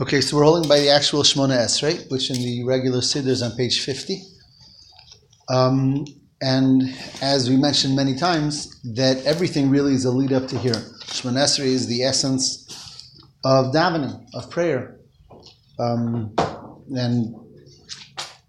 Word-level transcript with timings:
Okay, 0.00 0.20
so 0.22 0.36
we're 0.36 0.44
holding 0.44 0.68
by 0.68 0.80
the 0.80 0.88
actual 0.88 1.22
Shmona 1.22 1.58
Esrei, 1.58 2.10
which 2.10 2.30
in 2.30 2.36
the 2.36 2.64
regular 2.64 3.00
Siddur 3.00 3.26
is 3.26 3.42
on 3.42 3.52
page 3.52 3.80
50. 3.84 4.22
Um, 5.50 6.06
and 6.40 6.82
as 7.20 7.50
we 7.50 7.56
mentioned 7.56 7.96
many 7.96 8.14
times, 8.14 8.80
that 8.94 9.22
everything 9.26 9.68
really 9.68 9.92
is 9.92 10.06
a 10.06 10.10
lead 10.10 10.32
up 10.32 10.48
to 10.48 10.58
here. 10.58 10.72
Shmona 10.72 11.44
Esrei 11.44 11.66
is 11.66 11.86
the 11.86 12.02
essence 12.02 12.66
of 13.44 13.74
davening, 13.74 14.24
of 14.32 14.48
prayer. 14.48 14.96
Um, 15.78 16.34
and 16.96 17.34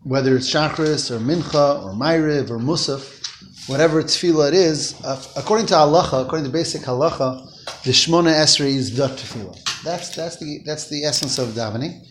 whether 0.03 0.35
it's 0.37 0.49
Shachris 0.49 1.11
or 1.11 1.19
Mincha 1.19 1.83
or 1.83 1.91
Ma'ariv 1.93 2.49
or 2.49 2.59
Musaf, 2.59 3.67
whatever 3.67 4.01
tefillah 4.01 4.47
it 4.47 4.53
is, 4.53 4.95
uh, 5.03 5.21
according 5.35 5.65
to 5.67 5.73
halacha, 5.73 6.25
according 6.25 6.45
to 6.45 6.51
basic 6.51 6.81
halacha, 6.83 7.45
the 7.83 7.91
Shmona 7.91 8.33
Esrei 8.33 8.73
is 8.73 8.95
the 8.95 9.07
tefillah. 9.07 9.70
That's 9.84 10.16
that's 10.16 10.38
the 10.38 10.59
that's 10.66 10.89
the 10.89 11.05
essence 11.05 11.39
of 11.39 11.50
davening, 11.50 12.05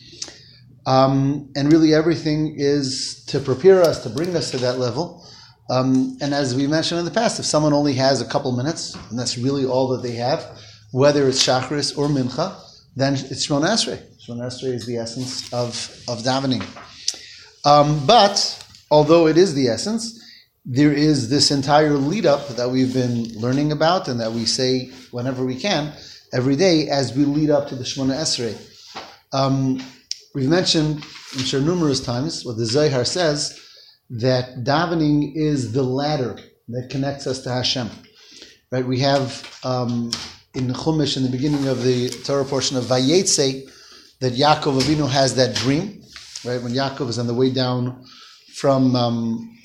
um, 0.87 1.53
and 1.55 1.73
really 1.73 1.95
everything 1.95 2.55
is 2.57 3.25
to 3.29 3.39
prepare 3.39 3.83
us 3.83 4.03
to 4.03 4.11
bring 4.11 4.35
us 4.35 4.51
to 4.51 4.59
that 4.59 4.79
level. 4.79 5.25
Um, 5.71 6.19
and 6.21 6.35
as 6.35 6.57
we 6.57 6.67
mentioned 6.67 6.99
in 6.99 7.05
the 7.05 7.13
past, 7.13 7.39
if 7.39 7.47
someone 7.47 7.73
only 7.73 7.95
has 7.95 8.21
a 8.21 8.25
couple 8.25 8.51
minutes, 8.57 8.97
and 9.09 9.17
that's 9.17 9.39
really 9.39 9.65
all 9.65 9.87
that 9.89 10.03
they 10.03 10.17
have, 10.17 10.59
whether 10.91 11.29
it's 11.29 11.47
Shachris 11.47 11.97
or 11.97 12.09
Mincha, 12.09 12.61
then 12.97 13.15
it's 13.15 13.47
Shmona 13.47 13.69
Esrei. 13.69 14.03
Shmona 14.19 14.47
Esrei 14.49 14.75
is 14.75 14.85
the 14.85 14.97
essence 14.97 15.53
of 15.53 15.75
of 16.09 16.23
davening. 16.23 16.65
Um, 17.65 18.05
but 18.05 18.67
although 18.91 19.29
it 19.29 19.39
is 19.39 19.55
the 19.55 19.69
essence, 19.69 20.21
there 20.65 20.93
is 20.93 21.31
this 21.31 21.53
entire 21.53 21.93
lead 21.93 22.27
up 22.27 22.49
that 22.49 22.69
we've 22.69 22.93
been 22.93 23.29
learning 23.39 23.71
about 23.71 24.09
and 24.09 24.19
that 24.19 24.33
we 24.33 24.45
say 24.45 24.91
whenever 25.13 25.45
we 25.45 25.55
can 25.55 25.93
every 26.33 26.57
day 26.57 26.89
as 26.89 27.15
we 27.17 27.25
lead 27.25 27.51
up 27.51 27.69
to 27.69 27.77
the 27.77 27.85
Shemona 27.85 28.15
Esrei. 28.15 28.57
Um, 29.33 29.83
we've 30.35 30.49
mentioned, 30.49 31.05
I'm 31.35 31.45
sure, 31.45 31.61
numerous 31.61 32.01
times 32.01 32.45
what 32.45 32.57
the 32.57 32.67
Zohar 32.67 33.05
says 33.05 33.61
that 34.11 34.65
davening 34.65 35.33
is 35.35 35.73
the 35.73 35.83
ladder 35.83 36.39
that 36.69 36.89
connects 36.91 37.27
us 37.27 37.43
to 37.43 37.51
Hashem. 37.51 37.91
Right? 38.73 38.87
We 38.87 39.01
have 39.01 39.59
um, 39.65 40.11
in 40.55 40.69
Chumash, 40.69 41.17
in 41.17 41.23
the 41.23 41.29
beginning 41.29 41.67
of 41.69 41.83
the 41.83 42.09
Torah 42.09 42.45
portion 42.45 42.77
of 42.77 42.85
Vayetze, 42.85 43.69
that 44.21 44.35
Yaakov 44.35 44.81
Avinu 44.81 45.09
has 45.09 45.35
that 45.37 45.55
dream. 45.57 46.03
Right? 46.45 46.63
When 46.63 46.73
Yaakov 46.73 47.09
is 47.09 47.19
on 47.19 47.27
the 47.27 47.35
way 47.35 47.51
down 47.51 48.05
from 48.55 48.95
um, 48.95 49.59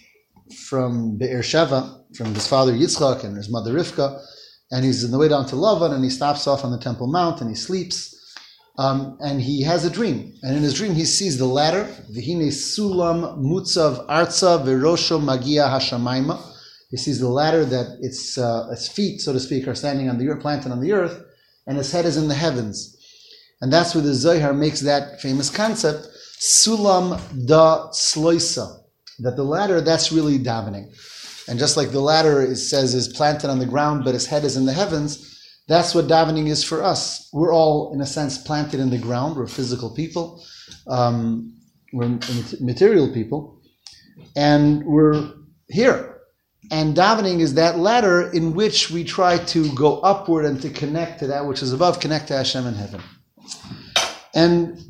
from 0.68 1.18
Be'er 1.18 1.42
Sheva, 1.42 2.04
from 2.16 2.34
his 2.34 2.48
father 2.48 2.74
Yitzchak 2.74 3.24
and 3.24 3.36
his 3.36 3.50
mother 3.50 3.74
Rivka, 3.74 4.22
and 4.72 4.84
he's 4.84 5.06
on 5.06 5.12
the 5.12 5.18
way 5.18 5.28
down 5.28 5.46
to 5.48 5.56
Lavan, 5.56 5.94
and 5.94 6.04
he 6.04 6.10
stops 6.10 6.48
off 6.48 6.64
on 6.64 6.72
the 6.72 6.80
Temple 6.80 7.08
Mount, 7.08 7.42
and 7.42 7.50
he 7.50 7.56
sleeps, 7.56 8.16
um, 8.78 9.18
and 9.22 9.42
he 9.42 9.62
has 9.64 9.86
a 9.86 9.90
dream. 9.90 10.34
And 10.42 10.56
in 10.58 10.64
his 10.64 10.74
dream, 10.74 10.94
he 10.94 11.06
sees 11.06 11.38
the 11.38 11.46
ladder, 11.46 11.86
Vihine 12.12 12.48
Sulam 12.48 13.38
Mutzav 13.40 14.06
Arza 14.08 14.64
Virosho 14.66 15.24
Magia 15.24 15.64
Hashamaima. 15.64 16.42
He 16.90 16.98
sees 16.98 17.20
the 17.20 17.30
ladder 17.30 17.66
that 17.66 17.98
its, 18.02 18.38
uh, 18.38 18.70
its 18.72 18.88
feet, 18.88 19.22
so 19.22 19.34
to 19.34 19.40
speak, 19.40 19.68
are 19.68 19.76
standing 19.76 20.10
on 20.10 20.18
the 20.18 20.30
earth, 20.30 20.42
planted 20.42 20.72
on 20.72 20.82
the 20.82 20.94
earth, 20.94 21.24
and 21.68 21.78
his 21.78 21.92
head 21.92 22.06
is 22.06 22.18
in 22.18 22.28
the 22.28 22.36
heavens. 22.36 22.98
And 23.62 23.72
that's 23.72 23.96
where 23.96 24.04
the 24.04 24.14
Zohar 24.14 24.54
makes 24.54 24.82
that 24.82 25.22
famous 25.22 25.50
concept, 25.50 26.08
Sulam 26.40 27.48
da 27.48 27.90
Sloisa, 27.90 28.82
that 29.20 29.36
the 29.36 29.44
ladder, 29.44 29.82
that's 29.82 30.12
really 30.12 30.38
davening. 30.38 30.94
And 31.48 31.60
just 31.60 31.78
like 31.78 31.92
the 31.92 32.00
ladder 32.00 32.42
it 32.42 32.56
says 32.58 32.94
is 32.94 33.08
planted 33.08 33.50
on 33.50 33.60
the 33.60 33.66
ground, 33.66 34.04
but 34.04 34.14
his 34.14 34.26
head 34.26 34.44
is 34.44 34.58
in 34.58 34.66
the 34.66 34.74
heavens, 34.74 35.32
that's 35.68 35.96
what 35.96 36.08
davening 36.08 36.48
is 36.48 36.64
for 36.64 36.84
us. 36.84 37.30
We're 37.34 37.54
all, 37.54 37.94
in 37.94 38.02
a 38.02 38.06
sense, 38.06 38.38
planted 38.38 38.80
in 38.80 38.90
the 38.90 38.98
ground. 38.98 39.36
We're 39.36 39.48
physical 39.48 39.94
people. 39.94 40.44
Um, 40.88 41.56
we're 41.94 42.20
material 42.60 43.12
people. 43.12 43.62
And 44.36 44.84
we're 44.86 45.32
here. 45.70 46.22
And 46.72 46.96
davening 46.96 47.42
is 47.42 47.54
that 47.56 47.78
ladder 47.78 48.32
in 48.32 48.54
which 48.54 48.90
we 48.90 49.04
try 49.04 49.38
to 49.38 49.74
go 49.76 50.00
upward 50.00 50.46
and 50.46 50.62
to 50.62 50.70
connect 50.70 51.20
to 51.20 51.28
that 51.28 51.46
which 51.46 51.62
is 51.62 51.74
above, 51.74 52.00
connect 52.00 52.28
to 52.30 52.38
Hashem 52.38 52.66
in 52.66 52.74
heaven. 52.74 53.02
And 54.34 54.86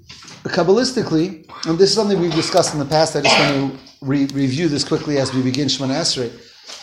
Kabbalistically, 0.50 1.50
and 1.66 1.78
this 1.80 1.90
is 1.90 1.96
something 1.96 2.20
we've 2.20 2.34
discussed 2.34 2.74
in 2.74 2.80
the 2.80 2.86
past, 2.86 3.16
I 3.16 3.22
just 3.22 3.40
want 3.40 3.74
to 3.74 3.80
re- 4.02 4.28
review 4.28 4.68
this 4.68 4.84
quickly 4.84 5.18
as 5.18 5.34
we 5.34 5.42
begin 5.42 5.68
Shemana 5.68 5.96
Esrei, 5.96 6.32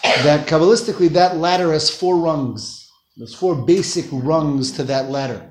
that 0.03 0.47
Kabbalistically 0.47 1.09
that 1.11 1.37
ladder 1.37 1.73
has 1.73 1.91
four 1.91 2.17
rungs. 2.17 2.91
There's 3.17 3.35
four 3.35 3.55
basic 3.55 4.07
rungs 4.11 4.73
to 4.73 4.85
that 4.85 5.11
ladder. 5.11 5.49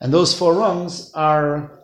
And 0.00 0.12
those 0.12 0.36
four 0.36 0.54
rungs 0.54 1.10
are 1.14 1.80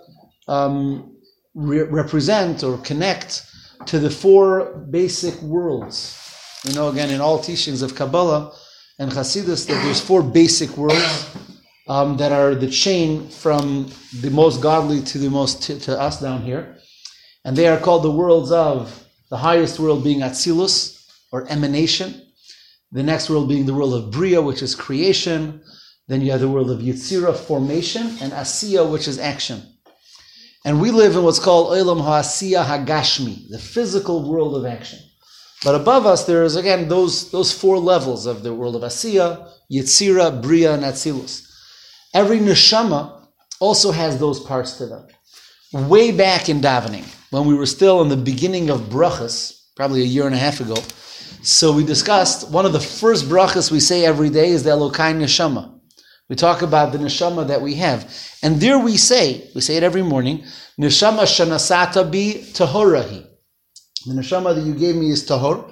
um, 0.48 1.16
re- 1.54 1.82
represent 1.82 2.62
or 2.62 2.78
connect 2.78 3.46
to 3.86 3.98
the 3.98 4.10
four 4.10 4.86
basic 4.90 5.40
worlds. 5.42 6.16
You 6.64 6.74
know, 6.74 6.88
again, 6.88 7.10
in 7.10 7.20
all 7.20 7.38
teachings 7.38 7.82
of 7.82 7.94
Kabbalah 7.94 8.54
and 8.98 9.10
Hasidus, 9.10 9.66
that 9.66 9.82
there's 9.84 10.00
four 10.00 10.22
basic 10.22 10.76
worlds 10.76 11.30
um, 11.88 12.16
that 12.18 12.32
are 12.32 12.54
the 12.54 12.68
chain 12.68 13.28
from 13.28 13.90
the 14.20 14.30
most 14.30 14.60
godly 14.60 15.02
to 15.02 15.18
the 15.18 15.30
most 15.30 15.62
t- 15.62 15.78
to 15.80 15.98
us 15.98 16.20
down 16.20 16.42
here. 16.42 16.76
And 17.44 17.56
they 17.56 17.68
are 17.68 17.78
called 17.78 18.04
the 18.04 18.10
worlds 18.10 18.52
of 18.52 19.06
the 19.30 19.38
highest 19.38 19.78
world 19.80 20.04
being 20.04 20.20
Atzilus, 20.20 20.99
or 21.32 21.46
emanation. 21.48 22.26
The 22.92 23.02
next 23.02 23.30
world 23.30 23.48
being 23.48 23.66
the 23.66 23.74
world 23.74 23.94
of 23.94 24.10
Bria, 24.10 24.42
which 24.42 24.62
is 24.62 24.74
creation. 24.74 25.62
Then 26.08 26.22
you 26.22 26.32
have 26.32 26.40
the 26.40 26.48
world 26.48 26.70
of 26.70 26.80
Yitzira, 26.80 27.36
formation, 27.36 28.06
and 28.20 28.32
Asiya, 28.32 28.90
which 28.90 29.06
is 29.06 29.18
action. 29.18 29.62
And 30.64 30.80
we 30.80 30.90
live 30.90 31.16
in 31.16 31.22
what's 31.22 31.38
called 31.38 31.68
Olam 31.72 32.02
HaAsiya 32.02 32.64
Hagashmi, 32.64 33.48
the 33.48 33.58
physical 33.58 34.28
world 34.28 34.56
of 34.56 34.66
action. 34.66 34.98
But 35.64 35.74
above 35.74 36.06
us, 36.06 36.24
there 36.24 36.42
is 36.42 36.56
again 36.56 36.88
those, 36.88 37.30
those 37.30 37.52
four 37.52 37.78
levels 37.78 38.26
of 38.26 38.42
the 38.42 38.54
world 38.54 38.76
of 38.76 38.82
Asiya, 38.82 39.48
Yitzira, 39.72 40.42
Bria, 40.42 40.74
and 40.74 40.82
Atzilus. 40.82 41.46
Every 42.12 42.38
neshama 42.38 43.20
also 43.60 43.92
has 43.92 44.18
those 44.18 44.40
parts 44.40 44.78
to 44.78 44.86
them. 44.86 45.06
Way 45.72 46.10
back 46.10 46.48
in 46.48 46.60
davening, 46.60 47.04
when 47.30 47.46
we 47.46 47.54
were 47.54 47.66
still 47.66 48.02
in 48.02 48.08
the 48.08 48.16
beginning 48.16 48.70
of 48.70 48.80
brachas, 48.88 49.60
probably 49.76 50.00
a 50.02 50.06
year 50.06 50.26
and 50.26 50.34
a 50.34 50.38
half 50.38 50.60
ago, 50.60 50.76
so 51.42 51.72
we 51.72 51.84
discussed 51.84 52.50
one 52.50 52.66
of 52.66 52.72
the 52.72 52.80
first 52.80 53.26
brachas 53.26 53.70
we 53.70 53.80
say 53.80 54.04
every 54.04 54.30
day 54.30 54.50
is 54.50 54.62
the 54.62 54.70
Elokai 54.70 55.14
neshama. 55.14 55.78
We 56.28 56.36
talk 56.36 56.62
about 56.62 56.92
the 56.92 56.98
neshama 56.98 57.48
that 57.48 57.60
we 57.62 57.74
have, 57.74 58.14
and 58.42 58.60
there 58.60 58.78
we 58.78 58.96
say, 58.96 59.50
we 59.54 59.60
say 59.60 59.76
it 59.76 59.82
every 59.82 60.02
morning, 60.02 60.44
neshama 60.78 61.22
shanasata 61.22 62.04
bi 62.10 62.40
tahorahi. 62.52 63.26
The 64.06 64.14
neshama 64.14 64.54
that 64.54 64.62
you 64.62 64.74
gave 64.74 64.96
me 64.96 65.10
is 65.10 65.26
tahor. 65.26 65.70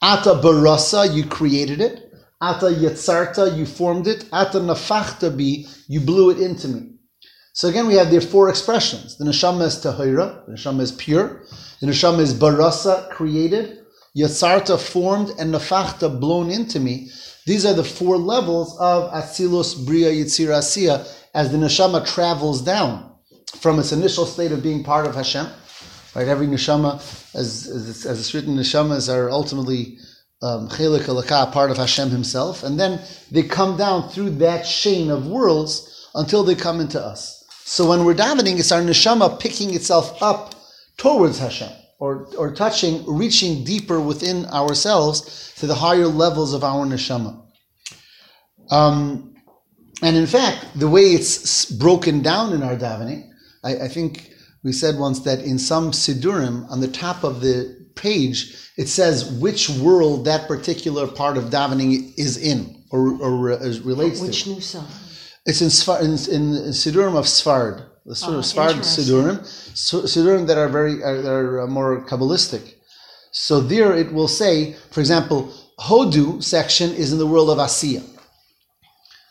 Ata 0.00 0.40
barasa, 0.42 1.14
you 1.14 1.24
created 1.24 1.80
it. 1.80 2.12
Ata 2.40 2.66
yatzarta, 2.66 3.56
you 3.56 3.66
formed 3.66 4.06
it. 4.06 4.28
Ata 4.32 4.58
nafachta 4.58 5.30
bi, 5.36 5.68
you 5.88 6.00
blew 6.00 6.30
it 6.30 6.38
into 6.38 6.68
me. 6.68 6.92
So 7.52 7.68
again, 7.68 7.88
we 7.88 7.94
have 7.94 8.10
there 8.10 8.20
four 8.20 8.48
expressions. 8.48 9.18
The 9.18 9.24
neshama 9.24 9.62
is 9.62 9.76
tahira, 9.82 10.46
the 10.46 10.52
neshama 10.52 10.80
is 10.80 10.92
pure. 10.92 11.42
The 11.80 11.88
neshama 11.88 12.20
is 12.20 12.34
barasa, 12.34 13.10
created. 13.10 13.77
Yatsarta, 14.18 14.78
formed, 14.78 15.30
and 15.38 15.54
nafachta, 15.54 16.18
blown 16.18 16.50
into 16.50 16.80
me. 16.80 17.10
These 17.46 17.64
are 17.64 17.74
the 17.74 17.84
four 17.84 18.16
levels 18.16 18.76
of 18.78 19.12
Atzilus, 19.12 19.86
Bria, 19.86 20.10
Yitzir, 20.10 20.48
Asiya, 20.48 21.06
as 21.34 21.52
the 21.52 21.58
neshama 21.58 22.06
travels 22.06 22.62
down 22.62 23.12
from 23.60 23.78
its 23.78 23.92
initial 23.92 24.26
state 24.26 24.52
of 24.52 24.62
being 24.62 24.82
part 24.82 25.06
of 25.06 25.14
Hashem. 25.14 25.46
Right, 26.14 26.26
every 26.26 26.46
neshama, 26.46 26.96
as, 27.34 27.66
as, 27.68 28.06
as 28.06 28.18
it's 28.18 28.34
written, 28.34 28.56
neshamas 28.56 29.12
are 29.12 29.30
ultimately 29.30 29.98
um, 30.42 30.68
part 30.68 31.70
of 31.70 31.76
Hashem 31.76 32.10
Himself, 32.10 32.62
and 32.62 32.78
then 32.78 33.00
they 33.30 33.42
come 33.42 33.76
down 33.76 34.08
through 34.08 34.30
that 34.30 34.62
chain 34.64 35.10
of 35.10 35.26
worlds 35.26 36.08
until 36.14 36.42
they 36.44 36.54
come 36.54 36.80
into 36.80 37.00
us. 37.00 37.44
So 37.64 37.88
when 37.88 38.04
we're 38.04 38.14
davening, 38.14 38.58
it's 38.58 38.72
our 38.72 38.80
neshama 38.80 39.38
picking 39.38 39.74
itself 39.74 40.22
up 40.22 40.54
towards 40.96 41.38
Hashem, 41.38 41.70
or, 41.98 42.28
or 42.36 42.54
touching, 42.54 43.04
reaching 43.06 43.64
deeper 43.64 44.00
within 44.00 44.46
ourselves 44.46 45.52
to 45.56 45.66
the 45.66 45.74
higher 45.74 46.06
levels 46.06 46.54
of 46.54 46.62
our 46.62 46.86
neshama. 46.86 47.44
Um, 48.70 49.34
and 50.02 50.16
in 50.16 50.26
fact, 50.26 50.66
the 50.78 50.88
way 50.88 51.02
it's 51.02 51.64
broken 51.64 52.22
down 52.22 52.52
in 52.52 52.62
our 52.62 52.76
davening, 52.76 53.28
I, 53.64 53.76
I 53.76 53.88
think 53.88 54.30
we 54.62 54.72
said 54.72 54.96
once 54.96 55.20
that 55.20 55.40
in 55.40 55.58
some 55.58 55.90
sidurim, 55.90 56.70
on 56.70 56.80
the 56.80 56.88
top 56.88 57.24
of 57.24 57.40
the 57.40 57.88
page, 57.96 58.70
it 58.76 58.88
says 58.88 59.30
which 59.40 59.68
world 59.70 60.24
that 60.26 60.46
particular 60.46 61.08
part 61.08 61.36
of 61.36 61.44
davening 61.44 62.12
is 62.16 62.36
in 62.36 62.84
or, 62.92 63.20
or 63.20 63.52
uh, 63.52 63.58
relates 63.82 64.20
which 64.20 64.44
to. 64.44 64.54
Which 64.54 64.74
new 64.74 64.80
nusa? 64.80 65.04
It's 65.46 65.62
in, 65.62 65.68
Sfar, 65.68 66.00
in, 66.00 66.10
in 66.32 66.72
Sidurim 66.72 67.16
of 67.16 67.24
Sfard, 67.24 67.86
the 68.08 68.16
sort 68.16 68.34
oh, 68.34 68.38
of 68.38 68.44
Sfard 68.44 68.76
Sidurim, 68.78 69.38
Sidurim 69.74 70.46
that 70.46 70.56
are 70.56 70.68
very 70.68 71.02
are, 71.02 71.20
that 71.20 71.30
are 71.30 71.60
uh, 71.60 71.66
more 71.66 72.00
Kabbalistic. 72.06 72.74
So 73.32 73.60
there 73.60 73.94
it 73.94 74.10
will 74.12 74.28
say, 74.28 74.72
for 74.90 75.00
example, 75.00 75.52
Hodu 75.78 76.42
section 76.42 76.90
is 76.94 77.12
in 77.12 77.18
the 77.18 77.26
world 77.26 77.50
of 77.50 77.58
Asiya. 77.58 78.02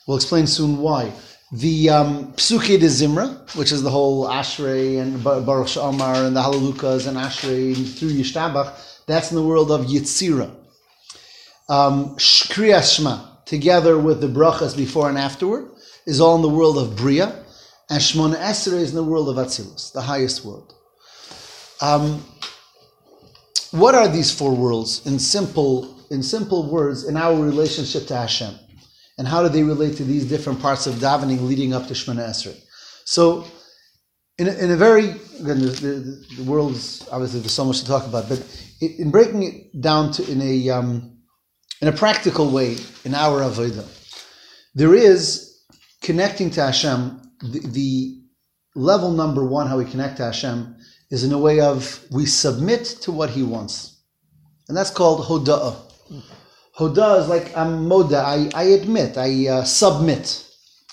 We'll 0.07 0.17
explain 0.17 0.45
soon 0.45 0.77
why. 0.77 1.11
The 1.51 1.89
um, 1.89 2.33
Psuke 2.33 2.79
de 2.79 2.85
Zimra, 2.85 3.55
which 3.55 3.71
is 3.71 3.81
the 3.81 3.89
whole 3.89 4.27
Ashrei 4.27 5.01
and 5.01 5.23
Baruch 5.23 5.67
Shamar 5.67 6.27
and 6.27 6.35
the 6.35 6.41
Halalukas 6.41 7.07
and 7.07 7.17
Ashrei 7.17 7.73
through 7.97 8.11
Yishtabach, 8.11 9.05
that's 9.07 9.31
in 9.31 9.37
the 9.37 9.43
world 9.43 9.71
of 9.71 9.87
Yitzira. 9.87 10.51
Um, 11.67 12.15
Shma, 12.17 13.43
together 13.45 13.97
with 13.97 14.21
the 14.21 14.27
brachas 14.27 14.77
before 14.77 15.09
and 15.09 15.17
afterward, 15.17 15.71
is 16.05 16.21
all 16.21 16.35
in 16.35 16.41
the 16.43 16.49
world 16.49 16.77
of 16.77 16.95
Bria, 16.95 17.43
and 17.89 18.01
Shmona 18.01 18.35
Esrei 18.35 18.79
is 18.79 18.89
in 18.89 18.95
the 18.95 19.03
world 19.03 19.29
of 19.29 19.35
Atzilus, 19.37 19.93
the 19.93 20.01
highest 20.01 20.43
world. 20.43 20.73
Um, 21.81 22.25
what 23.71 23.95
are 23.95 24.07
these 24.07 24.31
four 24.31 24.55
worlds 24.55 25.05
in 25.05 25.19
simple 25.19 25.97
in 26.09 26.23
simple 26.23 26.69
words 26.69 27.07
in 27.07 27.17
our 27.17 27.35
relationship 27.35 28.07
to 28.07 28.15
Hashem? 28.15 28.55
And 29.17 29.27
how 29.27 29.41
do 29.41 29.49
they 29.49 29.63
relate 29.63 29.97
to 29.97 30.03
these 30.03 30.25
different 30.25 30.61
parts 30.61 30.87
of 30.87 30.95
davening 30.95 31.41
leading 31.47 31.73
up 31.73 31.87
to 31.87 31.93
Shemana 31.93 32.29
Esrei? 32.29 32.57
So, 33.05 33.45
in 34.37 34.47
a, 34.47 34.53
in 34.53 34.71
a 34.71 34.75
very, 34.75 35.09
again, 35.39 35.59
the, 35.59 35.71
the, 35.81 36.25
the 36.37 36.43
world 36.43 36.73
is, 36.73 37.07
obviously 37.11 37.39
there's 37.39 37.53
so 37.53 37.65
much 37.65 37.79
to 37.79 37.87
talk 37.87 38.05
about, 38.05 38.29
but 38.29 38.45
in 38.79 39.09
breaking 39.09 39.43
it 39.43 39.81
down 39.81 40.11
to 40.13 40.31
in 40.31 40.41
a, 40.41 40.69
um, 40.69 41.17
in 41.81 41.87
a 41.87 41.91
practical 41.91 42.51
way 42.51 42.77
in 43.03 43.15
our 43.15 43.41
Avodah, 43.41 43.87
there 44.75 44.93
is 44.93 45.63
connecting 46.03 46.51
to 46.51 46.61
Hashem, 46.61 47.19
the, 47.41 47.59
the 47.67 48.21
level 48.75 49.11
number 49.11 49.45
one, 49.45 49.67
how 49.67 49.77
we 49.77 49.85
connect 49.85 50.17
to 50.17 50.25
Hashem, 50.25 50.75
is 51.09 51.23
in 51.23 51.31
a 51.31 51.37
way 51.37 51.59
of 51.59 52.03
we 52.11 52.25
submit 52.25 52.85
to 53.01 53.11
what 53.11 53.29
He 53.29 53.43
wants. 53.43 54.01
And 54.67 54.75
that's 54.75 54.91
called 54.91 55.25
Hoda'ah. 55.25 55.87
Hoda 56.77 57.21
is 57.21 57.27
like 57.27 57.55
I'm 57.57 57.87
moda. 57.89 58.23
I, 58.23 58.49
I 58.53 58.63
admit. 58.65 59.17
I 59.17 59.47
uh, 59.47 59.63
submit. 59.63 60.45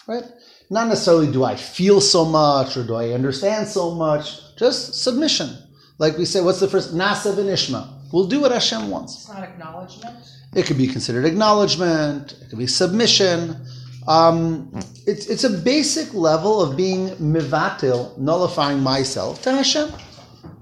Right? 0.08 0.24
Not 0.70 0.88
necessarily 0.88 1.30
do 1.30 1.44
I 1.44 1.56
feel 1.56 2.00
so 2.00 2.24
much 2.24 2.76
or 2.76 2.84
do 2.84 2.94
I 2.94 3.10
understand 3.10 3.68
so 3.68 3.94
much. 3.94 4.56
Just 4.56 4.94
submission. 5.02 5.50
Like 5.98 6.16
we 6.16 6.24
say, 6.24 6.40
what's 6.40 6.60
the 6.60 6.68
first? 6.68 6.94
Nasa 6.94 7.34
v'nishma. 7.34 8.10
We'll 8.12 8.26
do 8.26 8.40
what 8.40 8.52
Hashem 8.52 8.90
wants. 8.90 9.14
It's 9.14 9.28
not 9.28 9.42
acknowledgement. 9.42 10.16
It 10.54 10.66
could 10.66 10.78
be 10.78 10.86
considered 10.86 11.26
acknowledgement. 11.26 12.32
It 12.40 12.48
could 12.48 12.58
be 12.58 12.66
submission. 12.66 13.66
Um, 14.06 14.70
it's 15.06 15.26
it's 15.26 15.44
a 15.44 15.50
basic 15.50 16.12
level 16.12 16.60
of 16.60 16.76
being 16.76 17.10
mivatil, 17.16 18.16
nullifying 18.18 18.80
myself 18.80 19.42
to 19.42 19.52
Hashem, 19.52 19.92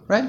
right? 0.06 0.28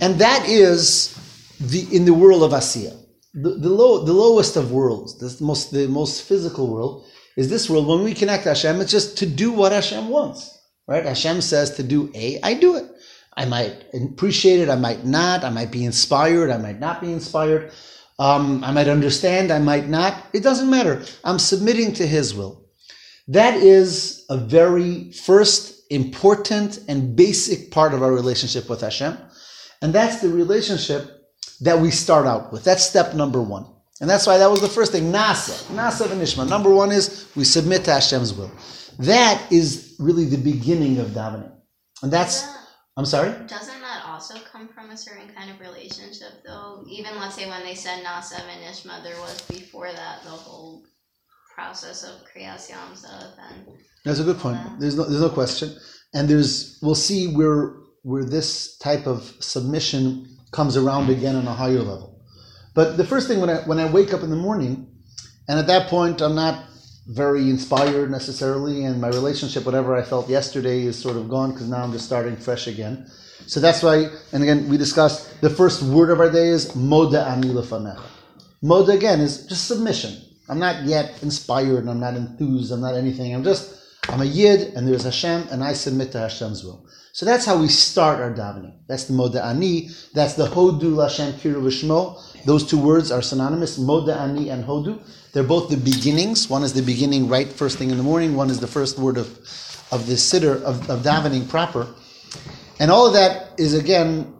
And 0.00 0.18
that 0.18 0.48
is 0.48 1.14
the 1.60 1.86
in 1.94 2.04
the 2.04 2.14
world 2.14 2.42
of 2.42 2.52
Asiya 2.52 2.96
the, 3.36 3.50
the, 3.50 3.68
low, 3.68 4.02
the 4.02 4.14
lowest 4.14 4.56
of 4.56 4.72
worlds, 4.72 5.18
the 5.18 5.44
most, 5.44 5.70
the 5.70 5.86
most 5.86 6.22
physical 6.22 6.68
world, 6.68 7.04
is 7.36 7.50
this 7.50 7.68
world. 7.68 7.86
When 7.86 8.02
we 8.02 8.14
connect 8.14 8.44
Hashem, 8.44 8.80
it's 8.80 8.90
just 8.90 9.18
to 9.18 9.26
do 9.26 9.52
what 9.52 9.72
Hashem 9.72 10.08
wants. 10.08 10.58
Right? 10.88 11.04
Hashem 11.04 11.42
says 11.42 11.76
to 11.76 11.82
do 11.82 12.10
A, 12.14 12.40
I 12.42 12.54
do 12.54 12.76
it. 12.76 12.90
I 13.36 13.44
might 13.44 13.84
appreciate 13.92 14.60
it, 14.60 14.70
I 14.70 14.76
might 14.76 15.04
not, 15.04 15.44
I 15.44 15.50
might 15.50 15.70
be 15.70 15.84
inspired, 15.84 16.50
I 16.50 16.56
might 16.56 16.80
not 16.80 17.02
be 17.02 17.12
inspired. 17.12 17.70
Um, 18.18 18.64
I 18.64 18.72
might 18.72 18.88
understand, 18.88 19.50
I 19.50 19.58
might 19.58 19.88
not. 19.88 20.24
It 20.32 20.42
doesn't 20.42 20.70
matter. 20.70 21.04
I'm 21.24 21.38
submitting 21.38 21.92
to 21.94 22.06
His 22.06 22.34
will. 22.34 22.64
That 23.28 23.54
is 23.54 24.24
a 24.30 24.36
very 24.36 25.12
first 25.12 25.82
important 25.90 26.80
and 26.88 27.14
basic 27.16 27.70
part 27.70 27.92
of 27.92 28.02
our 28.02 28.12
relationship 28.12 28.68
with 28.68 28.80
Hashem. 28.80 29.18
And 29.82 29.92
that's 29.92 30.20
the 30.20 30.28
relationship 30.28 31.10
that 31.60 31.78
we 31.78 31.90
start 31.90 32.26
out 32.26 32.52
with. 32.52 32.64
That's 32.64 32.84
step 32.84 33.14
number 33.14 33.42
one. 33.42 33.66
And 34.00 34.08
that's 34.08 34.26
why 34.26 34.38
that 34.38 34.50
was 34.50 34.60
the 34.60 34.68
first 34.68 34.92
thing. 34.92 35.12
Nasa. 35.12 35.62
Nasa 35.74 36.06
v'nishma. 36.06 36.48
Number 36.48 36.70
one 36.74 36.92
is 36.92 37.30
we 37.34 37.44
submit 37.44 37.84
to 37.84 37.92
Hashem's 37.92 38.34
will. 38.34 38.50
That 38.98 39.40
is 39.50 39.94
really 39.98 40.24
the 40.24 40.36
beginning 40.36 40.98
of 40.98 41.08
davening. 41.08 41.52
And 42.02 42.12
that's. 42.12 42.46
I'm 42.96 43.06
sorry? 43.06 43.30
Doesn't 43.46 43.80
also 44.16 44.40
come 44.50 44.66
from 44.66 44.90
a 44.90 44.96
certain 44.96 45.28
kind 45.28 45.50
of 45.50 45.60
relationship 45.60 46.42
though? 46.46 46.82
Even 46.88 47.18
let's 47.20 47.34
say 47.34 47.46
when 47.46 47.62
they 47.62 47.74
said 47.74 48.02
Nasa 48.02 48.40
v'nishma, 48.48 49.02
there 49.02 49.20
was 49.20 49.42
before 49.42 49.92
that 49.92 50.22
the 50.22 50.30
whole 50.30 50.84
process 51.54 52.02
of 52.02 52.14
Kriyas 52.24 52.70
and 52.70 53.66
That's 54.06 54.20
a 54.20 54.24
good 54.24 54.38
point. 54.38 54.58
There's 54.80 54.96
no, 54.96 55.04
there's 55.04 55.20
no 55.20 55.28
question. 55.28 55.76
And 56.14 56.28
there's, 56.30 56.78
we'll 56.82 56.94
see 56.94 57.34
where, 57.34 57.74
where 58.04 58.24
this 58.24 58.78
type 58.78 59.06
of 59.06 59.20
submission 59.40 60.26
comes 60.50 60.78
around 60.78 61.10
again 61.10 61.36
on 61.36 61.46
a 61.46 61.52
higher 61.52 61.82
level. 61.92 62.18
But 62.74 62.96
the 62.96 63.04
first 63.04 63.28
thing 63.28 63.40
when 63.40 63.50
I 63.50 63.56
when 63.70 63.78
I 63.78 63.90
wake 63.90 64.14
up 64.14 64.22
in 64.22 64.30
the 64.30 64.36
morning, 64.36 64.72
and 65.48 65.58
at 65.58 65.66
that 65.66 65.88
point 65.88 66.20
I'm 66.22 66.34
not 66.34 66.64
very 67.06 67.50
inspired 67.50 68.10
necessarily, 68.10 68.84
and 68.84 69.00
my 69.00 69.08
relationship, 69.08 69.64
whatever 69.64 69.94
I 69.94 70.02
felt 70.02 70.28
yesterday, 70.28 70.82
is 70.82 70.98
sort 70.98 71.16
of 71.16 71.28
gone 71.28 71.52
because 71.52 71.68
now 71.68 71.82
I'm 71.82 71.92
just 71.92 72.06
starting 72.06 72.36
fresh 72.36 72.66
again. 72.66 73.10
So 73.46 73.60
that's 73.60 73.82
why, 73.82 74.08
and 74.32 74.42
again, 74.42 74.68
we 74.68 74.76
discussed 74.76 75.40
the 75.40 75.50
first 75.50 75.82
word 75.82 76.10
of 76.10 76.20
our 76.20 76.30
day 76.30 76.48
is 76.48 76.72
moda 76.72 77.26
ani. 77.26 77.48
Moda 78.62 78.94
again 78.94 79.20
is 79.20 79.46
just 79.46 79.68
submission. 79.68 80.22
I'm 80.48 80.58
not 80.58 80.84
yet 80.84 81.22
inspired, 81.22 81.88
I'm 81.88 82.00
not 82.00 82.14
enthused, 82.14 82.72
I'm 82.72 82.80
not 82.80 82.94
anything. 82.94 83.34
I'm 83.34 83.44
just 83.44 83.76
I'm 84.08 84.20
a 84.20 84.24
yid, 84.24 84.74
and 84.74 84.86
there's 84.86 85.02
Hashem, 85.02 85.48
and 85.50 85.64
I 85.64 85.72
submit 85.72 86.12
to 86.12 86.18
Hashem's 86.18 86.64
will. 86.64 86.86
So 87.12 87.26
that's 87.26 87.44
how 87.44 87.58
we 87.58 87.66
start 87.68 88.20
our 88.20 88.32
davening. 88.32 88.74
That's 88.86 89.04
the 89.04 89.14
Moda 89.14 89.44
Ani. 89.44 89.88
That's 90.14 90.34
the 90.34 90.46
Hodu 90.46 90.92
Lashem 90.92 91.32
Kiru 91.40 91.62
Vishmo. 91.62 92.20
Those 92.44 92.64
two 92.64 92.78
words 92.78 93.10
are 93.10 93.22
synonymous, 93.22 93.78
Moda 93.78 94.16
Ani 94.16 94.50
and 94.50 94.64
Hodu. 94.64 95.00
They're 95.32 95.42
both 95.42 95.70
the 95.70 95.76
beginnings. 95.76 96.48
One 96.48 96.62
is 96.62 96.72
the 96.72 96.82
beginning 96.82 97.28
right 97.28 97.48
first 97.48 97.78
thing 97.78 97.90
in 97.90 97.96
the 97.96 98.02
morning. 98.02 98.36
One 98.36 98.50
is 98.50 98.60
the 98.60 98.66
first 98.66 98.98
word 98.98 99.16
of, 99.16 99.28
of 99.90 100.06
the 100.06 100.14
siddur, 100.14 100.62
of, 100.62 100.88
of 100.88 101.00
davening 101.00 101.48
proper. 101.48 101.88
And 102.78 102.90
all 102.90 103.06
of 103.06 103.14
that 103.14 103.58
is 103.58 103.74
again 103.74 104.34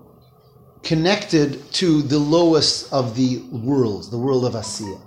connected 0.83 1.73
to 1.73 2.03
the 2.03 2.19
lowest 2.19 2.93
of 2.93 3.17
the 3.17 3.39
worlds, 3.51 4.11
the 4.11 4.19
world 4.19 4.45
of 4.45 4.53
Asiya. 4.53 5.01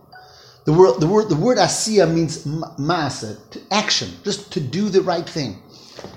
The 0.66 0.74
word, 0.74 1.00
the 1.00 1.08
word, 1.08 1.30
the 1.30 1.36
word 1.36 1.58
Asiya 1.58 2.14
means 2.14 2.46
masa, 2.46 3.40
action, 3.72 4.10
just 4.24 4.52
to 4.52 4.60
do 4.60 4.90
the 4.90 5.02
right 5.02 5.28
thing. 5.28 5.58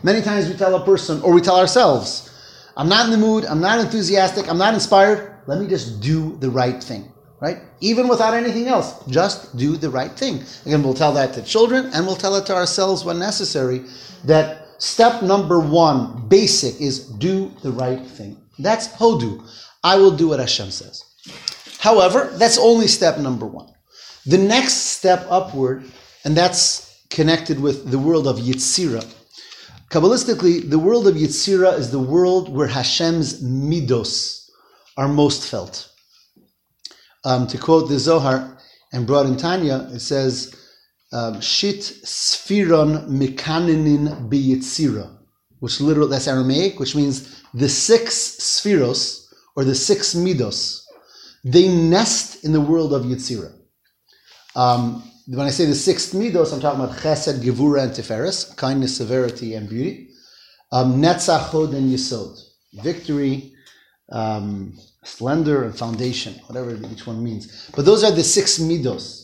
Many 0.02 0.20
times 0.20 0.48
we 0.48 0.54
tell 0.54 0.74
a 0.74 0.84
person, 0.84 1.22
or 1.22 1.32
we 1.32 1.40
tell 1.40 1.58
ourselves, 1.58 2.30
I'm 2.76 2.88
not 2.88 3.04
in 3.06 3.12
the 3.12 3.18
mood, 3.18 3.44
I'm 3.44 3.60
not 3.60 3.78
enthusiastic, 3.78 4.48
I'm 4.48 4.58
not 4.58 4.74
inspired. 4.74 5.36
Let 5.46 5.60
me 5.60 5.68
just 5.68 6.00
do 6.00 6.36
the 6.38 6.50
right 6.50 6.82
thing, 6.82 7.12
right? 7.40 7.58
Even 7.80 8.08
without 8.08 8.34
anything 8.34 8.66
else, 8.66 9.04
just 9.06 9.56
do 9.56 9.76
the 9.76 9.90
right 9.90 10.12
thing. 10.12 10.42
Again, 10.66 10.82
we'll 10.82 10.94
tell 10.94 11.12
that 11.12 11.34
to 11.34 11.42
children 11.42 11.90
and 11.94 12.06
we'll 12.06 12.16
tell 12.16 12.34
it 12.36 12.46
to 12.46 12.54
ourselves 12.54 13.04
when 13.04 13.18
necessary 13.18 13.84
that 14.24 14.61
step 14.82 15.22
number 15.22 15.58
one, 15.60 16.28
basic, 16.28 16.80
is 16.80 17.06
do 17.26 17.52
the 17.62 17.72
right 17.72 18.04
thing. 18.04 18.36
That's 18.58 18.88
hodu. 18.88 19.42
I 19.82 19.96
will 19.96 20.16
do 20.16 20.28
what 20.28 20.40
Hashem 20.40 20.70
says. 20.70 21.02
However, 21.78 22.30
that's 22.34 22.58
only 22.58 22.86
step 22.86 23.18
number 23.18 23.46
one. 23.46 23.68
The 24.26 24.38
next 24.38 24.74
step 24.96 25.26
upward, 25.28 25.84
and 26.24 26.36
that's 26.36 27.04
connected 27.10 27.60
with 27.60 27.90
the 27.90 27.98
world 27.98 28.26
of 28.26 28.36
Yitzira, 28.36 29.04
Kabbalistically, 29.92 30.70
the 30.70 30.78
world 30.78 31.06
of 31.06 31.16
Yitzira 31.16 31.78
is 31.78 31.90
the 31.90 31.98
world 31.98 32.48
where 32.48 32.66
Hashem's 32.66 33.42
midos 33.42 34.48
are 34.96 35.06
most 35.06 35.46
felt. 35.46 35.90
Um, 37.26 37.46
to 37.48 37.58
quote 37.58 37.90
the 37.90 37.98
Zohar 37.98 38.56
and 38.94 39.06
brought 39.06 39.26
in 39.26 39.36
Tanya, 39.36 39.86
it 39.92 40.00
says, 40.00 40.56
Shit 41.40 41.80
Sfiron 42.04 43.08
Mikaninin 43.08 44.30
Biyitzira, 44.30 45.18
which 45.60 45.80
literally, 45.80 46.10
that's 46.10 46.26
Aramaic, 46.26 46.80
which 46.80 46.96
means 46.96 47.42
the 47.52 47.68
six 47.68 48.36
spheros, 48.40 49.28
or 49.54 49.64
the 49.64 49.74
six 49.74 50.14
midos, 50.14 50.82
they 51.44 51.68
nest 51.68 52.44
in 52.44 52.52
the 52.52 52.60
world 52.60 52.94
of 52.94 53.02
Yitzira. 53.02 53.52
Um, 54.56 55.02
when 55.26 55.46
I 55.46 55.50
say 55.50 55.66
the 55.66 55.74
sixth 55.74 56.14
midos, 56.14 56.52
I'm 56.52 56.60
talking 56.60 56.82
about 56.82 56.96
chesed, 56.96 57.40
gevura, 57.42 57.82
and 57.82 57.92
tiferes, 57.92 58.56
kindness, 58.56 58.96
severity, 58.96 59.54
and 59.54 59.68
beauty. 59.68 60.08
Um, 60.72 60.94
and 60.94 61.04
yisod, 61.04 62.38
victory, 62.82 63.52
um, 64.10 64.78
splendor, 65.04 65.64
and 65.64 65.76
foundation, 65.78 66.34
whatever 66.46 66.74
each 66.90 67.06
one 67.06 67.22
means. 67.22 67.70
But 67.76 67.84
those 67.84 68.02
are 68.02 68.10
the 68.10 68.24
six 68.24 68.58
midos. 68.58 69.21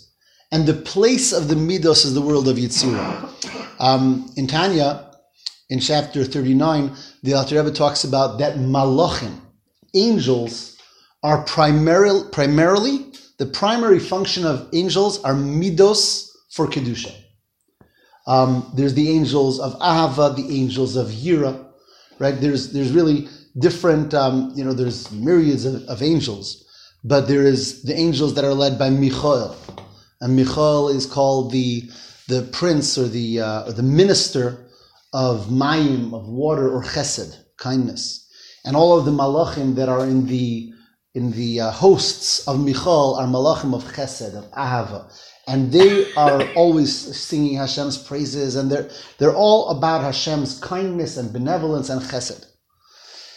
And 0.50 0.66
the 0.66 0.74
place 0.74 1.32
of 1.32 1.48
the 1.48 1.54
midos 1.54 2.04
is 2.04 2.14
the 2.14 2.22
world 2.22 2.48
of 2.48 2.56
Yitzura. 2.56 3.28
Um, 3.78 4.30
in 4.36 4.46
Tanya, 4.46 5.10
in 5.68 5.78
chapter 5.78 6.24
39, 6.24 6.96
the 7.22 7.34
Alter 7.34 7.56
Rebbe 7.56 7.72
talks 7.72 8.04
about 8.04 8.38
that 8.38 8.56
malachim, 8.56 9.40
angels, 9.94 10.76
are 11.22 11.42
primarily, 11.44 12.28
primarily 12.30 13.12
the 13.38 13.46
primary 13.46 13.98
function 13.98 14.44
of 14.44 14.68
angels 14.72 15.22
are 15.22 15.34
midos 15.34 16.30
for 16.50 16.66
kedusha. 16.66 17.14
Um, 18.26 18.70
there's 18.74 18.94
the 18.94 19.10
angels 19.10 19.58
of 19.58 19.78
Ahava, 19.78 20.36
the 20.36 20.60
angels 20.60 20.96
of 20.96 21.08
Yira, 21.08 21.66
right? 22.18 22.38
There's 22.38 22.72
there's 22.72 22.92
really 22.92 23.28
different, 23.58 24.12
um, 24.12 24.52
you 24.54 24.64
know, 24.64 24.72
there's 24.72 25.10
myriads 25.12 25.64
of, 25.64 25.82
of, 25.84 26.02
angels, 26.02 26.64
but 27.02 27.26
there 27.26 27.42
is 27.42 27.82
the 27.82 27.94
angels 27.94 28.34
that 28.34 28.44
are 28.44 28.54
led 28.54 28.78
by 28.78 28.90
Michael, 28.90 29.56
and 30.20 30.36
Michael 30.36 30.88
is 30.88 31.06
called 31.06 31.52
the 31.52 31.90
the 32.28 32.42
prince 32.52 32.98
or 32.98 33.08
the, 33.08 33.40
uh, 33.40 33.64
or 33.64 33.72
the 33.72 33.82
minister 33.82 34.66
of 35.14 35.46
mayim, 35.46 36.12
of 36.14 36.28
water, 36.28 36.70
or 36.70 36.84
chesed, 36.84 37.36
kindness. 37.56 38.28
And 38.64 38.76
all 38.76 38.98
of 38.98 39.06
the 39.06 39.10
malachim 39.10 39.74
that 39.76 39.88
are 39.88 40.04
in 40.04 40.26
the 40.26 40.72
in 41.14 41.32
the 41.32 41.60
uh, 41.60 41.70
hosts 41.70 42.46
of 42.46 42.64
Michael 42.64 43.16
are 43.18 43.26
malachim 43.26 43.74
of 43.74 43.82
chesed, 43.84 44.36
of 44.36 44.44
ahava. 44.52 45.10
And 45.48 45.72
they 45.72 46.12
are 46.12 46.42
always 46.54 46.94
singing 47.18 47.56
Hashem's 47.56 47.96
praises, 47.96 48.56
and 48.56 48.70
they're, 48.70 48.90
they're 49.16 49.34
all 49.34 49.70
about 49.70 50.02
Hashem's 50.02 50.60
kindness 50.60 51.16
and 51.16 51.32
benevolence 51.32 51.88
and 51.88 52.02
chesed. 52.02 52.44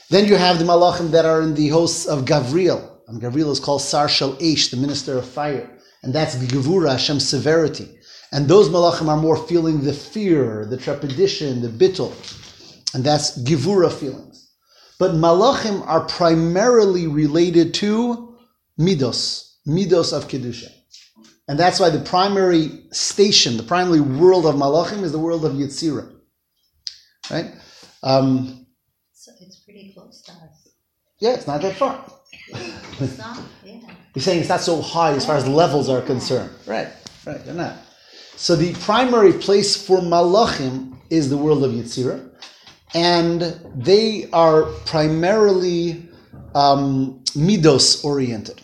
Then 0.10 0.28
you 0.28 0.36
have 0.36 0.60
the 0.60 0.66
malachim 0.66 1.12
that 1.12 1.24
are 1.24 1.42
in 1.42 1.56
the 1.56 1.70
hosts 1.70 2.06
of 2.06 2.26
Gavriel. 2.26 2.90
And 3.08 3.22
Gavriel 3.22 3.52
is 3.52 3.62
called 3.62 3.82
Sar 3.82 4.10
Shel 4.10 4.36
Eish, 4.36 4.70
the 4.70 4.78
minister 4.78 5.18
of 5.18 5.26
fire. 5.26 5.78
And 6.04 6.14
that's 6.14 6.36
Gevura, 6.36 6.92
Hashem's 6.94 7.28
severity. 7.28 7.90
And 8.32 8.48
those 8.48 8.70
malachim 8.70 9.08
are 9.08 9.18
more 9.18 9.38
feeling 9.38 9.82
the 9.82 9.94
fear, 9.94 10.66
the 10.66 10.78
trepidation, 10.78 11.62
the 11.62 11.68
bittul. 11.68 12.12
And 12.96 13.04
that's 13.04 13.38
Gevura 13.44 13.92
feelings. 13.92 14.50
But 14.98 15.12
malachim 15.12 15.86
are 15.88 16.02
primarily 16.06 17.08
related 17.08 17.74
to 17.76 18.38
midos, 18.80 19.56
midos 19.68 20.14
of 20.14 20.28
Kedusha. 20.28 20.70
And 21.48 21.60
that's 21.60 21.80
why 21.80 21.90
the 21.90 22.00
primary 22.00 22.84
station, 22.92 23.58
the 23.58 23.64
primary 23.64 24.00
world 24.00 24.46
of 24.46 24.56
malachim 24.56 25.04
is 25.04 25.12
the 25.12 25.20
world 25.20 25.44
of 25.44 25.54
Yetzirah. 25.54 26.10
Right? 27.30 27.52
Um, 28.04 28.66
So 29.14 29.32
it's 29.42 29.60
pretty 29.60 29.94
close 29.94 30.22
to 30.24 30.32
us. 30.32 30.68
yeah, 31.20 31.34
it's 31.34 31.48
not 31.48 31.62
that 31.62 31.76
far. 31.76 32.04
It's 33.00 33.18
not, 33.18 33.40
You're 34.14 34.24
saying 34.24 34.40
it's 34.42 34.50
not 34.50 34.62
so 34.62 34.82
high 34.82 35.14
as 35.14 35.26
far 35.26 35.36
as 35.36 35.48
levels 35.48 35.88
are 35.88 36.02
concerned. 36.02 36.52
Right, 36.66 36.90
right, 37.26 37.44
they're 37.46 37.54
not. 37.54 37.78
So 38.36 38.56
the 38.56 38.74
primary 38.74 39.34
place 39.34 39.76
for 39.76 40.00
malachim 40.00 40.98
is 41.10 41.30
the 41.30 41.38
world 41.38 41.64
of 41.64 41.72
Yetzirah, 41.72 42.30
and 42.94 43.42
they 43.76 44.30
are 44.34 44.64
primarily 44.86 46.10
um, 46.56 47.24
midos 47.36 48.04
oriented. 48.04 48.62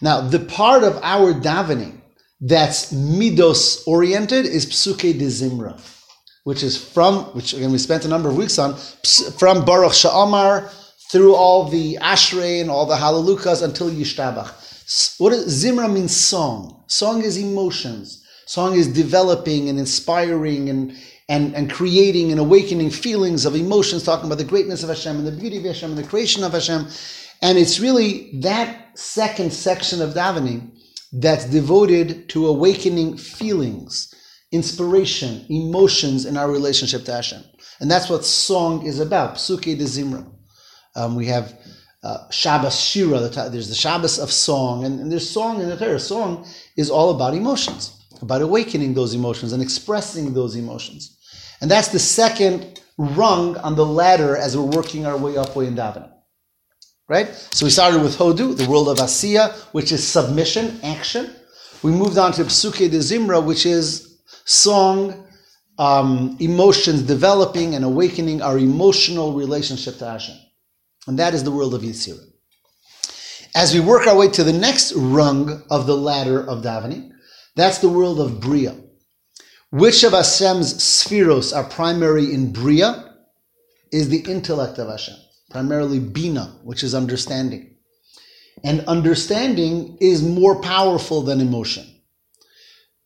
Now, 0.00 0.20
the 0.22 0.40
part 0.40 0.82
of 0.82 0.98
our 1.02 1.34
davening 1.34 2.00
that's 2.40 2.92
midos 2.92 3.86
oriented 3.86 4.46
is 4.46 4.66
psuke 4.66 5.18
de 5.18 5.26
zimra, 5.26 5.78
which 6.44 6.62
is 6.62 6.82
from, 6.82 7.24
which 7.34 7.52
again 7.52 7.70
we 7.70 7.78
spent 7.78 8.04
a 8.04 8.08
number 8.08 8.30
of 8.30 8.36
weeks 8.36 8.58
on, 8.58 8.74
from 9.38 9.64
Baruch 9.64 9.92
Sha'amar 9.92 10.72
through 11.10 11.34
all 11.34 11.64
the 11.64 11.98
Ashrei 12.00 12.60
and 12.60 12.70
all 12.70 12.86
the 12.86 12.96
Hallelujahs 12.96 13.62
until 13.62 13.90
Yishtabach. 13.90 15.18
What 15.18 15.32
is, 15.32 15.64
Zimra 15.64 15.92
means 15.92 16.14
song. 16.14 16.84
Song 16.86 17.22
is 17.22 17.36
emotions. 17.36 18.24
Song 18.46 18.74
is 18.74 18.86
developing 18.86 19.68
and 19.68 19.78
inspiring 19.78 20.68
and, 20.68 20.96
and, 21.28 21.54
and 21.54 21.70
creating 21.70 22.30
and 22.30 22.40
awakening 22.40 22.90
feelings 22.90 23.44
of 23.44 23.56
emotions, 23.56 24.04
talking 24.04 24.26
about 24.26 24.38
the 24.38 24.44
greatness 24.44 24.82
of 24.82 24.88
Hashem 24.88 25.16
and 25.18 25.26
the 25.26 25.32
beauty 25.32 25.58
of 25.58 25.64
Hashem 25.64 25.90
and 25.90 25.98
the 25.98 26.06
creation 26.06 26.44
of 26.44 26.52
Hashem. 26.52 26.86
And 27.42 27.58
it's 27.58 27.80
really 27.80 28.30
that 28.40 28.98
second 28.98 29.52
section 29.52 30.00
of 30.02 30.14
davening 30.14 30.76
that's 31.12 31.44
devoted 31.44 32.28
to 32.30 32.46
awakening 32.46 33.16
feelings, 33.16 34.14
inspiration, 34.52 35.44
emotions 35.48 36.24
in 36.24 36.36
our 36.36 36.50
relationship 36.50 37.04
to 37.04 37.12
Hashem. 37.12 37.42
And 37.80 37.90
that's 37.90 38.08
what 38.08 38.24
song 38.24 38.86
is 38.86 39.00
about, 39.00 39.36
Psuke 39.36 39.76
de 39.76 39.84
Zimra. 39.84 40.24
Um, 40.96 41.14
we 41.14 41.26
have 41.26 41.58
uh, 42.02 42.28
Shabbos 42.30 42.80
Shira, 42.80 43.18
the 43.18 43.48
there's 43.50 43.68
the 43.68 43.74
Shabbos 43.74 44.18
of 44.18 44.30
song, 44.30 44.84
and, 44.84 45.00
and 45.00 45.12
there's 45.12 45.28
song 45.28 45.60
in 45.60 45.68
the 45.68 45.76
Torah. 45.76 46.00
Song 46.00 46.46
is 46.76 46.90
all 46.90 47.10
about 47.14 47.34
emotions, 47.34 48.00
about 48.22 48.42
awakening 48.42 48.94
those 48.94 49.14
emotions 49.14 49.52
and 49.52 49.62
expressing 49.62 50.32
those 50.32 50.56
emotions. 50.56 51.18
And 51.60 51.70
that's 51.70 51.88
the 51.88 51.98
second 51.98 52.80
rung 52.96 53.56
on 53.58 53.76
the 53.76 53.84
ladder 53.84 54.36
as 54.36 54.56
we're 54.56 54.64
working 54.64 55.06
our 55.06 55.16
way 55.16 55.36
up 55.36 55.54
way 55.56 55.66
in 55.66 55.74
davening. 55.74 56.10
Right? 57.08 57.28
So 57.52 57.66
we 57.66 57.70
started 57.70 58.02
with 58.02 58.16
Hodu, 58.16 58.56
the 58.56 58.68
world 58.68 58.88
of 58.88 58.98
Asiya, 58.98 59.52
which 59.72 59.90
is 59.90 60.06
submission, 60.06 60.80
action. 60.82 61.34
We 61.82 61.90
moved 61.90 62.18
on 62.18 62.32
to 62.32 62.44
Psuke 62.44 62.90
de 62.90 62.98
Zimra, 62.98 63.44
which 63.44 63.66
is 63.66 64.20
song, 64.44 65.26
um, 65.78 66.36
emotions, 66.40 67.02
developing 67.02 67.74
and 67.74 67.84
awakening 67.84 68.42
our 68.42 68.58
emotional 68.58 69.32
relationship 69.32 69.98
to 69.98 70.06
Hashem. 70.06 70.36
And 71.06 71.18
that 71.18 71.34
is 71.34 71.44
the 71.44 71.50
world 71.50 71.74
of 71.74 71.82
Yitzhira. 71.82 72.24
As 73.54 73.74
we 73.74 73.80
work 73.80 74.06
our 74.06 74.16
way 74.16 74.28
to 74.28 74.44
the 74.44 74.52
next 74.52 74.92
rung 74.94 75.62
of 75.70 75.86
the 75.86 75.96
ladder 75.96 76.40
of 76.40 76.62
davening, 76.62 77.10
that's 77.56 77.78
the 77.78 77.88
world 77.88 78.20
of 78.20 78.40
Bria. 78.40 78.76
Which 79.70 80.04
of 80.04 80.12
Hashem's 80.12 80.74
spheros 80.74 81.56
are 81.56 81.68
primary 81.68 82.32
in 82.32 82.52
Bria 82.52 83.14
is 83.92 84.08
the 84.08 84.20
intellect 84.20 84.78
of 84.78 84.88
Hashem, 84.88 85.16
primarily 85.50 85.98
Bina, 85.98 86.58
which 86.62 86.82
is 86.82 86.94
understanding. 86.94 87.76
And 88.62 88.80
understanding 88.82 89.96
is 90.00 90.22
more 90.22 90.60
powerful 90.60 91.22
than 91.22 91.40
emotion. 91.40 91.86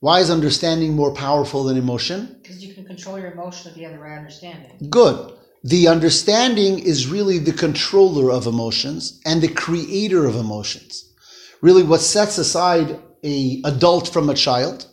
Why 0.00 0.20
is 0.20 0.30
understanding 0.30 0.94
more 0.94 1.14
powerful 1.14 1.64
than 1.64 1.78
emotion? 1.78 2.38
Because 2.42 2.62
you 2.62 2.74
can 2.74 2.84
control 2.84 3.18
your 3.18 3.32
emotion 3.32 3.70
if 3.70 3.76
you 3.78 3.84
have 3.84 3.92
the 3.92 3.98
right 3.98 4.18
understanding. 4.18 4.90
Good. 4.90 5.34
The 5.64 5.88
understanding 5.88 6.78
is 6.78 7.08
really 7.08 7.38
the 7.38 7.52
controller 7.52 8.30
of 8.30 8.46
emotions 8.46 9.20
and 9.24 9.40
the 9.40 9.48
creator 9.48 10.26
of 10.26 10.36
emotions. 10.36 11.10
Really, 11.62 11.82
what 11.82 12.02
sets 12.02 12.36
aside 12.36 13.00
a 13.24 13.62
adult 13.64 14.08
from 14.08 14.28
a 14.28 14.34
child 14.34 14.86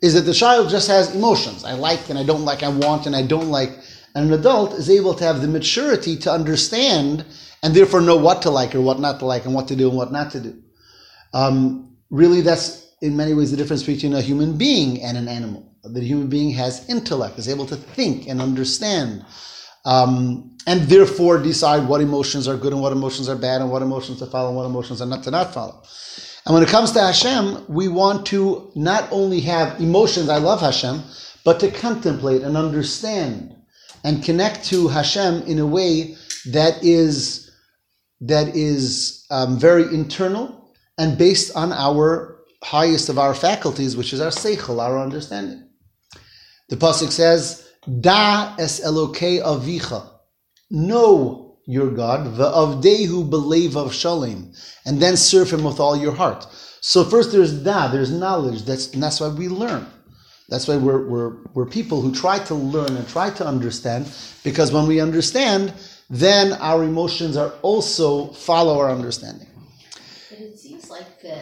is 0.00 0.14
that 0.14 0.20
the 0.20 0.32
child 0.32 0.70
just 0.70 0.86
has 0.86 1.12
emotions. 1.12 1.64
I 1.64 1.72
like 1.72 2.08
and 2.08 2.16
I 2.16 2.22
don't 2.22 2.44
like, 2.44 2.62
I 2.62 2.68
want 2.68 3.06
and 3.06 3.16
I 3.16 3.22
don't 3.22 3.50
like. 3.50 3.70
And 4.14 4.28
an 4.28 4.38
adult 4.38 4.74
is 4.74 4.88
able 4.88 5.14
to 5.14 5.24
have 5.24 5.40
the 5.40 5.48
maturity 5.48 6.16
to 6.18 6.30
understand 6.30 7.24
and 7.62 7.74
therefore 7.74 8.00
know 8.00 8.16
what 8.16 8.42
to 8.42 8.50
like 8.50 8.76
or 8.76 8.80
what 8.80 9.00
not 9.00 9.18
to 9.20 9.26
like 9.26 9.44
and 9.44 9.54
what 9.54 9.66
to 9.68 9.76
do 9.76 9.88
and 9.88 9.96
what 9.96 10.12
not 10.12 10.30
to 10.32 10.40
do. 10.40 10.62
Um, 11.34 11.96
really, 12.10 12.42
that's 12.42 12.94
in 13.00 13.16
many 13.16 13.34
ways 13.34 13.50
the 13.50 13.56
difference 13.56 13.82
between 13.82 14.14
a 14.14 14.20
human 14.20 14.56
being 14.56 15.02
and 15.02 15.18
an 15.18 15.26
animal. 15.26 15.68
The 15.82 16.00
human 16.00 16.28
being 16.28 16.52
has 16.52 16.88
intellect, 16.88 17.40
is 17.40 17.48
able 17.48 17.66
to 17.66 17.76
think 17.76 18.28
and 18.28 18.40
understand, 18.40 19.24
um, 19.84 20.56
and 20.66 20.82
therefore 20.82 21.38
decide 21.38 21.88
what 21.88 22.00
emotions 22.00 22.46
are 22.46 22.56
good 22.56 22.72
and 22.72 22.82
what 22.82 22.92
emotions 22.92 23.28
are 23.28 23.36
bad 23.36 23.60
and 23.60 23.70
what 23.70 23.82
emotions 23.82 24.18
to 24.18 24.26
follow 24.26 24.48
and 24.48 24.56
what 24.56 24.66
emotions 24.66 25.02
are 25.02 25.06
not 25.06 25.22
to 25.24 25.30
not 25.30 25.52
follow. 25.52 25.82
And 26.46 26.54
when 26.54 26.62
it 26.62 26.68
comes 26.68 26.92
to 26.92 27.00
Hashem, 27.00 27.64
we 27.68 27.88
want 27.88 28.26
to 28.26 28.70
not 28.74 29.08
only 29.12 29.40
have 29.40 29.80
emotions, 29.80 30.28
I 30.28 30.38
love 30.38 30.60
Hashem, 30.60 31.02
but 31.44 31.60
to 31.60 31.70
contemplate 31.70 32.42
and 32.42 32.56
understand 32.56 33.56
and 34.04 34.24
connect 34.24 34.64
to 34.66 34.88
Hashem 34.88 35.42
in 35.42 35.58
a 35.58 35.66
way 35.66 36.16
that 36.46 36.82
is 36.82 37.50
that 38.20 38.54
is 38.54 39.24
um, 39.30 39.58
very 39.58 39.82
internal 39.82 40.72
and 40.98 41.18
based 41.18 41.56
on 41.56 41.72
our 41.72 42.38
highest 42.62 43.08
of 43.08 43.18
our 43.18 43.34
faculties, 43.34 43.96
which 43.96 44.12
is 44.12 44.20
our 44.20 44.30
seichel, 44.30 44.80
our 44.80 44.98
understanding. 45.00 45.68
The 46.68 46.76
pasuk 46.76 47.10
says, 47.10 47.68
"Da 48.00 48.54
es 48.58 48.80
Elokei 48.80 49.42
avicha," 49.42 50.06
know 50.70 51.58
your 51.66 51.90
God, 51.90 52.26
v'avdehu 52.36 53.28
belev 53.28 53.76
of 53.76 53.92
shalem, 53.92 54.52
and 54.84 55.00
then 55.00 55.16
serve 55.16 55.52
Him 55.52 55.64
with 55.64 55.80
all 55.80 55.96
your 55.96 56.12
heart. 56.12 56.46
So 56.80 57.04
first, 57.04 57.32
there's 57.32 57.52
da, 57.52 57.88
there's 57.88 58.10
knowledge. 58.10 58.64
That's 58.64 58.92
and 58.92 59.02
that's 59.02 59.20
why 59.20 59.28
we 59.28 59.48
learn. 59.48 59.86
That's 60.48 60.68
why 60.68 60.76
we're, 60.76 61.08
we're, 61.08 61.36
we're 61.54 61.66
people 61.66 62.02
who 62.02 62.12
try 62.12 62.38
to 62.40 62.54
learn 62.54 62.94
and 62.96 63.08
try 63.08 63.30
to 63.30 63.46
understand, 63.46 64.12
because 64.44 64.70
when 64.70 64.86
we 64.86 65.00
understand, 65.00 65.72
then 66.10 66.52
our 66.54 66.84
emotions 66.84 67.38
are 67.38 67.54
also 67.62 68.26
follow 68.34 68.78
our 68.78 68.90
understanding. 68.90 69.48
But 70.28 70.40
it 70.40 70.58
seems 70.58 70.90
like 70.90 71.22
the, 71.22 71.38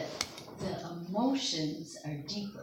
the 0.59 0.89
emotions 1.09 1.97
are 2.05 2.13
deeper. 2.27 2.60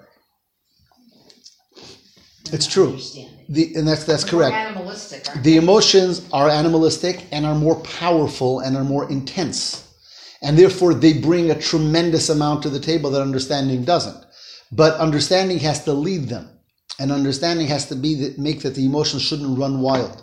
It's 2.52 2.66
true. 2.66 2.90
Understanding. 2.90 3.34
The, 3.48 3.74
and 3.76 3.88
that's 3.88 4.04
that's 4.04 4.24
correct. 4.24 4.54
animalistic, 4.54 5.42
The 5.42 5.56
emotions 5.56 6.28
are 6.32 6.50
animalistic 6.50 7.26
and 7.32 7.46
are 7.46 7.54
more 7.54 7.76
powerful 7.80 8.60
and 8.60 8.76
are 8.76 8.84
more 8.84 9.10
intense. 9.10 9.88
And 10.42 10.56
therefore, 10.56 10.94
they 10.94 11.14
bring 11.14 11.50
a 11.50 11.60
tremendous 11.60 12.28
amount 12.28 12.62
to 12.62 12.70
the 12.70 12.78
table 12.78 13.10
that 13.10 13.22
understanding 13.22 13.84
doesn't. 13.84 14.24
But 14.70 15.00
understanding 15.00 15.58
has 15.60 15.84
to 15.84 15.92
lead 15.92 16.28
them. 16.28 16.50
And 17.00 17.10
understanding 17.10 17.66
has 17.68 17.86
to 17.86 17.94
be 17.94 18.14
that 18.16 18.38
make 18.38 18.60
that 18.62 18.74
the 18.74 18.84
emotions 18.84 19.22
shouldn't 19.22 19.58
run 19.58 19.80
wild. 19.80 20.22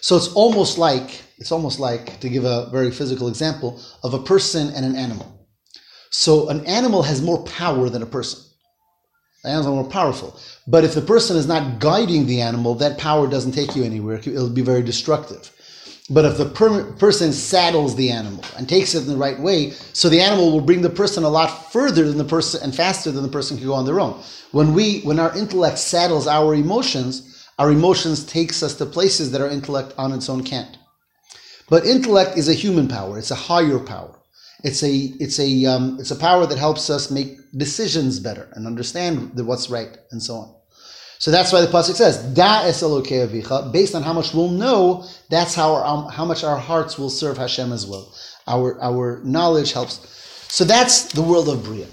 So 0.00 0.16
it's 0.16 0.32
almost 0.34 0.76
like 0.78 1.22
it's 1.38 1.52
almost 1.52 1.78
like 1.78 2.20
to 2.20 2.28
give 2.28 2.44
a 2.44 2.68
very 2.70 2.90
physical 2.90 3.28
example 3.28 3.80
of 4.02 4.14
a 4.14 4.22
person 4.22 4.68
and 4.74 4.84
an 4.84 4.96
animal. 4.96 5.48
So 6.10 6.48
an 6.48 6.64
animal 6.66 7.02
has 7.02 7.22
more 7.22 7.42
power 7.44 7.88
than 7.88 8.02
a 8.02 8.06
person. 8.06 8.40
The 9.44 9.50
animals 9.50 9.66
are 9.66 9.82
more 9.82 9.90
powerful. 9.90 10.40
But 10.66 10.84
if 10.84 10.94
the 10.94 11.02
person 11.02 11.36
is 11.36 11.46
not 11.46 11.78
guiding 11.78 12.24
the 12.26 12.40
animal, 12.40 12.74
that 12.76 12.96
power 12.96 13.28
doesn't 13.28 13.52
take 13.52 13.76
you 13.76 13.84
anywhere. 13.84 14.16
It'll 14.16 14.48
be 14.48 14.62
very 14.62 14.82
destructive. 14.82 15.52
But 16.08 16.24
if 16.24 16.38
the 16.38 16.46
per- 16.46 16.92
person 16.92 17.30
saddles 17.32 17.94
the 17.94 18.10
animal 18.10 18.42
and 18.56 18.66
takes 18.66 18.94
it 18.94 19.02
in 19.02 19.08
the 19.08 19.16
right 19.16 19.38
way, 19.38 19.72
so 19.92 20.08
the 20.08 20.22
animal 20.22 20.50
will 20.50 20.62
bring 20.62 20.80
the 20.80 20.88
person 20.88 21.24
a 21.24 21.28
lot 21.28 21.72
further 21.72 22.08
than 22.08 22.16
the 22.16 22.24
person 22.24 22.62
and 22.62 22.74
faster 22.74 23.10
than 23.10 23.22
the 23.22 23.28
person 23.28 23.58
can 23.58 23.66
go 23.66 23.74
on 23.74 23.84
their 23.84 24.00
own. 24.00 24.18
When 24.52 24.72
we, 24.72 25.02
when 25.02 25.18
our 25.18 25.36
intellect 25.36 25.78
saddles 25.78 26.26
our 26.26 26.54
emotions, 26.54 27.46
our 27.58 27.70
emotions 27.70 28.24
takes 28.24 28.62
us 28.62 28.74
to 28.76 28.86
places 28.86 29.30
that 29.32 29.42
our 29.42 29.48
intellect 29.48 29.92
on 29.98 30.12
its 30.12 30.30
own 30.30 30.42
can't. 30.42 30.78
But 31.68 31.84
intellect 31.84 32.38
is 32.38 32.48
a 32.48 32.54
human 32.54 32.88
power. 32.88 33.18
It's 33.18 33.30
a 33.30 33.34
higher 33.34 33.78
power. 33.78 34.18
It's 34.64 34.82
a 34.82 34.94
it's 35.20 35.38
a 35.38 35.66
um, 35.66 35.98
it's 36.00 36.10
a 36.10 36.16
power 36.16 36.46
that 36.46 36.56
helps 36.56 36.88
us 36.88 37.10
make 37.10 37.36
decisions 37.56 38.18
better 38.18 38.48
and 38.54 38.66
understand 38.66 39.38
what's 39.38 39.68
right 39.68 39.98
and 40.10 40.22
so 40.22 40.34
on. 40.36 40.54
So 41.18 41.30
that's 41.30 41.52
why 41.52 41.60
the 41.60 41.66
pasuk 41.66 41.94
says 41.94 42.16
Da 42.34 42.62
es 42.64 42.82
avicha. 42.82 43.70
Based 43.72 43.94
on 43.94 44.02
how 44.02 44.14
much 44.14 44.32
we'll 44.32 44.48
know, 44.48 45.04
that's 45.28 45.54
how 45.54 45.74
our, 45.74 45.84
um, 45.84 46.08
how 46.08 46.24
much 46.24 46.44
our 46.44 46.56
hearts 46.56 46.98
will 46.98 47.10
serve 47.10 47.36
Hashem 47.36 47.72
as 47.72 47.86
well. 47.86 48.14
Our 48.46 48.80
our 48.82 49.20
knowledge 49.22 49.72
helps. 49.72 50.00
So 50.48 50.64
that's 50.64 51.12
the 51.12 51.22
world 51.22 51.50
of 51.50 51.62
bria, 51.62 51.86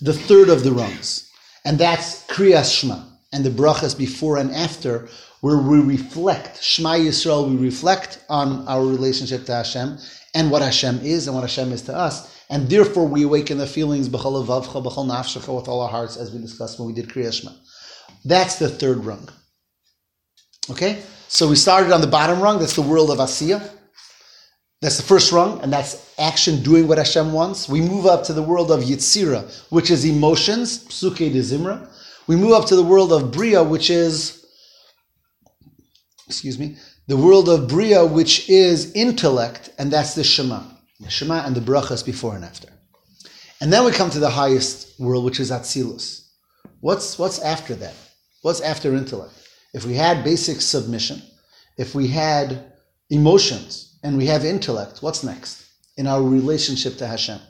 the 0.00 0.14
third 0.14 0.48
of 0.48 0.64
the 0.64 0.72
rungs, 0.72 1.30
and 1.66 1.78
that's 1.78 2.26
kriyas 2.26 2.70
shma 2.72 3.04
and 3.34 3.44
the 3.44 3.50
brachas 3.50 3.98
before 3.98 4.38
and 4.38 4.50
after, 4.52 5.08
where 5.40 5.58
we 5.58 5.80
reflect 5.80 6.62
Shema 6.62 6.94
Yisrael. 6.94 7.50
We 7.50 7.56
reflect 7.56 8.24
on 8.30 8.66
our 8.66 8.82
relationship 8.82 9.44
to 9.46 9.56
Hashem 9.56 9.98
and 10.34 10.50
what 10.50 10.62
Hashem 10.62 11.00
is 11.02 11.26
and 11.26 11.34
what 11.34 11.42
Hashem 11.42 11.72
is 11.72 11.82
to 11.82 11.96
us. 11.96 12.34
And 12.50 12.68
therefore, 12.68 13.06
we 13.06 13.22
awaken 13.22 13.58
the 13.58 13.66
feelings 13.66 14.08
b'chol 14.08 14.44
nafshecha, 14.44 15.56
with 15.56 15.68
all 15.68 15.80
our 15.80 15.88
hearts, 15.88 16.16
as 16.16 16.32
we 16.32 16.40
discussed 16.40 16.78
when 16.78 16.88
we 16.88 16.92
did 16.92 17.08
Kriya 17.08 17.32
Shema. 17.32 17.52
That's 18.24 18.56
the 18.58 18.68
third 18.68 19.04
rung. 19.04 19.28
Okay? 20.70 21.02
So 21.28 21.48
we 21.48 21.56
started 21.56 21.92
on 21.92 22.00
the 22.00 22.06
bottom 22.06 22.40
rung, 22.40 22.58
that's 22.58 22.76
the 22.76 22.82
world 22.82 23.10
of 23.10 23.18
Asiya. 23.18 23.70
That's 24.82 24.98
the 24.98 25.02
first 25.02 25.32
rung, 25.32 25.60
and 25.62 25.72
that's 25.72 26.14
action 26.18 26.62
doing 26.62 26.86
what 26.86 26.98
Hashem 26.98 27.32
wants. 27.32 27.68
We 27.68 27.80
move 27.80 28.04
up 28.04 28.24
to 28.24 28.34
the 28.34 28.42
world 28.42 28.70
of 28.70 28.80
Yitzira, 28.80 29.70
which 29.70 29.90
is 29.90 30.04
emotions, 30.04 30.84
Psuke 30.84 31.32
de 31.32 31.40
Zimra. 31.40 31.88
We 32.26 32.36
move 32.36 32.52
up 32.52 32.66
to 32.66 32.76
the 32.76 32.82
world 32.82 33.12
of 33.12 33.32
Bria, 33.32 33.62
which 33.62 33.88
is, 33.88 34.44
excuse 36.26 36.58
me, 36.58 36.76
the 37.06 37.16
world 37.16 37.48
of 37.48 37.68
Bria, 37.68 38.04
which 38.04 38.48
is 38.48 38.92
intellect, 38.92 39.70
and 39.78 39.92
that's 39.92 40.14
the 40.14 40.24
Shema. 40.24 40.62
The 41.00 41.10
Shema 41.10 41.44
and 41.44 41.54
the 41.54 41.60
brachas 41.60 42.04
before 42.04 42.34
and 42.34 42.44
after. 42.44 42.68
And 43.60 43.72
then 43.72 43.84
we 43.84 43.92
come 43.92 44.10
to 44.10 44.18
the 44.18 44.30
highest 44.30 44.98
world, 44.98 45.24
which 45.24 45.40
is 45.40 45.50
Atzilus. 45.50 46.28
What's, 46.80 47.18
what's 47.18 47.38
after 47.40 47.74
that? 47.76 47.94
What's 48.42 48.60
after 48.60 48.94
intellect? 48.94 49.34
If 49.72 49.84
we 49.84 49.94
had 49.94 50.24
basic 50.24 50.60
submission, 50.60 51.22
if 51.76 51.94
we 51.94 52.08
had 52.08 52.72
emotions, 53.10 53.98
and 54.04 54.18
we 54.18 54.26
have 54.26 54.44
intellect, 54.44 55.02
what's 55.02 55.24
next 55.24 55.66
in 55.96 56.06
our 56.06 56.22
relationship 56.22 56.96
to 56.98 57.06
Hashem? 57.06 57.40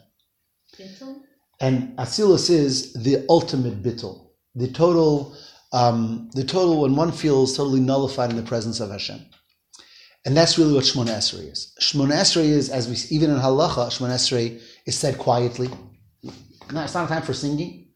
Bittul? 0.78 1.20
And 1.60 1.96
Atzilus 1.98 2.48
is 2.48 2.92
the 2.92 3.24
ultimate 3.28 3.82
bittul, 3.82 4.30
the 4.54 4.68
total, 4.68 5.36
um, 5.72 6.30
the 6.34 6.44
total 6.44 6.82
when 6.82 6.96
one 6.96 7.12
feels 7.12 7.56
totally 7.56 7.80
nullified 7.80 8.30
in 8.30 8.36
the 8.36 8.42
presence 8.42 8.80
of 8.80 8.90
Hashem. 8.90 9.20
And 10.24 10.36
that's 10.36 10.58
really 10.58 10.72
what 10.72 10.84
Shmona 10.84 11.18
Esrei 11.18 11.52
is. 11.52 11.74
Shmona 11.80 12.14
Esrei 12.14 12.44
is, 12.44 12.70
as 12.70 12.88
we 12.88 12.96
even 13.14 13.30
in 13.30 13.36
Halacha, 13.36 13.88
Shmona 13.88 14.14
Esrei 14.14 14.60
is 14.86 14.96
said 14.96 15.18
quietly. 15.18 15.68
No, 16.72 16.82
it's 16.82 16.94
not 16.94 17.04
a 17.04 17.08
time 17.08 17.22
for 17.22 17.34
singing. 17.34 17.88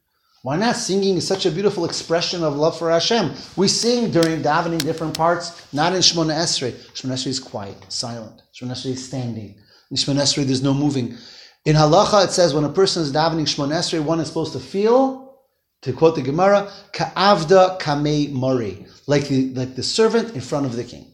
Why 0.42 0.56
not? 0.56 0.76
Singing 0.76 1.16
is 1.16 1.26
such 1.26 1.47
a 1.47 1.50
beautiful 1.50 1.85
expression 1.85 2.44
of 2.44 2.54
love 2.54 2.78
for 2.78 2.90
Hashem. 2.90 3.32
We 3.56 3.66
sing 3.66 4.11
during 4.11 4.42
davening 4.42 4.82
different 4.82 5.16
parts, 5.16 5.73
not 5.73 5.94
in 5.94 6.00
Shmona 6.00 6.35
Esrei. 6.35 6.73
Shmona 6.92 7.14
Esrei 7.14 7.28
is 7.28 7.40
quiet, 7.40 7.76
silent. 7.88 8.42
Shmona 8.54 8.73
Esrei 8.73 8.92
is 8.92 9.04
standing. 9.04 9.58
In 9.90 9.97
Shmona 9.97 10.20
Esrei, 10.20 10.44
there's 10.44 10.62
no 10.62 10.75
moving. 10.75 11.16
In 11.64 11.75
Halacha, 11.75 12.26
it 12.26 12.30
says 12.30 12.54
when 12.54 12.64
a 12.64 12.68
person 12.68 13.02
is 13.02 13.12
davening 13.12 13.47
Shmona 13.47 13.78
Esrei, 13.78 14.02
one 14.02 14.20
is 14.20 14.28
supposed 14.28 14.52
to 14.52 14.61
feel, 14.61 15.38
to 15.82 15.92
quote 15.92 16.14
the 16.14 16.23
Gemara, 16.23 16.70
ka'avda 16.92 17.80
kamei 17.80 18.30
mari, 18.30 18.87
like 19.06 19.28
the, 19.28 19.52
like 19.54 19.75
the 19.75 19.82
servant 19.82 20.35
in 20.35 20.40
front 20.40 20.66
of 20.66 20.76
the 20.76 20.85
king. 20.85 21.12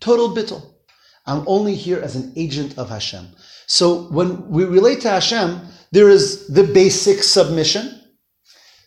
Total 0.00 0.34
bittul. 0.34 0.62
I'm 1.26 1.44
only 1.46 1.74
here 1.74 2.00
as 2.00 2.16
an 2.16 2.32
agent 2.36 2.76
of 2.78 2.90
Hashem. 2.90 3.26
So 3.66 4.02
when 4.10 4.48
we 4.48 4.64
relate 4.64 5.00
to 5.02 5.10
Hashem, 5.10 5.60
there 5.90 6.10
is 6.10 6.48
the 6.48 6.64
basic 6.64 7.22
submission. 7.22 8.00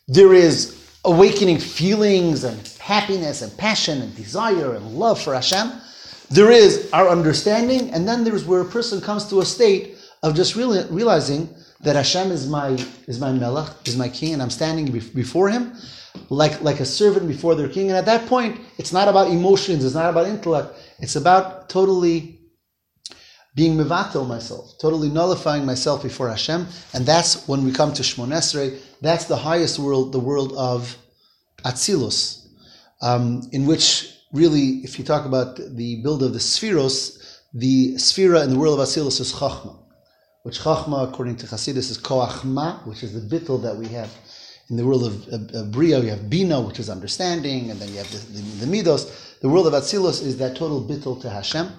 There 0.08 0.34
is 0.34 0.78
awakening 1.04 1.60
feelings 1.60 2.44
and 2.44 2.68
happiness 2.80 3.42
and 3.42 3.58
passion 3.58 4.02
and 4.02 4.16
desire 4.16 4.76
and 4.76 4.94
love 4.94 5.22
for 5.22 5.34
Hashem. 5.34 5.72
There 6.30 6.52
is 6.52 6.90
our 6.92 7.08
understanding, 7.08 7.92
and 7.92 8.08
then 8.08 8.24
there's 8.24 8.46
where 8.46 8.62
a 8.62 8.66
person 8.66 9.02
comes 9.02 9.26
to 9.30 9.40
a 9.40 9.46
state 9.46 9.98
of 10.22 10.36
just 10.36 10.56
realizing 10.56 11.50
that 11.82 11.96
Hashem 11.96 12.32
is 12.32 12.48
my 12.48 12.70
is 13.08 13.20
my 13.20 13.32
melech, 13.32 13.70
is 13.86 13.98
my 13.98 14.10
king, 14.10 14.34
and 14.34 14.42
I'm 14.42 14.50
standing 14.50 14.92
before 14.92 15.50
Him 15.50 15.74
like 16.30 16.62
like 16.62 16.80
a 16.80 16.86
servant 16.86 17.28
before 17.28 17.56
their 17.56 17.70
king. 17.70 17.90
And 17.90 17.98
at 17.98 18.06
that 18.06 18.28
point, 18.28 18.60
it's 18.78 18.92
not 18.92 19.08
about 19.08 19.30
emotions, 19.30 19.86
it's 19.86 19.96
not 19.96 20.10
about 20.10 20.28
intellect, 20.28 20.78
it's 21.00 21.16
about 21.16 21.70
totally 21.70 22.40
being 23.56 23.76
mevatel 23.76 24.28
myself, 24.28 24.78
totally 24.80 25.10
nullifying 25.10 25.66
myself 25.66 26.04
before 26.04 26.30
Hashem. 26.30 26.68
And 26.94 27.06
that's 27.06 27.48
when 27.48 27.66
we 27.66 27.72
come 27.72 27.92
to 27.94 28.04
Shmon 28.04 28.30
Esrei. 28.30 28.80
That's 29.02 29.26
the 29.26 29.36
highest 29.36 29.80
world, 29.80 30.12
the 30.12 30.20
world 30.20 30.54
of 30.56 30.96
Atzilus, 31.66 32.48
um, 33.02 33.42
in 33.52 33.66
which 33.66 34.14
really, 34.32 34.82
if 34.84 35.00
you 35.00 35.06
talk 35.06 35.26
about 35.26 35.58
the 35.58 36.02
build 36.04 36.22
of 36.22 36.34
the 36.34 36.40
Spheros, 36.40 37.40
the 37.54 37.96
Sphira 37.96 38.44
in 38.44 38.52
the 38.52 38.60
world 38.60 38.80
of 38.80 38.88
Atzilus 38.88 39.20
is 39.20 39.34
Chachma, 39.34 39.76
which 40.44 40.60
Chachma, 40.60 41.10
according 41.10 41.38
to 41.38 41.48
Hasidus, 41.48 41.90
is 41.90 41.98
Koachma, 41.98 42.86
which 42.86 43.02
is 43.02 43.14
the 43.14 43.40
bittel 43.40 43.62
that 43.64 43.76
we 43.76 43.88
have. 43.88 44.12
In 44.70 44.76
the 44.76 44.86
world 44.86 45.06
of, 45.06 45.28
of, 45.30 45.56
of 45.56 45.72
Bria, 45.72 46.00
you 46.00 46.10
have 46.10 46.30
Bina, 46.30 46.60
which 46.60 46.80
is 46.80 46.90
understanding, 46.90 47.72
and 47.72 47.80
then 47.80 47.90
you 47.90 47.98
have 47.98 48.12
the, 48.12 48.18
the, 48.40 48.66
the 48.66 48.66
Midos. 48.66 49.27
The 49.42 49.50
world 49.50 49.68
of 49.68 49.74
Atzilus 49.74 50.24
is 50.24 50.38
that 50.38 50.56
total 50.56 50.82
bittul 50.82 51.22
to 51.22 51.30
Hashem. 51.30 51.70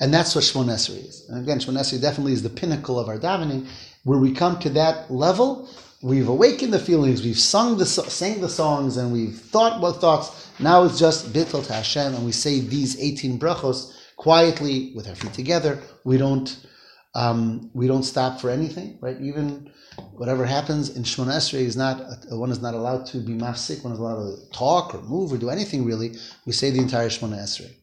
And 0.00 0.12
that's 0.12 0.34
what 0.34 0.44
Shmon 0.44 0.66
Esrei 0.66 1.06
is. 1.08 1.26
And 1.28 1.42
again, 1.42 1.58
Shmon 1.58 1.78
Esrei 1.78 2.00
definitely 2.00 2.32
is 2.32 2.42
the 2.42 2.50
pinnacle 2.50 2.98
of 2.98 3.08
our 3.08 3.18
davening. 3.18 3.66
Where 4.04 4.18
we 4.18 4.32
come 4.32 4.58
to 4.60 4.70
that 4.70 5.10
level, 5.10 5.68
we've 6.02 6.28
awakened 6.28 6.72
the 6.72 6.78
feelings, 6.78 7.22
we've 7.22 7.38
sung 7.38 7.76
the, 7.76 7.86
sang 7.86 8.40
the 8.40 8.48
songs, 8.48 8.96
and 8.96 9.12
we've 9.12 9.36
thought 9.36 9.80
what 9.80 10.00
thoughts. 10.00 10.50
Now 10.60 10.84
it's 10.84 10.98
just 10.98 11.32
bittul 11.32 11.66
to 11.66 11.72
Hashem, 11.72 12.14
and 12.14 12.24
we 12.24 12.32
say 12.32 12.60
these 12.60 13.00
18 13.00 13.38
brachos 13.38 13.92
quietly 14.16 14.92
with 14.94 15.08
our 15.08 15.14
feet 15.14 15.32
together. 15.32 15.82
We 16.04 16.18
don't, 16.18 16.56
um, 17.14 17.70
we 17.74 17.86
don't 17.86 18.04
stop 18.04 18.40
for 18.40 18.50
anything, 18.50 18.98
right? 19.00 19.20
Even 19.20 19.70
whatever 20.12 20.44
happens 20.44 20.96
in 20.96 21.02
Shmon 21.02 21.26
Esrei 21.26 21.60
is 21.60 21.76
not, 21.76 22.00
one 22.30 22.50
is 22.50 22.60
not 22.60 22.74
allowed 22.74 23.06
to 23.06 23.18
be 23.18 23.32
mafsik, 23.32 23.82
one 23.84 23.92
is 23.92 23.98
allowed 23.98 24.24
to 24.24 24.50
talk 24.50 24.94
or 24.94 25.02
move 25.02 25.32
or 25.32 25.38
do 25.38 25.50
anything 25.50 25.84
really. 25.84 26.12
We 26.44 26.52
say 26.52 26.70
the 26.70 26.80
entire 26.80 27.08
Shmon 27.08 27.34
Esrei. 27.36 27.74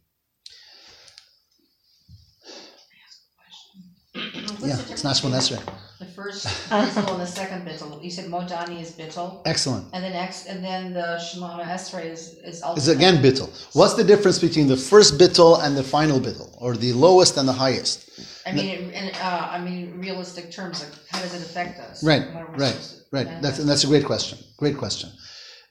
Yeah, 4.61 4.79
it's 4.89 5.03
not 5.03 5.15
Shmon 5.15 5.31
Esrei. 5.31 5.61
The 6.03 6.11
first 6.11 6.45
bittul 6.69 7.11
and 7.13 7.21
the 7.21 7.25
second 7.41 7.65
bittul. 7.67 8.03
You 8.03 8.11
said 8.11 8.25
Modani 8.25 8.81
is 8.81 8.91
bittul, 8.91 9.41
Excellent. 9.45 9.85
and 9.93 10.03
then 10.03 10.13
ex, 10.13 10.45
and 10.51 10.59
then 10.63 10.93
the 10.93 11.07
Shemona 11.25 11.63
Esrei 11.75 12.05
is 12.15 12.21
is 12.49 12.61
ultimate. 12.61 12.77
It's 12.79 12.87
again 12.97 13.15
bittul. 13.25 13.49
What's 13.79 13.93
the 13.93 14.03
difference 14.03 14.39
between 14.47 14.67
the 14.67 14.75
first 14.91 15.17
bittul 15.17 15.63
and 15.63 15.77
the 15.77 15.83
final 15.97 16.19
bittul, 16.19 16.49
or 16.63 16.75
the 16.75 16.91
lowest 16.93 17.37
and 17.37 17.47
the 17.47 17.57
highest? 17.65 17.97
I 18.45 18.51
mean, 18.51 18.65
in, 18.65 18.91
in, 18.91 19.05
uh, 19.15 19.47
I 19.55 19.59
mean, 19.67 19.99
realistic 20.07 20.51
terms, 20.51 20.83
like 20.83 20.93
how 21.09 21.19
does 21.21 21.33
it 21.33 21.41
affect 21.49 21.79
us? 21.79 22.03
Right, 22.03 22.23
What 22.33 22.43
are 22.43 22.51
we 22.51 22.57
right, 22.65 22.79
right. 23.11 23.25
manifest? 23.25 23.41
That's 23.43 23.59
and 23.59 23.69
that's 23.69 23.83
a 23.85 23.87
great 23.87 24.05
question. 24.05 24.37
Great 24.57 24.77
question. 24.77 25.09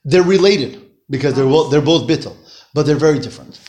They're 0.05 0.23
related 0.23 0.73
because 1.11 1.35
they're 1.35 1.53
both, 1.57 1.71
they're 1.71 1.89
both 1.95 2.09
bittul, 2.09 2.37
but 2.73 2.87
they're 2.87 3.05
very 3.09 3.19
different. 3.19 3.61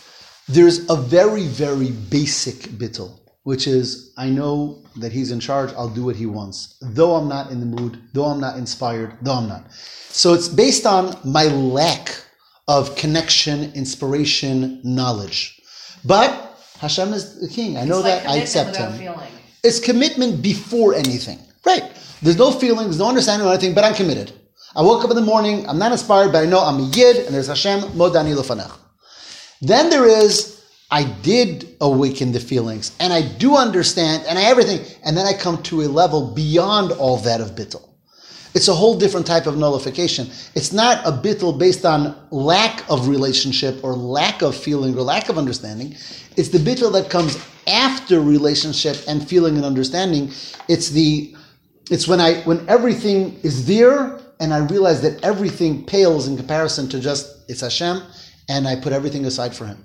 There's 0.48 0.90
a 0.90 0.96
very 0.96 1.48
very 1.48 1.92
basic 1.92 2.58
bittul, 2.82 3.20
which 3.44 3.68
is 3.68 4.14
I 4.18 4.30
know 4.30 4.84
that 4.98 5.12
he's 5.12 5.32
in 5.32 5.40
charge. 5.40 5.72
I'll 5.74 5.90
do 5.90 6.06
what 6.06 6.16
he 6.16 6.26
wants, 6.26 6.76
though 6.82 7.16
I'm 7.16 7.28
not 7.28 7.52
in 7.52 7.60
the 7.60 7.66
mood, 7.66 8.02
though 8.14 8.26
I'm 8.26 8.40
not 8.40 8.58
inspired, 8.58 9.18
though 9.22 9.36
I'm 9.36 9.48
not. 9.48 9.72
So 9.72 10.34
it's 10.34 10.48
based 10.48 10.86
on 10.86 11.18
my 11.24 11.46
lack 11.46 12.16
of 12.68 12.96
connection, 12.96 13.72
inspiration, 13.74 14.80
knowledge. 14.84 15.62
But 16.06 16.58
Hashem 16.80 17.14
is 17.14 17.40
the 17.42 17.48
king. 17.48 17.78
I 17.78 17.86
know 17.86 18.00
like 18.00 18.24
that. 18.24 18.30
I 18.30 18.38
accept 18.38 18.76
him. 18.76 18.92
Feeling. 18.94 19.20
It's 19.64 19.80
commitment 19.80 20.42
before 20.42 20.94
anything. 20.94 21.40
Right. 21.66 21.92
There's 22.22 22.38
no 22.38 22.52
feelings, 22.52 23.00
no 23.00 23.08
understanding 23.08 23.48
of 23.48 23.54
anything, 23.54 23.74
but 23.74 23.84
I'm 23.84 23.94
committed. 23.94 24.34
I 24.76 24.82
woke 24.82 25.04
up 25.04 25.10
in 25.10 25.16
the 25.16 25.22
morning, 25.22 25.68
I'm 25.70 25.78
not 25.78 25.92
inspired, 25.92 26.32
but 26.32 26.44
I 26.44 26.46
know 26.46 26.60
I'm 26.60 26.80
a 26.80 26.90
yid, 26.90 27.26
and 27.26 27.36
there's 27.36 27.48
Hashem, 27.48 27.82
modani 27.92 28.36
lefanech. 28.36 28.72
Then 29.62 29.90
there 29.90 30.06
is, 30.06 30.53
I 30.94 31.06
did 31.24 31.76
awaken 31.82 32.34
the 32.34 32.40
feelings, 32.40 32.96
and 33.00 33.12
I 33.12 33.24
do 33.24 33.56
understand, 33.56 34.26
and 34.30 34.38
I 34.38 34.44
everything, 34.44 34.86
and 35.04 35.18
then 35.18 35.26
I 35.26 35.34
come 35.34 35.64
to 35.64 35.82
a 35.82 35.88
level 35.88 36.36
beyond 36.36 36.92
all 36.92 37.18
that 37.18 37.42
of 37.42 37.56
bittul. 37.56 37.90
It's 38.54 38.68
a 38.68 38.76
whole 38.76 38.96
different 39.00 39.26
type 39.26 39.48
of 39.48 39.58
nullification. 39.58 40.28
It's 40.54 40.72
not 40.72 41.04
a 41.04 41.12
bittul 41.12 41.58
based 41.58 41.84
on 41.84 42.16
lack 42.30 42.88
of 42.92 43.08
relationship 43.08 43.84
or 43.84 43.96
lack 43.96 44.44
of 44.44 44.56
feeling 44.56 44.96
or 44.96 45.02
lack 45.02 45.30
of 45.30 45.40
understanding. 45.40 45.96
It's 46.38 46.50
the 46.50 46.60
bittul 46.60 46.94
that 46.94 47.10
comes 47.10 47.44
after 47.66 48.22
relationship 48.22 48.98
and 49.08 49.28
feeling 49.28 49.56
and 49.56 49.66
understanding. 49.66 50.32
It's 50.70 50.90
the 50.90 51.36
it's 51.90 52.08
when 52.08 52.22
I 52.22 52.42
when 52.44 52.70
everything 52.70 53.40
is 53.42 53.66
there 53.66 54.20
and 54.40 54.54
I 54.54 54.60
realize 54.60 55.02
that 55.02 55.24
everything 55.24 55.88
pales 55.88 56.28
in 56.28 56.38
comparison 56.38 56.88
to 56.90 57.00
just 57.00 57.50
it's 57.50 57.62
Hashem, 57.62 58.04
and 58.48 58.68
I 58.68 58.76
put 58.76 58.94
everything 58.94 59.26
aside 59.26 59.56
for 59.56 59.66
Him. 59.66 59.84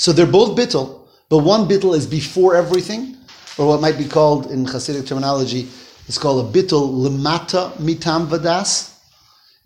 So 0.00 0.14
they're 0.14 0.24
both 0.24 0.56
bittul, 0.56 1.06
but 1.28 1.40
one 1.40 1.68
bittul 1.68 1.94
is 1.94 2.06
before 2.06 2.56
everything, 2.56 3.18
or 3.58 3.68
what 3.68 3.82
might 3.82 3.98
be 3.98 4.06
called 4.06 4.50
in 4.50 4.64
Hasidic 4.64 5.06
terminology, 5.06 5.68
it's 6.08 6.16
called 6.16 6.42
a 6.42 6.58
bittul 6.58 6.90
limata 6.90 7.74
mitam 7.74 8.26
vadas. 8.26 8.96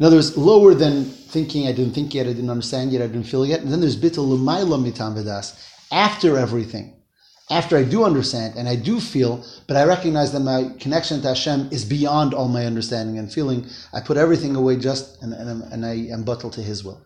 In 0.00 0.04
other 0.04 0.16
words, 0.16 0.36
lower 0.36 0.74
than 0.74 1.04
thinking 1.04 1.68
I 1.68 1.72
didn't 1.72 1.92
think 1.92 2.14
yet, 2.14 2.26
I 2.26 2.32
didn't 2.32 2.50
understand 2.50 2.90
yet, 2.90 3.00
I 3.00 3.06
didn't 3.06 3.28
feel 3.28 3.46
yet. 3.46 3.60
And 3.60 3.70
then 3.70 3.80
there's 3.80 3.96
bittul 3.96 4.36
limayla 4.36 4.76
mitam 4.84 5.14
vadas, 5.14 5.54
after 5.92 6.36
everything. 6.36 7.00
After 7.48 7.76
I 7.76 7.84
do 7.84 8.02
understand 8.02 8.54
and 8.56 8.68
I 8.68 8.74
do 8.74 8.98
feel, 8.98 9.46
but 9.68 9.76
I 9.76 9.84
recognize 9.84 10.32
that 10.32 10.40
my 10.40 10.68
connection 10.80 11.22
to 11.22 11.28
Hashem 11.28 11.68
is 11.70 11.84
beyond 11.84 12.34
all 12.34 12.48
my 12.48 12.66
understanding 12.66 13.20
and 13.20 13.32
feeling. 13.32 13.68
I 13.92 14.00
put 14.00 14.16
everything 14.16 14.56
away 14.56 14.78
just 14.78 15.22
and, 15.22 15.32
and, 15.32 15.62
and 15.72 15.86
I 15.86 16.08
am 16.12 16.24
batel 16.24 16.50
to 16.54 16.60
His 16.60 16.82
will. 16.82 17.00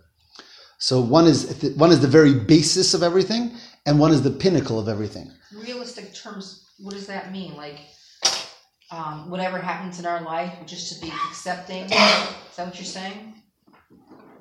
So 0.78 1.00
one 1.00 1.26
is 1.26 1.74
one 1.76 1.90
is 1.90 2.00
the 2.00 2.08
very 2.08 2.34
basis 2.34 2.94
of 2.94 3.02
everything, 3.02 3.52
and 3.84 3.98
one 3.98 4.12
is 4.12 4.22
the 4.22 4.30
pinnacle 4.30 4.78
of 4.78 4.88
everything. 4.88 5.30
Realistic 5.52 6.14
terms, 6.14 6.66
what 6.78 6.94
does 6.94 7.08
that 7.08 7.32
mean? 7.32 7.56
Like, 7.56 7.80
um, 8.92 9.28
whatever 9.28 9.58
happens 9.58 9.98
in 9.98 10.06
our 10.06 10.22
life, 10.22 10.54
just 10.66 10.94
to 10.94 11.00
be 11.04 11.12
accepting. 11.28 11.84
is 11.84 11.90
that 11.90 12.66
what 12.66 12.76
you're 12.76 12.84
saying? 12.84 13.34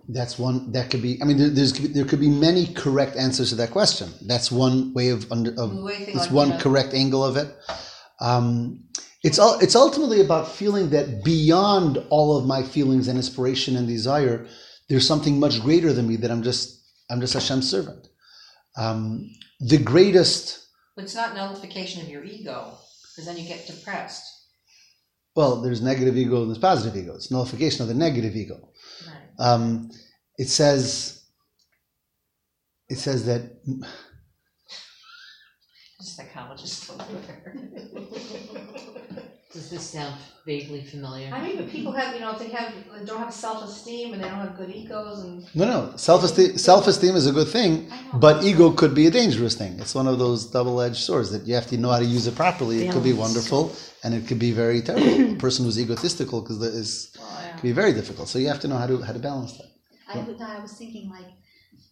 That's 0.10 0.38
one 0.38 0.71
that 0.71 0.91
could 0.91 1.02
be. 1.02 1.19
I 1.21 1.26
mean, 1.26 1.38
there, 1.38 1.50
there's 1.50 1.73
there 1.73 2.06
could 2.06 2.19
be 2.19 2.30
many 2.30 2.67
correct 2.67 3.17
answers 3.17 3.50
to 3.50 3.56
that 3.56 3.71
question. 3.71 4.10
That's 4.21 4.52
one 4.52 4.93
way 4.93 5.10
of 5.10 5.30
under. 5.32 5.52
Of, 5.60 5.73
it's 5.89 6.15
like, 6.15 6.32
one 6.32 6.60
correct 6.60 6.93
angle 6.93 7.26
of 7.26 7.36
it. 7.36 7.54
Um, 8.21 8.86
it's 9.23 9.39
all. 9.39 9.60
It's 9.60 9.76
ultimately 9.76 10.21
about 10.21 10.52
feeling 10.52 10.91
that 10.91 11.23
beyond 11.23 11.97
all 12.10 12.38
of 12.38 12.45
my 12.45 12.62
feelings 12.62 13.08
and 13.08 13.17
inspiration 13.17 13.76
and 13.76 13.88
desire, 13.88 14.47
there's 14.89 15.08
something 15.08 15.39
much 15.39 15.62
greater 15.62 15.93
than 15.93 16.08
me. 16.08 16.15
That 16.17 16.32
I'm 16.32 16.43
just. 16.43 16.76
I'm 17.10 17.21
just 17.21 17.34
Hashem's 17.34 17.69
servant. 17.69 18.10
Um, 18.76 19.32
the 19.60 19.78
greatest. 19.78 20.67
It's 20.97 21.15
not 21.15 21.36
nullification 21.36 22.02
of 22.02 22.10
your 22.10 22.23
ego, 22.23 22.73
because 23.04 23.26
then 23.26 23.38
you 23.38 23.47
get 23.47 23.67
depressed. 23.67 24.23
Well, 25.36 25.62
there's 25.62 25.82
negative 25.82 26.17
ego 26.17 26.41
and 26.41 26.50
there's 26.50 26.58
positive 26.58 26.97
ego. 26.97 27.13
It's 27.13 27.30
nullification 27.30 27.84
of 27.84 27.88
the 27.88 27.93
negative 27.93 28.36
ego. 28.36 28.69
Um, 29.38 29.91
it 30.38 30.50
says, 30.50 31.23
it 32.89 32.97
says 32.97 33.26
that. 33.28 33.43
Psychologist 36.00 36.91
over 36.91 37.04
there. 37.28 37.56
Does 39.58 39.72
this 39.72 39.89
sound 39.89 40.13
vaguely 40.46 40.84
familiar? 40.84 41.34
I 41.34 41.41
mean, 41.41 41.58
but 41.58 41.67
people 41.72 41.91
have, 41.91 42.13
you 42.13 42.20
know, 42.20 42.32
if 42.34 42.38
they 42.38 42.50
have, 42.50 42.72
they 42.96 43.06
don't 43.06 43.17
have 43.17 43.34
self-esteem 43.34 44.13
and 44.13 44.24
they 44.24 44.30
don't 44.30 44.38
have 44.38 44.56
good 44.56 44.70
egos 44.70 45.24
and. 45.24 45.50
No, 45.56 45.65
no, 45.65 45.98
self-esteem, 45.98 46.60
self-esteem 46.60 47.15
is 47.15 47.26
a 47.26 47.32
good 47.32 47.48
thing, 47.48 47.91
but 48.13 48.43
ego 48.43 48.70
could 48.70 48.93
be 48.93 49.08
a 49.08 49.10
dangerous 49.10 49.56
thing. 49.56 49.80
It's 49.80 49.96
one 49.96 50.08
of 50.08 50.20
those 50.20 50.46
double-edged 50.46 50.98
swords 50.98 51.32
that 51.32 51.48
you 51.48 51.56
have 51.56 51.65
to 51.67 51.78
know 51.78 51.89
how 51.89 51.98
to 51.98 52.06
use 52.06 52.28
it 52.28 52.36
properly. 52.36 52.86
It 52.86 52.91
could 52.93 53.04
be 53.04 53.13
wonderful, 53.13 53.76
and 54.04 54.13
it 54.13 54.28
could 54.28 54.38
be 54.38 54.52
very 54.52 54.80
terrible. 54.84 55.32
a 55.34 55.36
person 55.38 55.65
who's 55.65 55.80
egotistical 55.80 56.41
because 56.41 56.62
is 56.62 57.17
well, 57.17 57.28
yeah. 57.41 57.54
can 57.54 57.63
be 57.63 57.72
very 57.72 57.93
difficult. 57.93 58.30
So 58.30 58.38
you 58.38 58.48
have 58.50 58.60
to 58.60 58.67
know 58.67 58.78
how 58.78 58.86
to 58.86 59.02
how 59.02 59.13
to 59.13 59.20
balance 59.20 59.58
that. 59.58 59.70
I, 60.13 60.20
would, 60.20 60.39
I 60.39 60.60
was 60.60 60.74
thinking 60.74 61.10
like, 61.10 61.32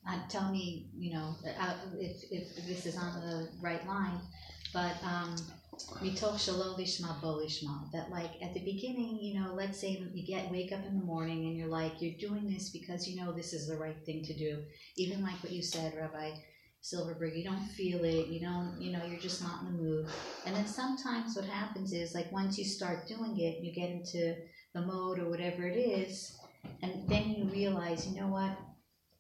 uh, 0.07 0.19
tell 0.29 0.51
me, 0.51 0.91
you 0.95 1.13
know, 1.15 1.35
uh, 1.59 1.73
if, 1.97 2.31
if 2.31 2.67
this 2.67 2.85
is 2.85 2.95
on 2.95 3.21
the 3.21 3.49
right 3.59 3.83
line, 3.87 4.19
but 4.71 4.93
um, 5.03 5.35
mitoch 6.01 6.35
shelo 6.35 6.77
lishma 6.77 7.21
bo 7.21 7.37
lishma. 7.37 7.91
That 7.91 8.09
like 8.09 8.31
at 8.41 8.53
the 8.53 8.59
beginning, 8.61 9.19
you 9.21 9.39
know, 9.39 9.53
let's 9.53 9.79
say 9.79 10.09
you 10.13 10.25
get 10.25 10.51
wake 10.51 10.71
up 10.71 10.85
in 10.85 10.97
the 10.99 11.05
morning 11.05 11.45
and 11.45 11.57
you're 11.57 11.67
like 11.67 12.01
you're 12.01 12.19
doing 12.19 12.49
this 12.49 12.69
because 12.69 13.07
you 13.07 13.21
know 13.21 13.31
this 13.31 13.53
is 13.53 13.67
the 13.67 13.77
right 13.77 13.97
thing 14.05 14.23
to 14.23 14.33
do. 14.33 14.63
Even 14.97 15.21
like 15.21 15.41
what 15.43 15.51
you 15.51 15.61
said, 15.61 15.95
Rabbi 15.95 16.31
Silverberg, 16.81 17.35
you 17.35 17.43
don't 17.43 17.67
feel 17.69 18.03
it. 18.03 18.27
You 18.27 18.41
don't, 18.41 18.79
you 18.79 18.91
know, 18.91 19.03
you're 19.05 19.19
just 19.19 19.41
not 19.41 19.61
in 19.61 19.75
the 19.75 19.81
mood. 19.81 20.07
And 20.45 20.55
then 20.55 20.67
sometimes 20.67 21.35
what 21.35 21.45
happens 21.45 21.91
is 21.93 22.13
like 22.13 22.31
once 22.31 22.59
you 22.59 22.65
start 22.65 23.07
doing 23.07 23.39
it, 23.39 23.63
you 23.63 23.73
get 23.73 23.89
into 23.89 24.35
the 24.75 24.81
mode 24.81 25.17
or 25.17 25.29
whatever 25.29 25.65
it 25.65 25.77
is, 25.77 26.37
and 26.83 27.09
then 27.09 27.29
you 27.29 27.45
realize, 27.45 28.07
you 28.07 28.19
know 28.19 28.27
what, 28.27 28.55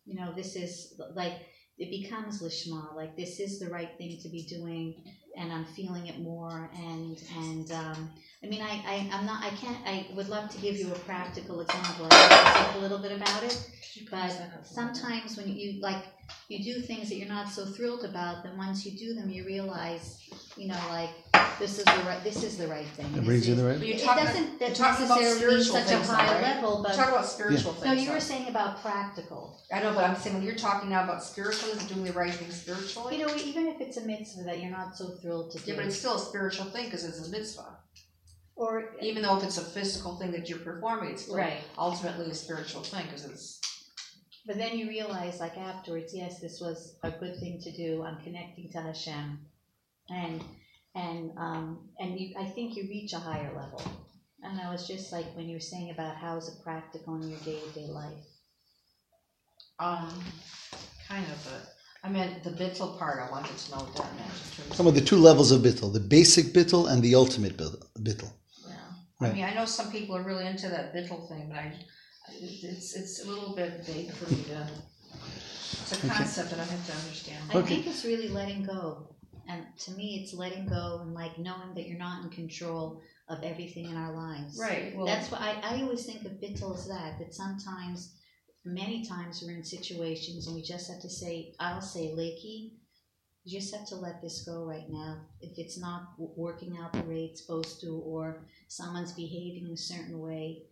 you 0.05 0.13
know, 0.13 0.31
this 0.35 0.55
is 0.55 1.01
like 1.15 1.33
it 1.77 1.89
becomes 1.89 2.41
lishma, 2.41 2.95
like 2.95 3.17
this 3.17 3.39
is 3.39 3.59
the 3.59 3.69
right 3.69 3.97
thing 3.97 4.19
to 4.21 4.29
be 4.29 4.43
doing, 4.43 5.03
and 5.37 5.51
I'm 5.51 5.65
feeling 5.65 6.07
it 6.07 6.19
more. 6.19 6.69
And 6.75 7.21
and 7.37 7.71
um, 7.71 8.09
I 8.43 8.47
mean, 8.47 8.61
I, 8.61 8.81
I 8.85 9.09
I'm 9.11 9.25
not 9.25 9.43
I 9.43 9.49
can't 9.49 9.77
I 9.85 10.07
would 10.15 10.29
love 10.29 10.49
to 10.49 10.57
give 10.59 10.77
you 10.77 10.91
a 10.91 10.99
practical 10.99 11.61
example. 11.61 12.07
I 12.11 12.63
think 12.65 12.77
a 12.77 12.79
little 12.79 12.99
bit 12.99 13.11
about 13.11 13.43
it, 13.43 13.57
but 14.09 14.31
sometimes 14.63 15.37
when 15.37 15.49
you 15.49 15.79
like 15.81 16.03
you 16.49 16.63
do 16.63 16.79
things 16.81 17.09
that 17.09 17.15
you're 17.15 17.27
not 17.27 17.49
so 17.49 17.65
thrilled 17.65 18.05
about, 18.05 18.43
then 18.43 18.57
once 18.57 18.85
you 18.85 18.91
do 18.97 19.13
them, 19.13 19.29
you 19.29 19.45
realize, 19.45 20.19
you 20.57 20.67
know, 20.67 20.79
like 20.89 21.09
this 21.59 21.79
is 21.79 21.85
the 21.85 21.91
right 22.05 22.23
this 22.23 22.43
is 22.43 22.57
the 22.57 22.67
right 22.67 22.85
thing. 22.85 23.07
It 23.15 23.25
brings 23.25 23.47
you 23.47 23.55
the 23.55 23.63
right. 23.63 23.79
You're 23.79 23.95
It 23.95 24.01
talking, 24.03 24.25
doesn't 24.25 24.59
you're 24.59 24.69
that 24.69 24.75
talking 24.75 25.05
about 25.05 25.21
necessarily 25.21 25.55
mean 25.57 25.63
spiritual 25.65 25.75
such 25.75 25.85
a 25.85 25.87
things, 25.97 26.07
though, 26.07 26.13
high 26.15 26.33
right? 26.41 26.55
level, 26.55 26.83
but 26.83 26.93
talk 26.95 27.09
about 27.09 27.25
spiritual 27.25 27.73
things. 27.73 27.85
no, 27.85 27.93
you 27.93 28.07
were 28.09 28.13
though. 28.15 28.19
saying 28.19 28.47
about 28.49 28.81
practical. 28.81 29.59
I 29.73 29.81
know, 29.81 29.93
but 29.93 30.03
I'm 30.03 30.15
saying 30.15 30.35
when 30.35 30.45
you're 30.45 30.55
talking 30.55 30.89
now 30.89 31.03
about 31.03 31.23
spiritual, 31.23 31.69
is 31.69 31.83
doing 31.87 32.03
the 32.05 32.13
right 32.13 32.33
thing 32.33 32.51
spiritually. 32.51 33.17
You 33.19 33.27
know, 33.27 33.35
even 33.35 33.67
if 33.67 33.81
it's 33.81 33.97
a 33.97 34.05
mitzvah 34.05 34.43
that 34.43 34.61
you're 34.61 34.71
not 34.71 34.95
so 34.95 35.09
thrilled 35.21 35.51
to 35.51 35.59
do, 35.59 35.71
yeah, 35.71 35.77
but 35.77 35.85
it's 35.85 35.97
still 35.97 36.15
a 36.15 36.19
spiritual 36.19 36.65
thing 36.65 36.85
because 36.85 37.03
it's 37.05 37.27
a 37.27 37.31
mitzvah. 37.31 37.77
or 38.55 38.91
Even 39.01 39.23
though 39.23 39.37
if 39.37 39.43
it's 39.43 39.57
a 39.57 39.63
physical 39.65 40.17
thing 40.17 40.31
that 40.31 40.47
you're 40.49 40.59
performing, 40.59 41.11
it's 41.11 41.23
still 41.23 41.37
right. 41.37 41.57
ultimately 41.77 42.29
a 42.29 42.35
spiritual 42.35 42.81
thing 42.83 43.05
because 43.05 43.25
it's. 43.25 43.54
But 44.45 44.57
then 44.57 44.77
you 44.77 44.87
realize, 44.87 45.39
like 45.39 45.57
afterwards, 45.57 46.13
yes, 46.13 46.39
this 46.39 46.59
was 46.61 46.97
a 47.03 47.09
good 47.09 47.37
thing 47.39 47.59
to 47.61 47.71
do. 47.71 48.03
I'm 48.03 48.21
connecting 48.23 48.69
to 48.71 48.81
Hashem, 48.81 49.39
and 50.09 50.43
and 50.93 51.31
um, 51.37 51.89
and 51.99 52.19
you, 52.19 52.35
I 52.39 52.45
think 52.45 52.75
you 52.75 52.83
reach 52.83 53.13
a 53.13 53.19
higher 53.19 53.51
level. 53.55 53.81
And 54.43 54.61
I 54.61 54.71
was 54.71 54.87
just 54.87 55.11
like 55.11 55.25
when 55.35 55.47
you 55.49 55.55
were 55.55 55.59
saying 55.59 55.89
about 55.89 56.15
how 56.17 56.37
is 56.37 56.47
it 56.47 56.63
practical 56.63 57.15
in 57.15 57.29
your 57.29 57.39
day 57.39 57.59
to 57.59 57.79
day 57.79 57.87
life. 57.87 58.25
Um, 59.79 60.23
kind 61.09 61.25
of, 61.25 61.47
a. 61.47 61.67
I 62.03 62.07
I 62.07 62.11
meant 62.11 62.43
the 62.43 62.51
bittul 62.51 62.99
part. 62.99 63.19
I 63.19 63.31
wanted 63.31 63.57
to 63.57 63.71
know 63.71 63.77
what 63.77 63.95
that 63.95 64.15
meant. 64.15 64.75
Some 64.75 64.85
of 64.85 64.93
the 64.93 65.01
two 65.01 65.17
levels 65.17 65.51
of 65.51 65.61
bittul: 65.61 65.91
the 65.91 65.99
basic 65.99 66.53
bittul 66.53 66.91
and 66.91 67.01
the 67.01 67.15
ultimate 67.15 67.57
bittul. 67.57 68.31
Yeah. 68.67 68.75
Right. 69.19 69.31
I 69.31 69.33
mean, 69.33 69.43
I 69.43 69.55
know 69.55 69.65
some 69.65 69.91
people 69.91 70.15
are 70.15 70.21
really 70.21 70.45
into 70.45 70.69
that 70.69 70.93
bittul 70.93 71.27
thing, 71.27 71.47
but 71.49 71.57
I, 71.57 71.73
it's 72.29 72.95
it's 72.95 73.23
a 73.23 73.27
little 73.29 73.55
bit 73.55 73.85
vague 73.85 74.11
for 74.11 74.29
me 74.33 74.43
to. 74.43 74.67
It's 75.81 75.91
a 75.93 75.97
Okay. 75.97 76.07
concept 76.09 76.49
that 76.51 76.59
I 76.59 76.63
have 76.63 76.85
to 76.87 76.93
understand. 76.93 77.51
I 77.51 77.57
Okay. 77.57 77.67
think 77.75 77.87
it's 77.87 78.03
really 78.05 78.29
letting 78.29 78.63
go. 78.63 79.15
And 79.47 79.63
to 79.79 79.91
me, 79.91 80.21
it's 80.23 80.33
letting 80.33 80.65
go 80.65 80.99
and 81.01 81.13
like 81.13 81.37
knowing 81.37 81.75
that 81.75 81.87
you're 81.87 81.99
not 81.99 82.23
in 82.23 82.29
control 82.31 83.01
of 83.29 83.43
everything 83.43 83.85
in 83.85 83.95
our 83.95 84.13
lives. 84.15 84.57
Right. 84.59 84.95
Well, 84.95 85.05
That's 85.05 85.29
why 85.31 85.59
I, 85.63 85.75
I 85.75 85.81
always 85.83 86.05
think 86.05 86.25
of 86.25 86.31
bittul 86.33 86.75
as 86.75 86.87
that, 86.87 87.19
that 87.19 87.33
sometimes, 87.33 88.15
many 88.63 89.05
times 89.05 89.43
we're 89.43 89.55
in 89.55 89.63
situations 89.63 90.47
and 90.47 90.55
we 90.55 90.63
just 90.63 90.89
have 90.89 91.01
to 91.01 91.09
say, 91.09 91.53
I'll 91.59 91.81
say, 91.81 92.13
Lakey, 92.15 92.71
you 93.43 93.59
just 93.59 93.75
have 93.75 93.85
to 93.89 93.95
let 93.95 94.21
this 94.23 94.43
go 94.43 94.65
right 94.65 94.89
now. 94.89 95.21
If 95.39 95.59
it's 95.59 95.77
not 95.79 96.17
w- 96.17 96.33
working 96.35 96.77
out 96.81 96.93
the 96.93 97.01
way 97.01 97.25
it's 97.25 97.41
supposed 97.41 97.79
to, 97.81 98.01
or 98.03 98.41
someone's 98.67 99.11
behaving 99.13 99.71
a 99.71 99.77
certain 99.77 100.19
way, 100.19 100.63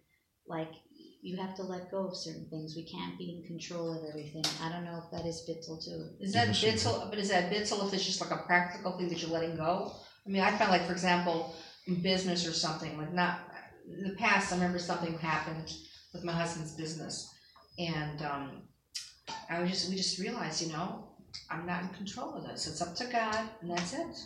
like 0.47 0.71
you 1.23 1.37
have 1.37 1.55
to 1.55 1.63
let 1.63 1.89
go 1.89 2.05
of 2.07 2.17
certain 2.17 2.45
things. 2.49 2.75
We 2.75 2.83
can't 2.83 3.17
be 3.17 3.37
in 3.37 3.47
control 3.47 3.97
of 3.97 4.09
everything. 4.09 4.43
I 4.61 4.69
don't 4.69 4.83
know 4.83 5.01
if 5.03 5.09
that 5.11 5.25
is 5.25 5.47
bittul 5.49 5.83
too. 5.83 6.09
Is 6.19 6.33
that 6.33 6.47
Yes, 6.49 6.63
it 6.63 6.75
bittul? 6.75 7.09
But 7.09 7.17
is 7.17 7.29
that 7.29 7.49
bittul 7.49 7.87
if 7.87 7.93
it's 7.93 8.05
just 8.05 8.19
like 8.19 8.31
a 8.31 8.43
practical 8.45 8.97
thing 8.97 9.07
that 9.07 9.21
you're 9.21 9.31
letting 9.31 9.55
go? 9.55 9.93
I 10.25 10.29
mean, 10.29 10.41
I 10.41 10.51
found 10.57 10.71
like, 10.71 10.85
for 10.85 10.91
example, 10.91 11.55
in 11.87 12.01
business 12.01 12.45
or 12.45 12.51
something, 12.51 12.97
like 12.97 13.13
not 13.13 13.39
in 13.87 14.03
the 14.03 14.15
past. 14.15 14.51
I 14.51 14.55
remember 14.55 14.79
something 14.79 15.17
happened 15.17 15.71
with 16.13 16.25
my 16.25 16.33
husband's 16.33 16.73
business, 16.73 17.33
and 17.79 18.21
um, 18.21 18.63
I 19.49 19.61
was 19.61 19.69
just 19.69 19.89
we 19.89 19.95
just 19.95 20.19
realized, 20.19 20.61
you 20.61 20.73
know, 20.73 21.07
I'm 21.49 21.65
not 21.65 21.83
in 21.83 21.89
control 21.89 22.35
of 22.35 22.43
this. 22.43 22.67
It's 22.67 22.81
up 22.81 22.95
to 22.95 23.05
God, 23.05 23.49
and 23.61 23.71
that's 23.71 23.93
it. 23.93 24.17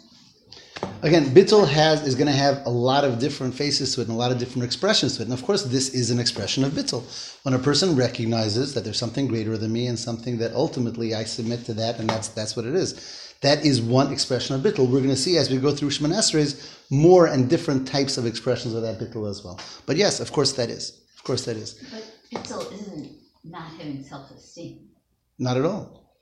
Again, 1.03 1.25
bittul 1.25 1.67
has 1.67 2.07
is 2.07 2.15
going 2.15 2.27
to 2.27 2.33
have 2.33 2.65
a 2.65 2.69
lot 2.69 3.03
of 3.03 3.19
different 3.19 3.53
faces 3.53 3.93
to 3.93 4.01
it 4.01 4.07
and 4.07 4.15
a 4.15 4.17
lot 4.17 4.31
of 4.31 4.39
different 4.39 4.63
expressions 4.63 5.15
to 5.17 5.21
it. 5.21 5.25
And 5.25 5.33
of 5.33 5.43
course, 5.43 5.63
this 5.63 5.93
is 5.93 6.09
an 6.09 6.19
expression 6.19 6.63
of 6.63 6.71
bittul. 6.71 7.03
When 7.43 7.53
a 7.53 7.59
person 7.59 7.95
recognizes 7.95 8.73
that 8.73 8.83
there's 8.83 8.97
something 8.97 9.27
greater 9.27 9.57
than 9.57 9.71
me 9.71 9.85
and 9.87 9.99
something 9.99 10.39
that 10.39 10.53
ultimately 10.53 11.13
I 11.13 11.23
submit 11.23 11.65
to 11.65 11.73
that, 11.75 11.99
and 11.99 12.09
that's 12.09 12.29
that's 12.29 12.55
what 12.55 12.65
it 12.65 12.73
is. 12.73 13.35
That 13.41 13.63
is 13.63 13.79
one 13.79 14.11
expression 14.11 14.55
of 14.55 14.61
bittul. 14.61 14.89
We're 14.89 14.99
going 14.99 15.09
to 15.09 15.15
see 15.15 15.37
as 15.37 15.51
we 15.51 15.57
go 15.57 15.71
through 15.71 15.89
Shemon 15.89 16.15
Esrei 16.15 16.49
more 16.89 17.27
and 17.27 17.47
different 17.47 17.87
types 17.87 18.17
of 18.17 18.25
expressions 18.25 18.73
of 18.73 18.81
that 18.81 18.99
bittul 18.99 19.29
as 19.29 19.43
well. 19.43 19.59
But 19.85 19.97
yes, 19.97 20.19
of 20.19 20.31
course 20.31 20.53
that 20.53 20.69
is. 20.71 21.05
Of 21.15 21.23
course 21.23 21.45
that 21.45 21.57
is. 21.57 21.75
But 21.91 22.11
bittul 22.33 22.73
isn't 22.73 23.11
not 23.43 23.69
having 23.73 24.03
self-esteem. 24.03 24.89
Not 25.37 25.57
at 25.57 25.65
all. 25.65 26.15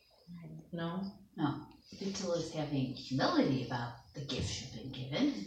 No? 0.73 1.01
No, 1.37 1.61
bittul 2.01 2.37
is 2.37 2.51
having 2.51 2.93
humility 2.93 3.65
about 3.67 3.93
the 4.15 4.21
gifts 4.21 4.61
you've 4.61 4.73
been 4.73 4.91
given, 4.91 5.45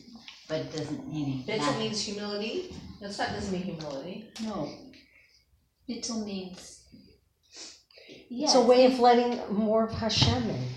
but 0.49 0.61
it 0.61 0.73
doesn't 0.77 1.09
mean. 1.13 1.45
Bittul 1.47 1.59
not- 1.59 1.79
means 1.79 2.01
humility. 2.01 2.75
That's 3.01 3.19
not 3.19 3.31
doesn't 3.31 3.53
mean 3.53 3.63
humility. 3.63 4.29
No. 4.43 4.71
bittul 5.89 6.25
means. 6.25 6.75
Yes. 8.31 8.51
It's 8.51 8.55
a 8.55 8.61
way 8.61 8.85
of 8.87 8.99
letting 9.01 9.41
more 9.55 9.85
of 9.85 9.93
Hashem 9.93 10.51
in 10.51 10.69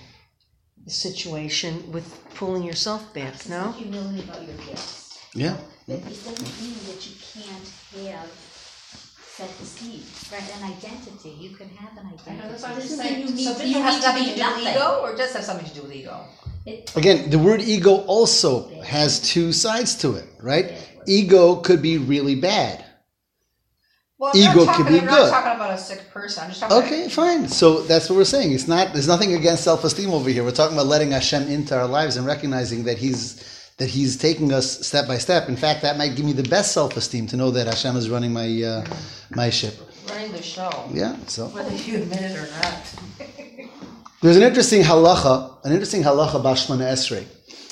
the 0.85 0.91
situation 0.91 1.91
with 1.91 2.07
pulling 2.35 2.63
yourself 2.63 3.13
back, 3.13 3.35
It's 3.35 3.49
no? 3.49 3.65
not 3.65 3.75
humility 3.75 4.21
about 4.21 4.45
your 4.47 4.55
gifts. 4.57 5.19
Yeah. 5.33 5.57
But 5.87 5.97
it 5.97 6.05
doesn't 6.05 6.61
mean 6.61 6.75
that 6.87 7.05
you 7.07 7.15
can't 7.33 7.69
have 8.15 8.50
self-esteem. 9.37 10.01
Right, 10.31 10.43
an 10.57 10.63
identity, 10.71 11.29
you 11.39 11.55
can 11.55 11.69
have 11.69 11.91
an 11.97 12.05
I 12.07 12.09
know, 12.09 12.15
identity. 12.15 12.47
that's 12.49 12.61
what 12.63 12.71
I'm 12.71 12.77
Doesn't 12.79 12.97
saying. 12.97 13.17
mean 13.19 13.27
you 13.27 13.33
need- 13.35 13.57
So 13.57 13.63
you 13.63 13.81
has 13.81 13.99
to 14.01 14.07
nothing 14.07 14.23
to 14.25 14.35
do 14.35 14.45
with 14.55 14.67
ego, 14.75 14.99
or 15.01 15.15
does 15.15 15.33
have 15.33 15.43
something 15.45 15.67
to 15.67 15.73
do 15.75 15.81
with 15.83 15.93
ego? 15.93 16.25
It, 16.65 16.91
Again, 16.95 17.29
the 17.29 17.39
word 17.39 17.61
ego 17.61 17.97
also 18.05 18.69
has 18.83 19.19
two 19.19 19.51
sides 19.51 19.95
to 19.95 20.15
it, 20.15 20.27
right? 20.41 20.73
Ego 21.07 21.55
could 21.55 21.81
be 21.81 21.97
really 21.97 22.35
bad. 22.35 22.85
Well, 24.19 24.31
Ego 24.35 24.59
I'm 24.61 24.65
not 24.67 24.75
can 24.75 24.85
be 24.85 24.99
I'm 24.99 25.05
good. 25.07 25.09
not 25.09 25.29
talking 25.31 25.55
about 25.59 25.73
a 25.73 25.77
sick 25.79 26.11
person. 26.13 26.43
I'm 26.43 26.49
just 26.51 26.61
talking. 26.61 26.77
Okay, 26.77 27.09
fine. 27.09 27.47
So 27.47 27.81
that's 27.81 28.07
what 28.07 28.17
we're 28.17 28.23
saying. 28.23 28.51
It's 28.51 28.67
not. 28.67 28.93
There's 28.93 29.07
nothing 29.07 29.33
against 29.33 29.63
self-esteem 29.63 30.11
over 30.11 30.29
here. 30.29 30.43
We're 30.43 30.51
talking 30.51 30.77
about 30.77 30.85
letting 30.85 31.09
Hashem 31.09 31.47
into 31.47 31.75
our 31.75 31.87
lives 31.87 32.17
and 32.17 32.27
recognizing 32.27 32.83
that 32.83 32.99
He's 32.99 33.43
that 33.81 33.89
He's 33.89 34.15
taking 34.15 34.53
us 34.53 34.85
step 34.85 35.07
by 35.07 35.17
step. 35.17 35.49
In 35.49 35.55
fact, 35.55 35.81
that 35.81 35.97
might 35.97 36.15
give 36.15 36.23
me 36.23 36.33
the 36.33 36.47
best 36.47 36.71
self-esteem 36.71 37.25
to 37.25 37.35
know 37.35 37.49
that 37.49 37.65
Hashem 37.65 37.95
is 37.97 38.11
running 38.11 38.31
my 38.31 38.47
uh, 38.61 38.85
my 39.31 39.49
ship. 39.49 39.73
running 40.07 40.31
the 40.31 40.43
show, 40.43 40.69
Yeah. 40.93 41.15
So 41.25 41.47
whether 41.47 41.73
you 41.73 42.03
admit 42.03 42.21
it 42.21 42.37
or 42.37 42.47
not. 42.61 42.81
there's 44.21 44.37
an 44.37 44.43
interesting 44.43 44.83
halacha, 44.83 45.65
an 45.65 45.71
interesting 45.71 46.03
halacha 46.03 46.35
about 46.35 46.57
Shemana 46.57 46.91
Esrei, 46.93 47.25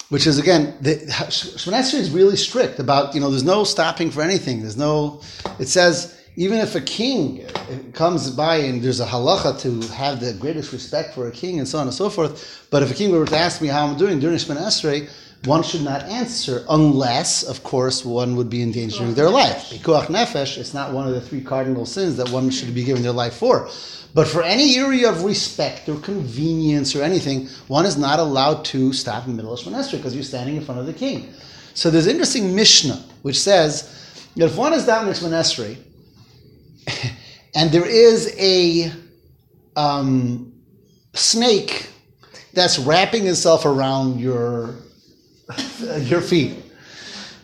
which 0.10 0.26
is 0.26 0.40
again, 0.40 0.76
the, 0.82 0.96
Shemana 1.30 1.82
Esrei 1.82 2.00
is 2.00 2.10
really 2.10 2.38
strict 2.38 2.80
about 2.80 3.14
you 3.14 3.22
know. 3.22 3.30
There's 3.30 3.44
no 3.44 3.64
stopping 3.64 4.10
for 4.10 4.24
anything. 4.24 4.62
There's 4.62 4.78
no. 4.78 5.22
It 5.60 5.68
says 5.68 6.20
even 6.38 6.58
if 6.58 6.74
a 6.74 6.82
king 6.82 7.46
comes 7.94 8.32
by 8.32 8.56
and 8.56 8.82
there's 8.82 9.00
a 9.00 9.06
halacha 9.06 9.60
to 9.60 9.72
have 9.94 10.20
the 10.22 10.34
greatest 10.34 10.72
respect 10.74 11.14
for 11.14 11.28
a 11.28 11.32
king 11.32 11.60
and 11.60 11.68
so 11.68 11.78
on 11.78 11.86
and 11.86 11.94
so 11.94 12.10
forth. 12.10 12.68
But 12.72 12.82
if 12.82 12.90
a 12.90 12.96
king 12.96 13.12
were 13.12 13.26
to 13.26 13.38
ask 13.38 13.62
me 13.62 13.68
how 13.68 13.86
I'm 13.86 13.98
doing 13.98 14.20
during 14.20 14.38
Shemana 14.38 14.68
Esrei, 14.72 15.10
one 15.46 15.64
should 15.64 15.84
not 15.84 16.04
answer 16.04 16.66
unless, 16.70 17.44
of 17.44 17.64
course, 17.64 18.04
one 18.04 18.36
would 18.36 18.50
be 18.50 18.62
endangering 18.62 19.14
their 19.14 19.30
life. 19.30 19.70
Pikuach 19.70 20.08
nefesh, 20.08 20.58
it's 20.58 20.74
not 20.74 20.92
one 20.92 21.08
of 21.08 21.14
the 21.14 21.22
three 21.22 21.42
cardinal 21.42 21.86
sins 21.86 22.18
that 22.18 22.30
one 22.30 22.50
should 22.50 22.74
be 22.76 22.84
giving 22.84 23.04
their 23.04 23.14
life 23.14 23.36
for. 23.36 23.70
But 24.14 24.28
for 24.28 24.44
any 24.44 24.78
area 24.78 25.10
of 25.10 25.24
respect 25.24 25.88
or 25.88 25.98
convenience 26.00 26.96
or 26.96 27.04
anything, 27.04 27.48
one 27.68 27.86
is 27.86 27.98
not 27.98 28.20
allowed 28.20 28.66
to 28.66 28.92
stop 28.92 29.26
in 29.26 29.32
the 29.32 29.36
middle 29.38 29.54
of 29.54 29.60
Esrei 29.60 29.92
because 29.94 30.14
you're 30.14 30.24
standing 30.24 30.58
in 30.58 30.66
front 30.66 30.80
of 30.82 30.88
the 30.88 30.94
king. 30.94 31.34
So 31.74 31.90
there's 31.90 32.08
interesting 32.08 32.56
Mishnah 32.56 33.02
which 33.22 33.40
says 33.40 34.30
that 34.36 34.46
if 34.46 34.58
one 34.58 34.74
is 34.74 34.86
down 34.86 35.08
in 35.08 35.14
Esrei, 35.14 35.78
and 37.56 37.72
there 37.72 37.86
is 37.86 38.36
a 38.38 38.92
um, 39.76 40.54
snake 41.14 41.90
that's 42.54 42.80
wrapping 42.80 43.28
itself 43.28 43.66
around 43.66 44.20
your 44.20 44.76
your 46.02 46.22
feet. 46.22 46.58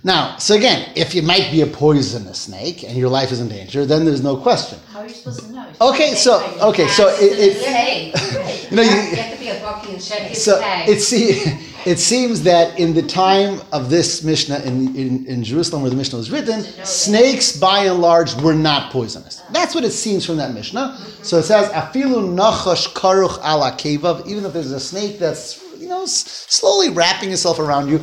Now, 0.06 0.38
so 0.38 0.54
again, 0.54 0.92
if 0.96 1.16
it 1.16 1.24
might 1.24 1.50
be 1.52 1.62
a 1.62 1.66
poisonous 1.66 2.42
snake 2.42 2.84
and 2.84 2.96
your 2.96 3.10
life 3.10 3.32
is 3.32 3.40
in 3.40 3.48
danger, 3.48 3.88
then 3.88 4.06
there's 4.06 4.22
no 4.22 4.38
question. 4.38 4.78
how 4.92 5.00
are 5.00 5.08
you 5.08 5.14
supposed 5.16 5.40
to 5.40 5.52
know? 5.52 5.68
Okay, 5.82 6.14
so 6.14 6.46
okay, 6.62 6.88
so 6.88 7.08
it, 7.20 7.34
it 7.40 8.70
you 8.70 8.78
know 8.78 8.84
you 8.84 8.92
you, 8.92 9.16
have 9.16 9.34
to 9.34 9.40
be 9.40 9.50
a 9.50 9.60
baki 9.62 9.94
and 9.94 10.04
check 10.04 10.36
so 10.36 10.62
it, 10.64 11.00
see, 11.02 11.42
it 11.90 11.98
seems 11.98 12.44
that 12.44 12.78
in 12.80 12.94
the 12.94 13.02
time 13.02 13.60
of 13.72 13.90
this 13.90 14.24
Mishnah 14.24 14.60
in, 14.60 14.96
in, 14.96 15.26
in 15.26 15.44
Jerusalem 15.44 15.82
where 15.82 15.90
the 15.90 15.98
Mishnah 15.98 16.20
was 16.20 16.30
written, 16.30 16.62
snakes 16.86 17.58
by 17.58 17.86
and 17.86 18.00
large 18.00 18.36
were 18.36 18.54
not 18.54 18.92
poisonous. 18.92 19.42
That's 19.52 19.74
what 19.74 19.84
it 19.84 19.92
seems 19.92 20.24
from 20.24 20.38
that 20.38 20.54
Mishnah. 20.54 21.00
So 21.24 21.40
it 21.40 21.44
says, 21.44 21.72
Afilu 21.72 22.36
nachash 22.36 22.94
karuch 22.94 23.40
ala 23.40 23.72
kevav, 23.72 24.28
even 24.28 24.46
if 24.46 24.54
there's 24.54 24.72
a 24.72 24.80
snake 24.80 25.18
that's 25.18 25.65
you 25.86 25.92
know 25.92 26.04
s- 26.04 26.46
slowly 26.50 26.90
wrapping 26.90 27.32
itself 27.32 27.60
around 27.60 27.90
you, 27.90 28.00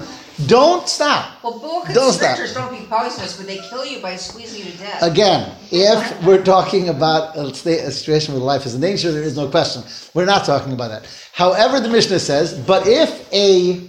don't 0.46 0.88
stop. 0.88 1.42
Well, 1.42 1.58
boa 1.58 1.84
Don't 1.92 2.12
stop. 2.12 2.38
don't 2.54 2.70
be 2.78 2.86
poisonous, 2.86 3.36
but 3.36 3.46
they 3.46 3.58
kill 3.68 3.84
you 3.84 4.00
by 4.00 4.14
squeezing 4.16 4.64
you 4.64 4.70
to 4.72 4.78
death. 4.78 5.02
Again, 5.02 5.52
if 5.72 6.24
we're 6.24 6.42
talking 6.44 6.88
about 6.88 7.36
a, 7.36 7.52
sta- 7.54 7.84
a 7.86 7.90
situation 7.90 8.34
where 8.34 8.42
life 8.42 8.64
is 8.64 8.74
in 8.76 8.80
danger, 8.80 9.10
there 9.10 9.22
is 9.24 9.36
no 9.36 9.48
question. 9.48 9.82
We're 10.14 10.24
not 10.24 10.44
talking 10.46 10.72
about 10.72 10.88
that. 10.88 11.08
However, 11.32 11.80
the 11.80 11.88
Mishnah 11.88 12.20
says, 12.20 12.58
but 12.60 12.86
if 12.86 13.10
a 13.32 13.88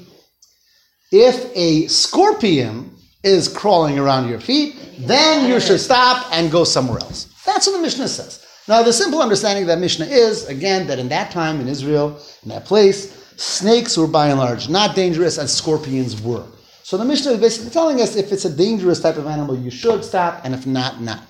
if 1.11 1.51
a 1.55 1.87
scorpion 1.87 2.95
is 3.23 3.47
crawling 3.47 3.99
around 3.99 4.27
your 4.27 4.39
feet, 4.39 4.75
then 4.99 5.47
you 5.47 5.59
should 5.59 5.79
stop 5.79 6.27
and 6.33 6.51
go 6.51 6.63
somewhere 6.63 6.99
else. 6.99 7.27
That's 7.45 7.67
what 7.67 7.73
the 7.77 7.81
Mishnah 7.81 8.07
says. 8.07 8.43
Now, 8.67 8.81
the 8.81 8.93
simple 8.93 9.21
understanding 9.21 9.63
of 9.63 9.67
that 9.67 9.79
Mishnah 9.79 10.05
is, 10.05 10.47
again, 10.47 10.87
that 10.87 10.97
in 10.97 11.09
that 11.09 11.31
time 11.31 11.59
in 11.61 11.67
Israel, 11.67 12.19
in 12.43 12.49
that 12.49 12.65
place, 12.65 13.22
snakes 13.37 13.97
were 13.97 14.07
by 14.07 14.27
and 14.29 14.39
large 14.39 14.69
not 14.69 14.95
dangerous 14.95 15.37
and 15.37 15.49
scorpions 15.49 16.21
were. 16.21 16.45
So 16.83 16.97
the 16.97 17.05
Mishnah 17.05 17.31
is 17.33 17.39
basically 17.39 17.71
telling 17.71 18.01
us 18.01 18.15
if 18.15 18.31
it's 18.31 18.45
a 18.45 18.55
dangerous 18.55 19.01
type 19.01 19.17
of 19.17 19.25
animal, 19.25 19.57
you 19.57 19.71
should 19.71 20.03
stop, 20.03 20.41
and 20.43 20.53
if 20.53 20.67
not, 20.67 21.01
not. 21.01 21.23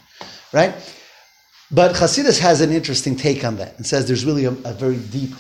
Right? 0.52 0.74
But 1.72 1.96
Hasidus 1.96 2.40
has 2.40 2.62
an 2.62 2.72
interesting 2.72 3.16
take 3.16 3.44
on 3.44 3.58
that 3.58 3.78
and 3.78 3.86
says 3.86 4.08
there's 4.08 4.26
really 4.26 4.46
a, 4.46 4.52
a 4.52 4.74
very 4.74 4.98
deep 4.98 5.32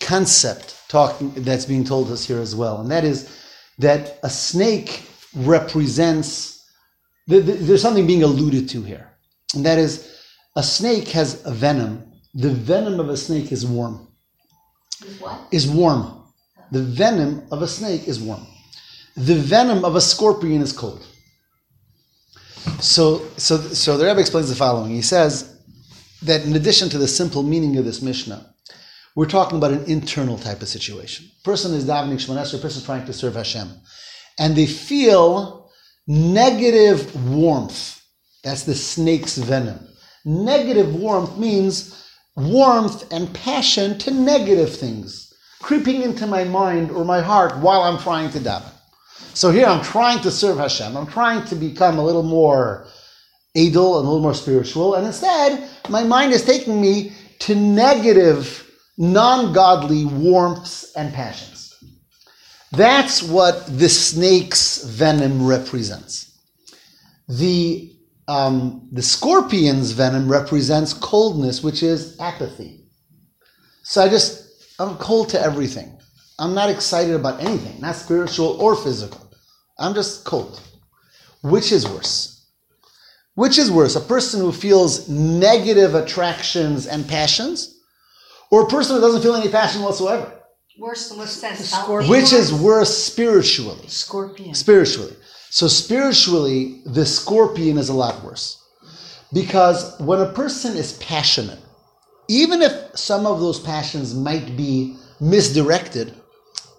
concept 0.00 0.80
talking 0.88 1.30
that's 1.34 1.64
being 1.64 1.84
told 1.84 2.10
us 2.10 2.24
here 2.24 2.40
as 2.40 2.54
well, 2.54 2.80
and 2.80 2.90
that 2.90 3.04
is 3.04 3.36
that 3.78 4.18
a 4.22 4.30
snake 4.30 5.02
represents 5.34 6.64
th- 7.28 7.44
th- 7.44 7.58
there's 7.60 7.82
something 7.82 8.06
being 8.06 8.22
alluded 8.22 8.68
to 8.70 8.82
here, 8.82 9.12
and 9.54 9.64
that 9.66 9.78
is 9.78 10.18
a 10.56 10.62
snake 10.62 11.08
has 11.08 11.44
a 11.46 11.52
venom. 11.52 12.12
The 12.34 12.50
venom 12.50 13.00
of 13.00 13.08
a 13.08 13.16
snake 13.16 13.52
is 13.52 13.66
warm. 13.66 14.07
With 15.08 15.20
what? 15.20 15.40
Is 15.50 15.66
warm. 15.68 16.22
The 16.70 16.82
venom 16.82 17.46
of 17.50 17.62
a 17.62 17.68
snake 17.68 18.06
is 18.06 18.20
warm. 18.20 18.46
The 19.16 19.34
venom 19.34 19.84
of 19.84 19.96
a 19.96 20.00
scorpion 20.00 20.60
is 20.60 20.72
cold. 20.72 21.04
So, 22.80 23.26
so, 23.36 23.56
so 23.58 23.96
the 23.96 24.04
Rebbe 24.04 24.20
explains 24.20 24.48
the 24.48 24.54
following. 24.54 24.90
He 24.90 25.02
says 25.02 25.58
that 26.22 26.44
in 26.44 26.54
addition 26.54 26.88
to 26.90 26.98
the 26.98 27.08
simple 27.08 27.42
meaning 27.42 27.76
of 27.78 27.84
this 27.84 28.02
Mishnah, 28.02 28.54
we're 29.16 29.26
talking 29.26 29.58
about 29.58 29.72
an 29.72 29.84
internal 29.84 30.38
type 30.38 30.62
of 30.62 30.68
situation. 30.68 31.26
Person 31.42 31.74
is 31.74 31.84
davening 31.86 32.14
Shemona 32.14 32.42
Esrei, 32.42 32.60
person 32.60 32.80
is 32.80 32.84
trying 32.84 33.06
to 33.06 33.12
serve 33.12 33.34
Hashem, 33.34 33.68
and 34.38 34.54
they 34.54 34.66
feel 34.66 35.70
negative 36.06 37.28
warmth. 37.28 38.00
That's 38.44 38.64
the 38.64 38.74
snake's 38.74 39.38
venom. 39.38 39.88
Negative 40.24 40.94
warmth 40.94 41.38
means 41.38 42.07
warmth 42.38 43.12
and 43.12 43.32
passion 43.34 43.98
to 43.98 44.10
negative 44.10 44.74
things, 44.74 45.34
creeping 45.60 46.02
into 46.02 46.26
my 46.26 46.44
mind 46.44 46.90
or 46.90 47.04
my 47.04 47.20
heart 47.20 47.56
while 47.58 47.82
I'm 47.82 47.98
trying 47.98 48.30
to 48.30 48.38
daven. 48.38 48.72
So 49.34 49.50
here 49.50 49.66
I'm 49.66 49.82
trying 49.82 50.20
to 50.22 50.30
serve 50.30 50.58
Hashem. 50.58 50.96
I'm 50.96 51.06
trying 51.06 51.44
to 51.46 51.54
become 51.54 51.98
a 51.98 52.04
little 52.04 52.22
more 52.22 52.86
adel 53.56 53.98
and 53.98 54.06
a 54.06 54.10
little 54.10 54.22
more 54.22 54.34
spiritual, 54.34 54.94
and 54.94 55.06
instead 55.06 55.68
my 55.88 56.04
mind 56.04 56.32
is 56.32 56.44
taking 56.44 56.80
me 56.80 57.12
to 57.40 57.54
negative, 57.54 58.70
non-godly 58.98 60.04
warmths 60.06 60.92
and 60.94 61.12
passions. 61.12 61.74
That's 62.72 63.22
what 63.22 63.66
the 63.78 63.88
snake's 63.88 64.84
venom 64.84 65.46
represents. 65.46 66.38
The 67.28 67.92
um, 68.28 68.86
the 68.92 69.02
scorpion's 69.02 69.92
venom 69.92 70.30
represents 70.30 70.92
coldness, 70.92 71.62
which 71.62 71.82
is 71.82 72.18
apathy. 72.20 72.84
So 73.82 74.02
I 74.02 74.08
just 74.08 74.48
I'm 74.78 74.96
cold 74.98 75.30
to 75.30 75.40
everything. 75.40 75.98
I'm 76.38 76.54
not 76.54 76.70
excited 76.70 77.14
about 77.14 77.40
anything, 77.40 77.80
not 77.80 77.96
spiritual 77.96 78.48
or 78.60 78.76
physical. 78.76 79.28
I'm 79.78 79.94
just 79.94 80.24
cold. 80.24 80.60
Which 81.42 81.72
is 81.72 81.88
worse? 81.88 82.46
Which 83.34 83.56
is 83.56 83.70
worse, 83.70 83.96
a 83.96 84.00
person 84.00 84.40
who 84.40 84.52
feels 84.52 85.08
negative 85.08 85.94
attractions 85.94 86.86
and 86.86 87.08
passions, 87.08 87.80
or 88.50 88.62
a 88.62 88.66
person 88.66 88.96
who 88.96 89.00
doesn't 89.00 89.22
feel 89.22 89.36
any 89.36 89.50
passion 89.50 89.82
whatsoever? 89.82 90.32
Worse 90.78 91.10
in 91.10 91.18
what 91.18 91.28
sense? 91.28 91.58
The 91.58 91.64
scorpion. 91.64 92.10
Healthy 92.10 92.22
which 92.22 92.32
is 92.32 92.52
worse 92.52 92.96
spiritually. 92.96 93.88
Scorpion. 93.88 94.54
Spiritually. 94.54 95.14
So 95.50 95.66
spiritually, 95.68 96.80
the 96.84 97.06
scorpion 97.06 97.78
is 97.78 97.88
a 97.88 97.94
lot 97.94 98.22
worse. 98.22 98.62
Because 99.32 99.98
when 99.98 100.20
a 100.20 100.32
person 100.32 100.76
is 100.76 100.94
passionate, 100.94 101.58
even 102.28 102.62
if 102.62 102.72
some 102.98 103.26
of 103.26 103.40
those 103.40 103.58
passions 103.58 104.14
might 104.14 104.56
be 104.56 104.96
misdirected, 105.20 106.14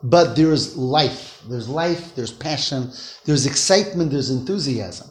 but 0.03 0.35
there's 0.35 0.77
life, 0.77 1.41
there's 1.49 1.67
life, 1.67 2.15
there's 2.15 2.31
passion, 2.31 2.91
there's 3.25 3.45
excitement, 3.45 4.11
there's 4.11 4.29
enthusiasm. 4.29 5.09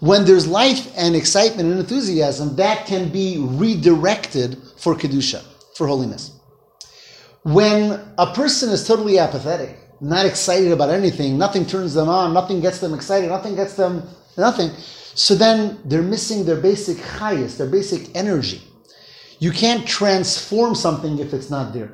When 0.00 0.24
there's 0.24 0.46
life 0.46 0.90
and 0.96 1.14
excitement 1.14 1.68
and 1.68 1.78
enthusiasm, 1.78 2.56
that 2.56 2.86
can 2.86 3.10
be 3.10 3.36
redirected 3.38 4.56
for 4.78 4.94
Kedusha, 4.94 5.42
for 5.74 5.86
holiness. 5.86 6.32
When 7.42 8.00
a 8.16 8.32
person 8.32 8.70
is 8.70 8.86
totally 8.86 9.18
apathetic, 9.18 9.78
not 10.00 10.26
excited 10.26 10.72
about 10.72 10.90
anything, 10.90 11.36
nothing 11.38 11.66
turns 11.66 11.94
them 11.94 12.08
on, 12.08 12.32
nothing 12.32 12.60
gets 12.60 12.78
them 12.78 12.94
excited, 12.94 13.28
nothing 13.28 13.54
gets 13.54 13.74
them 13.74 14.08
nothing, 14.36 14.70
so 15.14 15.34
then 15.34 15.78
they're 15.84 16.02
missing 16.02 16.44
their 16.44 16.60
basic 16.60 16.98
highest, 16.98 17.58
their 17.58 17.68
basic 17.68 18.14
energy. 18.16 18.62
You 19.38 19.50
can't 19.50 19.86
transform 19.86 20.74
something 20.74 21.18
if 21.18 21.34
it's 21.34 21.50
not 21.50 21.72
there. 21.72 21.92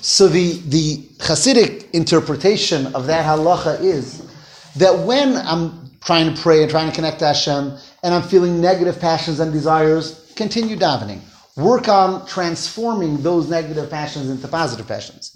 So 0.00 0.28
the, 0.28 0.52
the 0.68 0.98
Hasidic 1.18 1.90
interpretation 1.92 2.94
of 2.94 3.06
that 3.06 3.24
halacha 3.24 3.80
is 3.80 4.26
that 4.76 5.06
when 5.06 5.36
I'm 5.36 5.90
trying 6.04 6.34
to 6.34 6.40
pray 6.40 6.62
and 6.62 6.70
trying 6.70 6.90
to 6.90 6.94
connect 6.94 7.20
to 7.20 7.26
Hashem 7.26 7.78
and 8.02 8.14
I'm 8.14 8.22
feeling 8.22 8.60
negative 8.60 9.00
passions 9.00 9.40
and 9.40 9.52
desires, 9.52 10.32
continue 10.36 10.76
davening. 10.76 11.20
Work 11.56 11.88
on 11.88 12.26
transforming 12.26 13.22
those 13.22 13.48
negative 13.48 13.88
passions 13.88 14.28
into 14.28 14.46
positive 14.48 14.86
passions. 14.86 15.33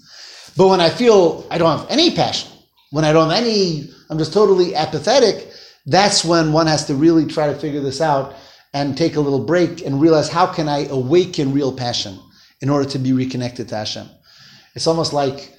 But 0.59 0.67
when 0.67 0.81
I 0.81 0.89
feel 0.89 1.47
I 1.49 1.57
don't 1.57 1.79
have 1.79 1.89
any 1.89 2.13
passion, 2.13 2.51
when 2.91 3.05
I 3.05 3.13
don't 3.13 3.29
have 3.29 3.41
any, 3.41 3.89
I'm 4.09 4.17
just 4.17 4.33
totally 4.33 4.75
apathetic, 4.75 5.53
that's 5.85 6.25
when 6.25 6.51
one 6.51 6.67
has 6.67 6.83
to 6.87 6.95
really 6.95 7.25
try 7.25 7.47
to 7.47 7.57
figure 7.57 7.79
this 7.79 8.01
out 8.01 8.35
and 8.73 8.97
take 8.97 9.15
a 9.15 9.21
little 9.21 9.45
break 9.45 9.85
and 9.85 10.01
realize 10.01 10.27
how 10.27 10.45
can 10.45 10.67
I 10.67 10.85
awaken 10.87 11.53
real 11.53 11.71
passion 11.71 12.19
in 12.59 12.69
order 12.69 12.89
to 12.89 12.99
be 12.99 13.13
reconnected 13.13 13.69
to 13.69 13.75
Hashem. 13.77 14.09
It's 14.75 14.85
almost 14.85 15.13
like 15.13 15.55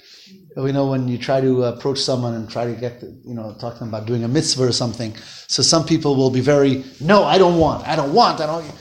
you 0.55 0.71
know 0.71 0.85
when 0.85 1.07
you 1.07 1.17
try 1.17 1.41
to 1.41 1.63
approach 1.63 1.97
someone 1.97 2.35
and 2.35 2.47
try 2.47 2.65
to 2.65 2.79
get, 2.79 2.99
the, 2.99 3.07
you 3.25 3.33
know, 3.33 3.55
talk 3.59 3.73
to 3.73 3.79
them 3.79 3.87
about 3.87 4.05
doing 4.05 4.23
a 4.23 4.27
mitzvah 4.27 4.67
or 4.67 4.71
something. 4.71 5.15
So 5.47 5.63
some 5.63 5.83
people 5.83 6.15
will 6.15 6.29
be 6.29 6.41
very, 6.41 6.83
no, 6.99 7.23
I 7.23 7.39
don't 7.39 7.57
want, 7.57 7.87
I 7.87 7.95
don't 7.95 8.13
want, 8.13 8.39
I 8.39 8.45
don't. 8.45 8.71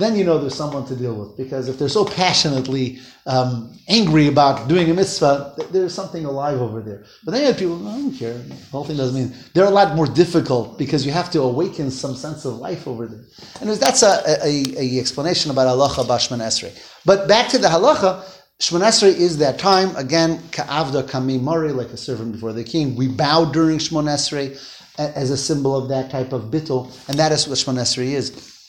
Then 0.00 0.16
you 0.16 0.24
know 0.24 0.38
there's 0.38 0.54
someone 0.54 0.86
to 0.86 0.96
deal 0.96 1.14
with 1.14 1.36
because 1.36 1.68
if 1.68 1.78
they're 1.78 1.90
so 2.00 2.06
passionately 2.06 2.98
um, 3.26 3.78
angry 3.86 4.28
about 4.28 4.66
doing 4.66 4.90
a 4.90 4.94
mitzvah, 4.94 5.54
there's 5.70 5.92
something 5.92 6.24
alive 6.24 6.58
over 6.58 6.80
there. 6.80 7.04
But 7.22 7.32
then 7.32 7.42
you 7.42 7.48
have 7.48 7.58
people, 7.58 7.86
I 7.86 7.98
don't 7.98 8.14
care. 8.14 8.32
The 8.32 8.54
whole 8.72 8.84
thing 8.84 8.96
doesn't 8.96 9.14
mean. 9.14 9.34
They're 9.52 9.66
a 9.66 9.70
lot 9.70 9.94
more 9.94 10.06
difficult 10.06 10.78
because 10.78 11.04
you 11.04 11.12
have 11.12 11.30
to 11.32 11.42
awaken 11.42 11.90
some 11.90 12.14
sense 12.16 12.46
of 12.46 12.54
life 12.54 12.88
over 12.88 13.06
there. 13.06 13.24
And 13.60 13.68
that's 13.68 14.02
a, 14.02 14.22
a, 14.42 14.64
a 14.78 14.98
explanation 14.98 15.50
about 15.50 15.66
halacha 15.68 16.06
bashman 16.06 16.40
esrei. 16.40 16.72
But 17.04 17.28
back 17.28 17.50
to 17.50 17.58
the 17.58 17.68
halacha, 17.68 18.24
Shemon 18.60 18.82
Esrei 18.82 19.14
is 19.14 19.38
that 19.38 19.58
time, 19.58 19.96
again, 19.96 20.38
ka'avda 20.52 21.08
kami 21.08 21.38
mari, 21.38 21.72
like 21.72 21.88
a 21.88 21.96
servant 21.96 22.32
before 22.32 22.52
the 22.52 22.62
king. 22.62 22.94
We 22.94 23.08
bow 23.08 23.46
during 23.46 23.78
Shemon 23.78 24.04
Esrei 24.04 24.58
a- 24.98 25.16
as 25.16 25.30
a 25.30 25.36
symbol 25.36 25.74
of 25.74 25.88
that 25.88 26.10
type 26.10 26.34
of 26.34 26.50
bittul, 26.50 26.90
and 27.08 27.18
that 27.18 27.32
is 27.32 27.48
what 27.48 27.56
Shemon 27.56 27.78
Esrei 27.78 28.12
is. 28.12 28.59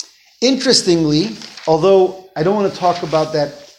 Interestingly, 0.41 1.36
although 1.67 2.30
I 2.36 2.43
don't 2.43 2.56
want 2.56 2.73
to 2.73 2.80
talk 2.80 3.04
about 3.04 3.34
that 3.34 3.75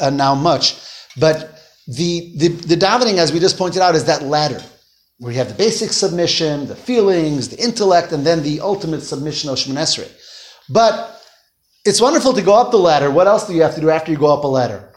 uh, 0.00 0.10
now 0.10 0.34
much, 0.34 0.80
but 1.18 1.60
the, 1.86 2.32
the, 2.36 2.48
the 2.48 2.76
davening, 2.76 3.18
as 3.18 3.32
we 3.32 3.40
just 3.40 3.58
pointed 3.58 3.82
out, 3.82 3.94
is 3.94 4.04
that 4.04 4.22
ladder 4.22 4.62
where 5.18 5.32
you 5.32 5.38
have 5.38 5.48
the 5.48 5.54
basic 5.54 5.92
submission, 5.92 6.66
the 6.66 6.76
feelings, 6.76 7.48
the 7.48 7.58
intellect, 7.62 8.12
and 8.12 8.24
then 8.24 8.42
the 8.42 8.60
ultimate 8.60 9.00
submission 9.00 9.50
of 9.50 9.56
Shemon 9.58 9.76
Esrei. 9.76 10.10
But 10.70 11.20
it's 11.84 12.00
wonderful 12.00 12.32
to 12.34 12.42
go 12.42 12.54
up 12.54 12.70
the 12.70 12.78
ladder. 12.78 13.10
What 13.10 13.26
else 13.26 13.46
do 13.46 13.54
you 13.54 13.62
have 13.62 13.74
to 13.74 13.80
do 13.80 13.90
after 13.90 14.12
you 14.12 14.18
go 14.18 14.32
up 14.32 14.44
a 14.44 14.46
ladder? 14.46 14.90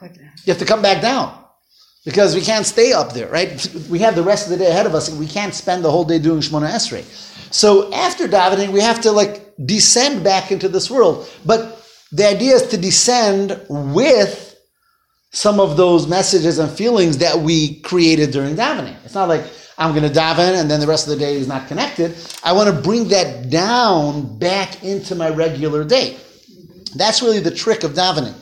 You 0.45 0.53
have 0.53 0.59
to 0.59 0.65
come 0.65 0.81
back 0.81 1.01
down 1.01 1.37
because 2.05 2.35
we 2.35 2.41
can't 2.41 2.65
stay 2.65 2.93
up 2.93 3.13
there, 3.13 3.29
right? 3.29 3.49
We 3.89 3.99
have 3.99 4.15
the 4.15 4.23
rest 4.23 4.45
of 4.45 4.51
the 4.51 4.57
day 4.57 4.69
ahead 4.69 4.85
of 4.85 4.93
us, 4.93 5.09
and 5.09 5.19
we 5.19 5.27
can't 5.27 5.53
spend 5.53 5.83
the 5.83 5.91
whole 5.91 6.03
day 6.03 6.19
doing 6.19 6.41
Shemona 6.41 6.69
Esrei. 6.69 7.03
So 7.53 7.91
after 7.93 8.27
davening, 8.27 8.69
we 8.71 8.81
have 8.81 9.01
to 9.01 9.11
like 9.11 9.40
descend 9.65 10.23
back 10.23 10.51
into 10.51 10.67
this 10.69 10.89
world. 10.89 11.29
But 11.45 11.85
the 12.11 12.27
idea 12.27 12.55
is 12.55 12.67
to 12.67 12.77
descend 12.77 13.59
with 13.69 14.57
some 15.31 15.59
of 15.59 15.77
those 15.77 16.07
messages 16.07 16.59
and 16.59 16.69
feelings 16.69 17.19
that 17.19 17.37
we 17.37 17.79
created 17.81 18.31
during 18.31 18.55
davening. 18.55 18.95
It's 19.05 19.13
not 19.13 19.29
like 19.29 19.45
I'm 19.77 19.95
going 19.95 20.11
to 20.11 20.19
daven 20.19 20.59
and 20.59 20.69
then 20.69 20.79
the 20.79 20.87
rest 20.87 21.07
of 21.07 21.13
the 21.13 21.19
day 21.19 21.35
is 21.35 21.47
not 21.47 21.67
connected. 21.67 22.15
I 22.43 22.51
want 22.51 22.75
to 22.75 22.81
bring 22.81 23.07
that 23.09 23.49
down 23.49 24.37
back 24.37 24.83
into 24.83 25.15
my 25.15 25.29
regular 25.29 25.85
day. 25.85 26.17
That's 26.95 27.21
really 27.21 27.39
the 27.39 27.51
trick 27.51 27.83
of 27.83 27.93
davening. 27.93 28.35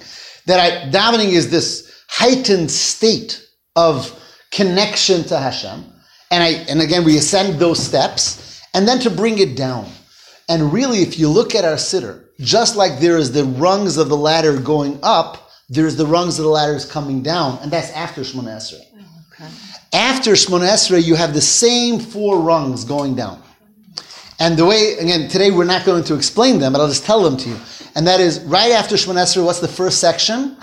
That 0.45 0.59
I, 0.59 0.89
davening 0.89 1.29
is 1.29 1.51
this 1.51 2.03
heightened 2.09 2.71
state 2.71 3.45
of 3.75 4.15
connection 4.51 5.23
to 5.25 5.37
Hashem, 5.37 5.85
and 6.31 6.43
I 6.43 6.47
and 6.69 6.81
again 6.81 7.05
we 7.05 7.17
ascend 7.17 7.59
those 7.59 7.79
steps, 7.79 8.61
and 8.73 8.87
then 8.87 8.99
to 8.99 9.09
bring 9.09 9.37
it 9.37 9.55
down. 9.55 9.89
And 10.49 10.73
really, 10.73 11.03
if 11.03 11.19
you 11.19 11.29
look 11.29 11.53
at 11.53 11.63
our 11.63 11.75
siddur, 11.75 12.23
just 12.39 12.75
like 12.75 12.99
there 12.99 13.17
is 13.17 13.31
the 13.31 13.45
rungs 13.45 13.97
of 13.97 14.09
the 14.09 14.17
ladder 14.17 14.59
going 14.59 14.99
up, 15.03 15.51
there's 15.69 15.95
the 15.95 16.07
rungs 16.07 16.39
of 16.39 16.43
the 16.43 16.49
ladders 16.49 16.85
coming 16.85 17.21
down, 17.21 17.59
and 17.61 17.71
that's 17.71 17.91
after 17.91 18.21
Shemona 18.21 18.57
Esrei. 18.57 18.83
After 19.93 20.31
Shemona 20.31 20.67
Esrei, 20.67 21.03
you 21.03 21.13
have 21.13 21.35
the 21.35 21.41
same 21.41 21.99
four 21.99 22.39
rungs 22.39 22.83
going 22.83 23.15
down. 23.15 23.41
And 24.39 24.57
the 24.57 24.65
way, 24.65 24.95
again, 24.99 25.29
today 25.29 25.51
we're 25.51 25.65
not 25.65 25.85
going 25.85 26.03
to 26.05 26.15
explain 26.15 26.57
them, 26.57 26.73
but 26.73 26.81
I'll 26.81 26.87
just 26.87 27.05
tell 27.05 27.21
them 27.21 27.37
to 27.37 27.49
you. 27.49 27.57
And 27.95 28.07
that 28.07 28.19
is 28.19 28.39
right 28.41 28.71
after 28.71 28.95
Shemon 28.95 29.15
Esrei, 29.15 29.45
what's 29.45 29.59
the 29.59 29.67
first 29.67 29.99
section? 29.99 30.57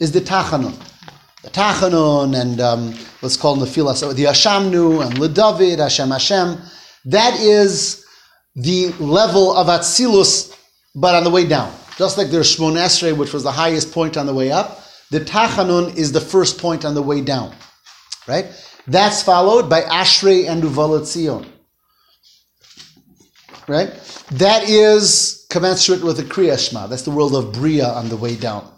Is 0.00 0.12
the 0.12 0.20
Tachanun. 0.20 0.74
The 1.42 1.50
Tachanun 1.50 2.40
and 2.40 2.60
um, 2.60 2.94
what's 3.20 3.36
called 3.36 3.60
the 3.60 3.66
Filas, 3.66 4.00
the 4.14 4.24
Ashamnu 4.24 5.04
and 5.04 5.14
Ledavid, 5.16 5.78
Hashem 5.78 6.10
Hashem. 6.10 6.58
That 7.04 7.38
is 7.40 8.05
the 8.56 8.88
level 8.98 9.54
of 9.56 9.68
Atzilus, 9.68 10.56
but 10.94 11.14
on 11.14 11.22
the 11.24 11.30
way 11.30 11.46
down. 11.46 11.72
Just 11.96 12.18
like 12.18 12.28
there's 12.28 12.56
Shemon 12.56 12.76
Esrei, 12.76 13.16
which 13.16 13.32
was 13.32 13.42
the 13.42 13.52
highest 13.52 13.92
point 13.92 14.16
on 14.16 14.26
the 14.26 14.34
way 14.34 14.50
up, 14.50 14.82
the 15.10 15.20
Tachanun 15.20 15.96
is 15.96 16.10
the 16.10 16.20
first 16.20 16.58
point 16.58 16.84
on 16.84 16.94
the 16.94 17.02
way 17.02 17.20
down. 17.20 17.54
Right? 18.26 18.46
That's 18.88 19.22
followed 19.22 19.70
by 19.70 19.82
Ashrei 19.82 20.48
and 20.48 20.62
Uva 20.62 20.86
L'Tzion 20.86 21.46
right? 23.68 23.88
That 24.32 24.68
is 24.68 25.46
commensurate 25.50 26.02
with 26.02 26.16
the 26.16 26.22
Kriya 26.22 26.58
Shema. 26.58 26.86
That's 26.86 27.02
the 27.02 27.10
world 27.10 27.34
of 27.34 27.52
Bria 27.52 27.88
on 27.88 28.08
the 28.08 28.16
way 28.16 28.36
down. 28.36 28.70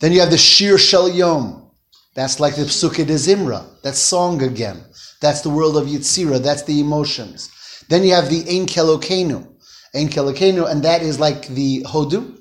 Then 0.00 0.12
you 0.12 0.20
have 0.20 0.30
the 0.30 0.38
Shir 0.38 0.78
Shel 0.78 1.08
Yom. 1.08 1.70
That's 2.14 2.40
like 2.40 2.56
the 2.56 2.62
Psuke 2.62 3.06
de 3.06 3.14
Zimra. 3.14 3.64
That's 3.82 3.98
song 3.98 4.42
again. 4.42 4.84
That's 5.20 5.42
the 5.42 5.50
world 5.50 5.76
of 5.76 5.86
Yitzira. 5.86 6.42
That's 6.42 6.62
the 6.64 6.80
emotions. 6.80 7.50
Then 7.90 8.04
you 8.04 8.14
have 8.14 8.30
the 8.30 8.38
Ein 8.48 8.66
Kelokenu. 8.66 9.46
Ein 9.94 10.08
Kelokenu, 10.08 10.70
and 10.70 10.82
that 10.84 11.02
is 11.02 11.18
like 11.18 11.48
the 11.48 11.82
Hodu, 11.82 12.38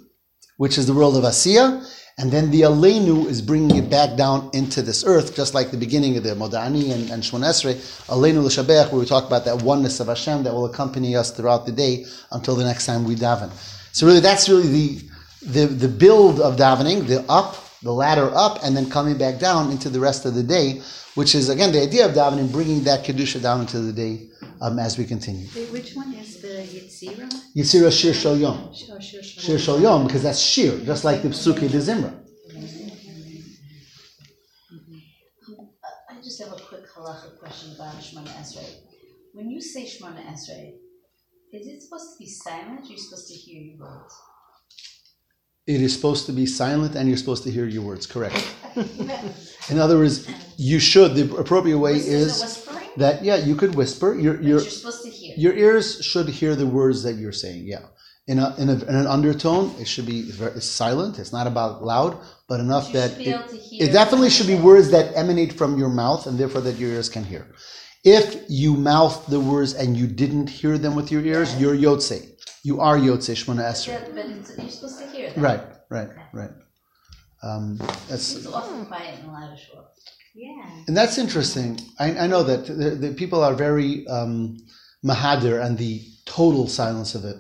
which 0.57 0.77
is 0.77 0.85
the 0.85 0.93
world 0.93 1.17
of 1.17 1.23
Asiya. 1.23 1.83
And 2.19 2.31
then 2.31 2.51
the 2.51 2.62
Aleinu 2.62 3.25
is 3.25 3.41
bringing 3.41 3.77
it 3.77 3.89
back 3.89 4.15
down 4.15 4.51
into 4.53 4.83
this 4.83 5.03
earth, 5.05 5.35
just 5.35 5.55
like 5.55 5.71
the 5.71 5.77
beginning 5.77 6.17
of 6.17 6.23
the 6.23 6.35
Modeh 6.35 6.65
Ani 6.65 6.91
and, 6.91 7.09
and 7.09 7.23
Shmon 7.23 7.45
Esrei, 7.45 7.75
Aleinu 8.09 8.43
l'Shabech, 8.43 8.91
where 8.91 8.99
we 8.99 9.05
talk 9.05 9.25
about 9.25 9.45
that 9.45 9.63
oneness 9.63 9.99
of 9.99 10.07
Hashem 10.07 10.43
that 10.43 10.53
will 10.53 10.65
accompany 10.65 11.15
us 11.15 11.31
throughout 11.31 11.65
the 11.65 11.71
day 11.71 12.05
until 12.31 12.55
the 12.55 12.65
next 12.65 12.85
time 12.85 13.05
we 13.05 13.15
daven. 13.15 13.49
So 13.93 14.05
really, 14.05 14.19
that's 14.19 14.49
really 14.49 14.67
the, 14.67 15.09
the, 15.41 15.65
the 15.65 15.88
build 15.88 16.41
of 16.41 16.57
davening, 16.57 17.07
the 17.07 17.23
up, 17.31 17.55
the 17.81 17.91
ladder 17.91 18.29
up, 18.35 18.59
and 18.63 18.77
then 18.77 18.88
coming 18.89 19.17
back 19.17 19.39
down 19.39 19.71
into 19.71 19.89
the 19.89 19.99
rest 19.99 20.25
of 20.25 20.35
the 20.35 20.43
day, 20.43 20.81
which 21.19 21.36
is, 21.36 21.49
again, 21.49 21.73
the 21.73 21.82
idea 21.82 22.05
of 22.05 22.13
davening, 22.13 22.49
bringing 22.49 22.82
that 22.86 23.03
Kedusha 23.03 23.41
down 23.41 23.60
into 23.60 23.79
the 23.82 23.91
day 23.91 24.29
um, 24.62 24.79
as 24.79 24.97
we 24.97 25.03
continue. 25.03 25.47
Wait, 25.53 25.69
Which 25.69 25.93
one 25.93 26.13
is 26.13 26.41
the 26.41 26.47
Yitzira? 26.47 27.27
Yitzira 27.58 27.91
Shir 27.91 28.13
Shal 28.13 28.38
Yom. 28.38 28.73
Shir, 28.73 29.60
Shal 29.60 29.82
Yom, 29.82 30.08
because 30.08 30.23
that's 30.23 30.39
Shir, 30.39 30.79
just 30.86 31.03
like 31.03 31.21
the 31.21 31.27
Psuke 31.27 31.69
de 31.69 31.79
Zimra. 31.88 32.13
I 36.10 36.21
just 36.23 36.41
have 36.41 36.53
a 36.53 36.62
quick 36.69 36.86
halacha 36.88 37.38
question 37.38 37.75
about 37.75 37.95
Shemona 37.95 38.34
Esrei. 38.39 38.69
When 39.34 39.51
you 39.51 39.60
say 39.60 39.84
Shemona 39.84 40.23
Esrei, 40.25 40.75
is 41.51 41.67
it 41.67 41.82
supposed 41.82 42.13
to 42.13 42.17
be 42.17 42.27
silent 42.29 42.86
or 42.86 42.86
you're 42.86 42.97
supposed 42.97 43.27
to 43.27 43.34
hear 43.34 43.62
your 43.62 43.77
words? 43.79 44.13
It 45.67 45.82
is 45.82 45.93
supposed 45.93 46.27
to 46.27 46.32
be 46.32 46.45
silent 46.45 46.95
and 46.95 47.10
you're 47.10 47.17
supposed 47.17 47.43
to 47.43 47.51
hear 47.51 47.65
your 47.65 47.84
words, 47.84 48.08
correct. 48.08 48.41
In 49.69 49.79
other 49.79 49.97
words, 49.97 50.29
you 50.58 50.79
should, 50.79 51.15
the 51.15 51.36
appropriate 51.38 51.77
way 51.77 51.93
Is 51.93 52.08
it 52.08 52.13
is 52.13 52.41
whispering? 52.41 52.89
that, 52.97 53.23
yeah, 53.23 53.38
you 53.38 53.55
could 53.55 53.75
whisper. 53.75 54.13
Your, 54.13 54.36
your, 54.36 54.41
you're 54.41 54.60
supposed 54.62 55.03
to 55.03 55.10
hear. 55.10 55.36
your 55.38 55.53
ears 55.53 56.03
should 56.03 56.27
hear 56.27 56.55
the 56.55 56.67
words 56.67 57.03
that 57.03 57.13
you're 57.13 57.32
saying, 57.32 57.67
yeah. 57.67 57.86
in, 58.27 58.39
a, 58.39 58.56
in, 58.58 58.69
a, 58.69 58.73
in 58.73 58.96
an 58.96 59.08
undertone. 59.08 59.73
It 59.79 59.87
should 59.87 60.06
be 60.06 60.21
very, 60.31 60.52
it's 60.54 60.65
silent. 60.65 61.19
It's 61.19 61.33
not 61.33 61.48
about 61.48 61.83
loud, 61.83 62.19
but 62.48 62.60
enough 62.60 62.91
that 62.94 63.12
it, 63.19 63.27
able 63.27 63.44
to 63.48 63.56
hear 63.58 63.83
it 63.89 63.91
definitely 63.91 64.29
should 64.29 64.48
be 64.48 64.56
words 64.56 64.91
that 64.91 65.15
emanate 65.15 65.54
from 65.54 65.77
your 65.77 65.89
mouth 65.89 66.27
and 66.27 66.37
therefore 66.37 66.62
that 66.62 66.77
your 66.77 66.91
ears 66.91 67.10
can 67.10 67.23
hear. 67.23 67.48
If 68.04 68.46
you 68.48 68.75
mouth 68.75 69.27
the 69.27 69.39
words 69.39 69.73
and 69.73 69.98
you 69.98 70.08
didn't 70.08 70.48
hear 70.48 70.77
them 70.77 70.96
with 70.96 71.12
your 71.12 71.21
ears, 71.21 71.60
you're 71.60 71.75
yotze. 71.75 72.19
You 72.63 72.79
are 72.81 72.98
yotze 72.98 73.33
shmona 73.35 73.69
esrei. 73.71 73.87
Yeah, 73.87 74.06
but 74.13 74.25
it's, 74.25 74.58
you're 74.58 74.69
supposed 74.69 75.00
to 75.00 75.08
hear 75.08 75.29
that. 75.31 75.37
Right, 75.37 75.62
right, 75.89 76.10
right. 76.33 76.52
Um, 77.42 77.77
that's 78.10 78.35
It's 78.35 78.46
often 78.48 78.85
quiet 78.85 79.19
and 79.19 79.31
loud 79.31 79.54
as 79.54 79.65
well. 79.73 79.92
Yeah. 80.35 80.83
and 80.87 80.96
that's 80.96 81.17
interesting. 81.17 81.79
I, 82.00 82.17
I 82.23 82.27
know 82.27 82.44
that 82.44 82.65
the, 82.65 82.92
the 82.92 83.13
people 83.13 83.44
are 83.44 83.54
very 83.54 84.08
um, 84.08 84.58
mahadir 85.04 85.63
and 85.63 85.77
the 85.77 86.02
total 86.25 86.67
silence 86.67 87.15
of 87.15 87.25
it. 87.25 87.37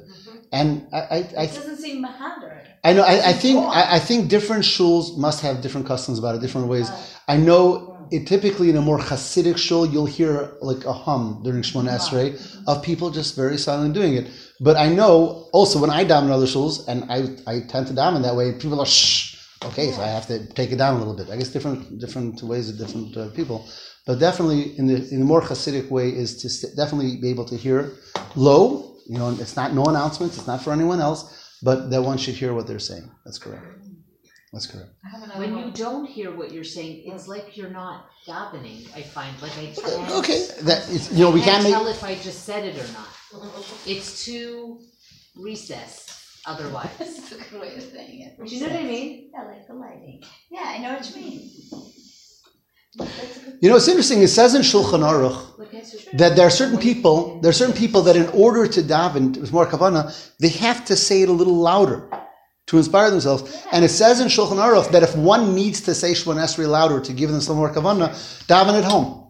And 0.51 0.87
I, 0.91 0.97
I, 0.97 1.17
I, 1.37 1.43
It 1.43 1.55
doesn't 1.55 1.77
seem 1.77 2.03
mahadar. 2.03 2.65
I 2.83 2.93
know. 2.93 3.03
I, 3.03 3.29
I 3.29 3.33
think. 3.33 3.59
I, 3.59 3.95
I 3.97 3.99
think 3.99 4.29
different 4.29 4.63
shuls 4.63 5.17
must 5.17 5.41
have 5.41 5.61
different 5.61 5.85
customs 5.85 6.17
about 6.17 6.35
it, 6.35 6.41
different 6.41 6.67
ways. 6.67 6.89
Uh, 6.89 7.05
I 7.27 7.37
know 7.37 8.07
it 8.11 8.25
typically 8.25 8.69
in 8.69 8.77
a 8.77 8.81
more 8.81 8.97
Hasidic 8.97 9.57
shul, 9.57 9.85
you'll 9.85 10.05
hear 10.05 10.53
like 10.61 10.85
a 10.85 10.93
hum 10.93 11.41
during 11.43 11.61
Shemona 11.61 11.91
Esrei 11.97 12.63
of 12.67 12.81
people 12.81 13.11
just 13.11 13.35
very 13.35 13.57
silent 13.57 13.93
doing 13.93 14.15
it. 14.15 14.31
But 14.59 14.77
I 14.77 14.89
know 14.89 15.49
also 15.53 15.79
when 15.79 15.89
I 15.89 16.03
daven 16.05 16.31
other 16.31 16.47
shuls, 16.47 16.87
and 16.87 17.03
I, 17.11 17.37
I 17.51 17.61
tend 17.67 17.87
to 17.87 17.93
daven 17.93 18.23
that 18.23 18.35
way, 18.35 18.53
people 18.53 18.79
are 18.79 18.85
shh. 18.85 19.28
Okay, 19.65 19.91
so 19.91 20.01
I 20.01 20.07
have 20.07 20.25
to 20.27 20.45
take 20.53 20.71
it 20.71 20.77
down 20.77 20.95
a 20.95 20.99
little 20.99 21.15
bit. 21.15 21.29
I 21.29 21.35
guess 21.37 21.49
different 21.49 21.99
different 21.99 22.41
ways 22.43 22.69
of 22.69 22.77
different 22.77 23.15
uh, 23.17 23.29
people, 23.31 23.67
but 24.07 24.17
definitely 24.19 24.77
in 24.77 24.87
the 24.87 24.95
in 25.11 25.19
the 25.19 25.25
more 25.25 25.41
Hasidic 25.41 25.89
way 25.89 26.09
is 26.09 26.37
to 26.41 26.49
st- 26.49 26.75
definitely 26.77 27.17
be 27.17 27.29
able 27.29 27.45
to 27.45 27.57
hear 27.57 27.91
low. 28.35 28.95
You 29.07 29.17
know, 29.17 29.31
it's 29.31 29.55
not 29.57 29.73
no 29.73 29.83
announcements. 29.85 30.37
It's 30.37 30.47
not 30.47 30.63
for 30.63 30.71
anyone 30.71 31.01
else, 31.01 31.59
but 31.61 31.89
that 31.89 32.01
one 32.01 32.17
should 32.17 32.35
hear 32.35 32.53
what 32.53 32.67
they're 32.67 32.79
saying. 32.79 33.09
That's 33.25 33.37
correct. 33.37 33.65
That's 34.53 34.65
correct. 34.65 34.91
I 35.05 35.09
have 35.09 35.23
another 35.23 35.39
When 35.41 35.55
one. 35.55 35.65
you 35.67 35.71
don't 35.73 36.05
hear 36.05 36.35
what 36.35 36.51
you're 36.53 36.63
saying, 36.63 37.03
it's 37.05 37.27
like 37.27 37.57
you're 37.57 37.69
not 37.69 38.07
davening. 38.27 38.87
I 38.95 39.01
find 39.01 39.39
like 39.41 39.57
I 39.57 39.65
can't. 39.75 40.11
Okay, 40.11 40.47
that 40.63 40.87
is, 40.89 41.11
you 41.11 41.19
know 41.25 41.31
we 41.31 41.41
I 41.41 41.43
can't 41.43 41.51
can't 41.61 41.63
make. 41.65 41.73
tell 41.73 41.87
if 41.87 42.03
I 42.03 42.15
just 42.15 42.45
said 42.45 42.63
it 42.65 42.75
or 42.77 42.87
not. 42.93 43.09
It's 43.85 44.23
too 44.25 44.79
recessed 45.35 46.08
otherwise. 46.49 46.89
That's 46.97 47.31
a 47.31 47.35
good 47.35 47.61
way 47.61 47.75
of 47.75 47.83
saying 47.83 48.21
it. 48.21 48.45
Do 48.45 48.55
you 48.55 48.61
know 48.61 48.73
what 48.73 48.79
I 48.79 48.83
mean? 48.83 49.29
Yeah, 49.33 49.43
like 49.43 49.67
the 49.67 49.73
lighting. 49.73 50.23
Yeah, 50.49 50.63
I 50.65 50.77
know 50.79 50.93
what 50.95 51.09
you 51.09 51.15
mean. 51.21 51.51
That's 52.97 53.37
a 53.37 53.39
good. 53.45 53.57
You 53.61 53.69
know, 53.69 53.75
it's 53.75 53.87
interesting. 53.87 54.21
It 54.21 54.29
says 54.29 54.55
in 54.55 54.61
Shulchan 54.61 55.03
Aruch 55.11 55.59
Like 55.59 55.73
I 55.75 55.81
said, 55.81 56.19
that 56.19 56.35
there 56.35 56.47
are 56.47 56.55
certain 56.61 56.79
people. 56.79 57.39
There 57.41 57.49
are 57.49 57.59
certain 57.61 57.75
people 57.75 58.01
that 58.03 58.15
in 58.15 58.27
order 58.29 58.67
to 58.67 58.81
daven 58.81 59.37
with 59.37 59.53
more 59.53 59.67
kavana, 59.67 60.03
they 60.39 60.49
have 60.49 60.85
to 60.85 60.95
say 60.95 61.21
it 61.21 61.29
a 61.29 61.37
little 61.41 61.55
louder 61.55 62.09
to 62.67 62.77
inspire 62.77 63.09
themselves. 63.11 63.65
And 63.71 63.85
it 63.85 63.89
says 63.89 64.19
in 64.19 64.27
Shulchan 64.27 64.57
Aruch 64.57 64.91
that 64.91 65.03
if 65.03 65.15
one 65.15 65.55
needs 65.55 65.81
to 65.81 65.93
say 65.93 66.11
Shemon 66.11 66.37
Esrei 66.43 66.67
louder 66.67 66.99
to 66.99 67.13
give 67.13 67.29
them 67.31 67.41
some 67.41 67.57
more 67.57 67.71
kavana, 67.71 68.09
daven 68.47 68.77
at 68.77 68.85
home. 68.85 69.27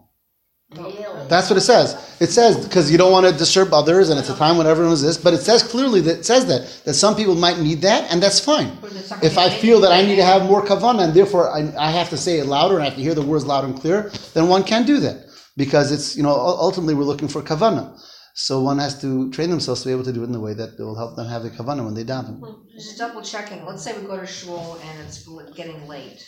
Really? 0.75 1.03
That's 1.29 1.49
what 1.49 1.57
it 1.57 1.61
says. 1.61 1.95
It 2.19 2.27
says 2.27 2.65
because 2.65 2.91
you 2.91 2.97
don't 2.97 3.11
want 3.11 3.25
to 3.27 3.31
disturb 3.31 3.73
others, 3.73 4.09
and 4.09 4.19
it's 4.19 4.29
a 4.29 4.35
time 4.35 4.57
when 4.57 4.67
everyone 4.67 4.93
is 4.93 5.01
this. 5.01 5.17
But 5.17 5.33
it 5.33 5.39
says 5.39 5.63
clearly 5.63 6.01
that 6.01 6.19
it 6.19 6.25
says 6.25 6.47
that 6.47 6.61
that 6.85 6.95
some 6.95 7.15
people 7.15 7.35
might 7.35 7.59
need 7.59 7.81
that, 7.81 8.11
and 8.11 8.21
that's 8.21 8.39
fine. 8.39 8.77
But 8.81 8.93
it's 8.93 9.09
not 9.09 9.23
If 9.23 9.37
I 9.37 9.49
feel 9.49 9.79
that 9.81 9.91
I 9.91 10.01
need 10.01 10.17
to 10.17 10.23
have 10.25 10.45
more 10.45 10.65
kavana, 10.65 11.03
and 11.05 11.13
therefore 11.13 11.49
I, 11.49 11.71
I 11.77 11.91
have 11.91 12.09
to 12.09 12.17
say 12.17 12.39
it 12.39 12.45
louder, 12.45 12.75
and 12.75 12.83
I 12.83 12.85
have 12.85 12.95
to 12.95 13.01
hear 13.03 13.15
the 13.15 13.21
words 13.21 13.45
loud 13.45 13.63
and 13.63 13.79
clear, 13.79 14.11
then 14.33 14.47
one 14.47 14.63
can 14.63 14.85
do 14.85 14.99
that 14.99 15.27
because 15.55 15.91
it's 15.91 16.17
you 16.17 16.23
know 16.23 16.31
ultimately 16.31 16.95
we're 16.95 17.03
looking 17.03 17.27
for 17.27 17.41
kavana. 17.41 17.93
So 18.33 18.61
one 18.61 18.77
has 18.79 18.99
to 19.01 19.29
train 19.31 19.49
themselves 19.49 19.81
to 19.81 19.87
be 19.89 19.91
able 19.91 20.03
to 20.05 20.13
do 20.13 20.23
it 20.23 20.29
in 20.29 20.35
a 20.35 20.39
way 20.39 20.53
that 20.53 20.79
will 20.79 20.95
help 20.95 21.15
them 21.15 21.27
have 21.27 21.43
the 21.43 21.49
kavana 21.49 21.83
when 21.83 21.93
they 21.93 22.03
daven. 22.05 22.39
Well, 22.39 22.63
Just 22.73 22.97
double 22.97 23.21
checking. 23.21 23.65
Let's 23.65 23.83
say 23.83 23.97
we 23.99 24.05
go 24.07 24.17
to 24.19 24.25
shul 24.25 24.79
and 24.83 24.99
it's 25.01 25.27
getting 25.55 25.87
late. 25.87 26.27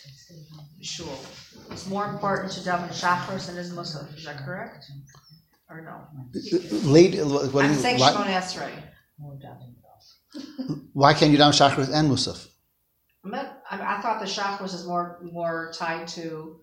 Shul. 0.82 1.08
It's 1.70 1.86
more 1.86 2.06
important 2.06 2.52
to 2.52 2.60
daven 2.60 2.88
shachris 2.90 3.46
than 3.46 3.56
it 3.56 3.60
is 3.60 3.72
musaf. 3.72 4.14
Is 4.16 4.24
that 4.24 4.44
correct? 4.44 4.84
Or 5.70 5.80
no? 5.80 6.02
Late. 6.90 7.18
Uh, 7.18 7.24
what 7.26 7.52
do 7.52 7.58
I'm 7.60 7.70
you- 7.70 7.76
saying 7.78 7.98
why, 8.00 8.12
Shemona 8.12 8.40
Esrei. 8.40 8.72
why 10.92 11.14
can't 11.14 11.30
you 11.32 11.38
daven 11.38 11.52
shachris 11.52 11.90
and 11.92 12.10
musaf? 12.10 12.48
I 13.24 13.50
I, 13.70 13.96
I 13.98 14.00
thought 14.02 14.20
the 14.20 14.26
shachris 14.26 14.74
is 14.74 14.84
more 14.86 15.20
more 15.22 15.72
tied 15.74 16.08
to 16.08 16.60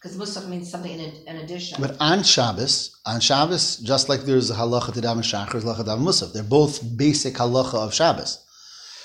because 0.00 0.16
musaf 0.16 0.48
means 0.48 0.70
something 0.70 0.92
in, 0.92 1.12
in 1.26 1.36
addition. 1.36 1.80
But 1.80 1.96
on 2.00 2.22
Shabbos, 2.22 2.96
on 3.04 3.20
Shabbos, 3.20 3.78
just 3.78 4.08
like 4.08 4.20
there's 4.22 4.50
a 4.50 4.54
halacha 4.54 4.94
to 4.94 5.00
daven 5.00 5.24
shachris, 5.24 5.62
halacha 5.62 5.78
to 5.78 5.84
daven 5.84 6.02
musaf. 6.02 6.32
They're 6.32 6.42
both 6.42 6.96
basic 6.96 7.34
halacha 7.34 7.74
of 7.74 7.92
Shabbos. 7.92 8.44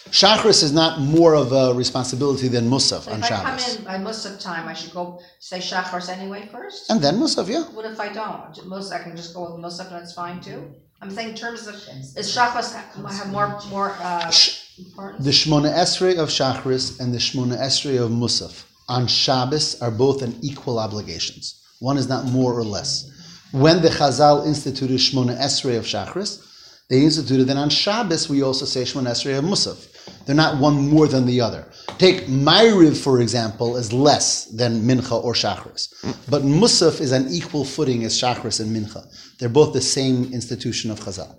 Shachris 0.10 0.62
is 0.64 0.74
not 0.74 1.00
more 1.00 1.34
of 1.34 1.54
a 1.54 1.74
responsibility 1.74 2.50
than 2.50 2.70
musaf 2.70 3.04
So 3.04 3.12
on 3.12 3.20
if 3.20 3.26
I 3.26 3.30
come 3.30 3.58
Shabbos. 3.58 3.76
in 3.78 3.84
by 3.86 3.98
musaf 3.98 4.40
time, 4.40 4.68
I 4.68 4.74
should 4.74 4.94
go 4.94 5.20
say 5.40 5.60
shachris 5.60 6.10
anyway 6.10 6.48
first. 6.52 6.92
And 6.92 7.02
then 7.02 7.16
musaf, 7.16 7.48
yeah. 7.48 7.64
What 7.72 7.86
if 7.86 8.00
I 8.00 8.10
don't? 8.12 8.54
Musaf, 8.68 9.00
I 9.00 9.04
can 9.04 9.16
just 9.16 9.34
go 9.34 9.52
with 9.52 9.64
musaf 9.64 9.88
and 9.92 10.04
it's 10.04 10.14
fine 10.14 10.42
too. 10.42 10.76
I'm 11.02 11.10
saying 11.10 11.30
in 11.30 11.36
terms 11.36 11.68
of 11.68 11.76
is 11.76 12.36
shachris 12.36 12.74
have 12.74 13.32
more 13.32 13.60
more 13.70 13.92
uh, 14.00 14.32
importance? 14.78 15.26
The 15.26 15.32
Shmona 15.32 15.74
Esrei 15.74 16.18
of 16.18 16.30
Shachris 16.30 17.00
and 17.00 17.14
the 17.14 17.18
Shmona 17.18 17.58
Esrei 17.60 18.02
of 18.02 18.10
Musaf 18.12 18.64
on 18.90 19.08
Shabbos 19.08 19.82
are 19.82 19.92
both 19.92 20.22
an 20.22 20.38
equal 20.42 20.80
obligations. 20.80 21.62
One 21.80 21.98
is 21.98 22.10
not 22.10 22.26
more 22.26 22.54
or 22.58 22.64
less. 22.64 23.10
When 23.52 23.82
the 23.82 23.90
Chazal 23.90 24.48
instituted 24.48 25.00
Shmona 25.00 25.38
Esrei 25.40 25.78
of 25.78 25.86
Shachris, 25.86 26.42
they 26.90 27.04
instituted 27.04 27.46
that 27.46 27.58
on 27.58 27.70
Shabbos 27.70 28.30
we 28.30 28.42
also 28.42 28.66
say 28.66 28.84
Shmona 28.84 29.12
Esrei 29.12 29.38
of 29.38 29.46
Musaf. 29.46 29.90
They're 30.26 30.36
not 30.36 30.60
one 30.60 30.90
more 30.90 31.08
than 31.08 31.26
the 31.26 31.42
other. 31.42 31.72
Take 31.98 32.26
Ma'ariv, 32.28 32.98
for 32.98 33.22
example, 33.22 33.78
is 33.78 33.94
less 33.94 34.46
than 34.46 34.82
Mincha 34.82 35.24
or 35.24 35.34
Shachris. 35.34 35.90
But 36.30 36.44
Musaf 36.44 37.00
is 37.00 37.14
on 37.14 37.28
equal 37.30 37.66
footing 37.66 38.04
as 38.04 38.20
Shachris 38.20 38.60
and 38.60 38.76
Mincha. 38.76 39.06
They're 39.40 39.50
both 39.50 39.74
the 39.74 39.82
same 39.82 40.34
institution 40.34 40.92
of 40.92 41.00
Chazal. 41.00 41.36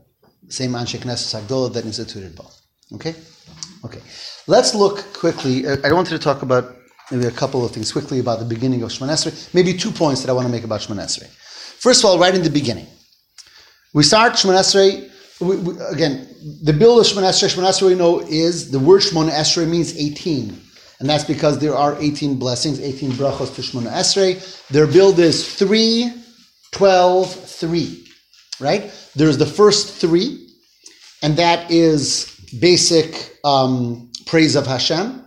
Same 0.49 0.73
Anshe 0.73 0.99
Knesset 0.99 1.41
Hagdolah 1.41 1.73
that 1.73 1.85
instituted 1.85 2.37
both. 2.37 2.61
Okay? 2.93 3.15
Okay. 3.85 4.01
Let's 4.47 4.75
look 4.75 5.13
quickly. 5.15 5.67
I 5.67 5.93
wanted 5.93 6.11
to 6.11 6.19
talk 6.19 6.43
about 6.43 6.77
maybe 7.11 7.27
a 7.27 7.31
couple 7.31 7.65
of 7.65 7.73
things 7.73 7.93
quickly 7.93 8.19
about 8.19 8.39
the 8.39 8.45
beginning 8.45 8.83
of 8.83 8.91
Shemon 8.91 9.11
Esrei. 9.11 9.55
Maybe 9.55 9.73
two 9.75 9.91
points 9.91 10.23
that 10.23 10.31
I 10.31 10.33
want 10.33 10.47
to 10.47 10.53
make 10.53 10.65
about 10.65 10.81
Shemon 10.81 11.03
Esrei. 11.03 11.29
First 11.29 12.03
of 12.03 12.11
all, 12.11 12.19
right 12.19 12.35
in 12.35 12.43
the 12.43 12.51
beginning, 12.51 12.87
we 13.93 14.03
start 14.03 14.33
Shemon 14.33 14.59
Esrei. 14.59 15.11
We, 15.41 15.57
we, 15.57 15.81
again, 15.91 16.29
the 16.63 16.73
build 16.73 17.01
of 17.01 17.07
Shemon 17.07 17.25
Esrei, 17.25 17.55
Shemon 17.55 17.69
Esrei 17.69 17.89
we 17.89 17.95
know 17.95 18.21
is 18.21 18.71
the 18.71 18.79
word 18.79 19.03
Shemon 19.03 19.31
Esrei 19.31 19.69
means 19.69 19.97
18. 19.97 20.61
And 21.01 21.11
that's 21.11 21.25
because 21.25 21.59
there 21.59 21.75
are 21.75 22.01
18 22.01 22.39
blessings, 22.39 22.81
18 22.81 23.13
brachos 23.13 23.55
to 23.57 23.63
Shemon 23.63 23.91
Esrei. 23.91 24.67
Their 24.69 24.87
build 24.87 25.19
is 25.19 25.55
3, 25.57 26.13
12, 26.73 27.33
3. 27.33 28.07
Right? 28.61 28.91
There's 29.17 29.39
the 29.39 29.47
first 29.47 30.01
three, 30.01 30.49
and 31.23 31.37
that 31.37 31.71
is 31.71 32.35
basic 32.59 33.37
um, 33.45 34.11
praise 34.27 34.57
of 34.57 34.67
Hashem. 34.67 35.25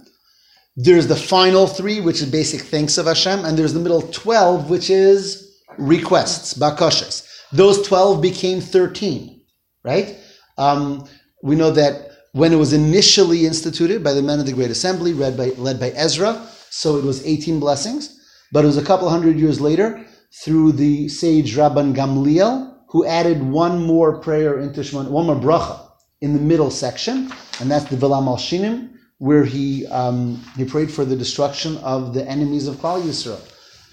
There's 0.80 1.08
the 1.08 1.16
final 1.16 1.66
three, 1.66 2.02
which 2.02 2.22
is 2.22 2.30
basic 2.30 2.62
thanks 2.62 3.00
of 3.00 3.08
Hashem, 3.08 3.46
and 3.46 3.58
there's 3.58 3.74
the 3.74 3.80
middle 3.80 4.04
12, 4.04 4.70
which 4.70 4.92
is 4.92 5.58
requests, 5.80 6.54
bakashas. 6.54 7.28
Those 7.52 7.82
12 7.88 8.22
became 8.22 8.62
13, 8.62 9.42
right? 9.84 10.16
Um, 10.60 11.08
we 11.42 11.56
know 11.56 11.72
that 11.72 12.12
when 12.34 12.54
it 12.54 12.58
was 12.58 12.74
initially 12.74 13.48
instituted 13.48 14.04
by 14.04 14.14
the 14.14 14.22
men 14.22 14.40
of 14.40 14.46
the 14.46 14.54
Great 14.54 14.70
Assembly, 14.70 15.14
read 15.14 15.36
by, 15.36 15.48
led 15.58 15.80
by 15.80 15.90
Ezra, 15.96 16.48
so 16.70 16.98
it 16.98 17.04
was 17.04 17.26
18 17.26 17.60
blessings, 17.60 18.16
but 18.52 18.64
it 18.64 18.68
was 18.68 18.78
a 18.78 18.86
couple 18.86 19.10
hundred 19.10 19.40
years 19.40 19.60
later 19.60 20.06
through 20.44 20.74
the 20.74 21.10
sage 21.10 21.56
Rabban 21.56 21.96
Gamliel, 21.96 22.76
who 22.90 23.04
added 23.04 23.42
one 23.42 23.82
more 23.82 24.20
prayer 24.20 24.60
into 24.60 24.82
Shemon, 24.82 25.10
one 25.10 25.26
more 25.26 25.36
bracha 25.38 25.90
in 26.22 26.34
the 26.34 26.40
middle 26.40 26.70
section, 26.70 27.32
and 27.60 27.72
that's 27.72 27.86
the 27.86 27.96
V'lamalshinim, 27.96 28.92
where 29.20 29.44
he 29.44 29.88
um, 29.88 30.44
he 30.56 30.66
prayed 30.66 30.92
for 30.92 31.06
the 31.06 31.16
destruction 31.16 31.78
of 31.78 32.14
the 32.14 32.28
enemies 32.28 32.68
of 32.68 32.76
Klal 32.76 33.02
Yisrael 33.02 33.42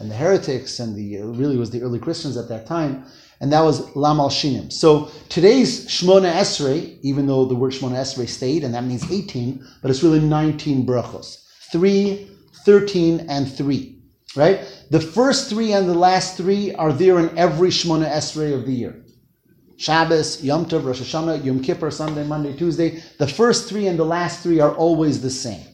and 0.00 0.10
the 0.10 0.14
heretics 0.14 0.80
and 0.80 0.94
the 0.96 1.20
uh, 1.20 1.24
really 1.26 1.56
was 1.56 1.70
the 1.70 1.82
early 1.82 1.98
Christians 1.98 2.36
at 2.36 2.48
that 2.48 2.66
time, 2.66 3.04
and 3.40 3.52
that 3.52 3.62
was 3.62 3.86
Lamalshinim. 3.92 4.72
So 4.72 5.10
today's 5.28 5.86
Shmona 5.86 6.32
Esrei, 6.32 6.98
even 7.02 7.26
though 7.26 7.44
the 7.44 7.54
word 7.54 7.72
Shmona 7.72 7.96
Esrei 7.96 8.28
stayed, 8.28 8.64
and 8.64 8.74
that 8.74 8.84
means 8.84 9.10
18, 9.10 9.64
but 9.82 9.90
it's 9.90 10.02
really 10.02 10.20
19 10.20 10.86
brachos. 10.86 11.44
3, 11.72 12.28
13, 12.64 13.26
and 13.28 13.50
3. 13.50 13.90
Right? 14.36 14.60
The 14.90 15.00
first 15.00 15.48
three 15.48 15.72
and 15.72 15.88
the 15.88 15.94
last 15.94 16.36
three 16.36 16.74
are 16.74 16.92
there 16.92 17.20
in 17.20 17.38
every 17.38 17.68
Shmona 17.68 18.10
Esrei 18.10 18.52
of 18.52 18.66
the 18.66 18.72
year. 18.72 19.03
Shabbos, 19.76 20.42
Yom 20.42 20.66
Tov, 20.66 20.84
Rosh 20.84 21.00
Hashanah, 21.00 21.44
Yom 21.44 21.60
Kippur, 21.62 21.90
Sunday, 21.90 22.24
Monday, 22.24 22.56
Tuesday. 22.56 23.02
The 23.18 23.26
first 23.26 23.68
three 23.68 23.86
and 23.86 23.98
the 23.98 24.04
last 24.04 24.42
three 24.42 24.60
are 24.60 24.74
always 24.74 25.22
the 25.22 25.30
same. 25.30 25.66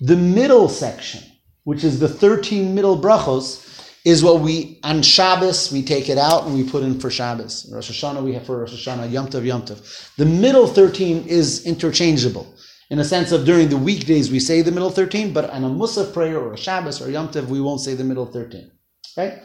The 0.00 0.16
middle 0.16 0.68
section, 0.68 1.22
which 1.64 1.84
is 1.84 2.00
the 2.00 2.08
13 2.08 2.74
middle 2.74 2.98
brachos, 2.98 3.68
is 4.04 4.24
what 4.24 4.40
we 4.40 4.80
on 4.82 5.02
Shabbos 5.02 5.70
we 5.70 5.82
take 5.82 6.08
it 6.08 6.18
out 6.18 6.44
and 6.46 6.54
we 6.54 6.68
put 6.68 6.82
in 6.82 6.98
for 6.98 7.10
Shabbos. 7.10 7.70
Rosh 7.72 7.90
Hashanah 7.90 8.22
we 8.22 8.34
have 8.34 8.44
for 8.44 8.58
Rosh 8.58 8.72
Hashanah 8.72 9.10
Yom 9.10 9.28
Tov 9.28 9.44
Yom 9.44 9.62
Tov. 9.62 10.16
The 10.16 10.26
middle 10.26 10.66
thirteen 10.66 11.24
is 11.28 11.64
interchangeable 11.64 12.52
in 12.90 12.98
a 12.98 13.04
sense 13.04 13.30
of 13.30 13.44
during 13.44 13.68
the 13.68 13.76
weekdays 13.76 14.30
we 14.30 14.40
say 14.40 14.60
the 14.60 14.72
middle 14.72 14.90
thirteen, 14.90 15.32
but 15.32 15.48
on 15.50 15.62
a 15.62 15.68
Musaf 15.68 16.12
prayer 16.12 16.38
or 16.40 16.52
a 16.52 16.56
Shabbos 16.56 17.00
or 17.00 17.10
Yom 17.10 17.28
Tov 17.28 17.46
we 17.46 17.60
won't 17.60 17.80
say 17.80 17.94
the 17.94 18.04
middle 18.04 18.26
thirteen. 18.26 18.72
Right? 19.16 19.40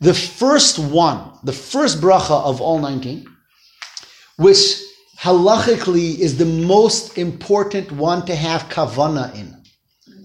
The 0.00 0.14
first 0.14 0.78
one, 0.78 1.38
the 1.44 1.52
first 1.52 2.00
bracha 2.00 2.42
of 2.44 2.60
all 2.62 2.78
nineteen, 2.78 3.26
which 4.42 4.82
halachically 5.18 6.18
is 6.18 6.36
the 6.36 6.44
most 6.44 7.16
important 7.16 7.92
one 7.92 8.26
to 8.26 8.34
have 8.34 8.62
kavana 8.68 9.34
in. 9.36 9.56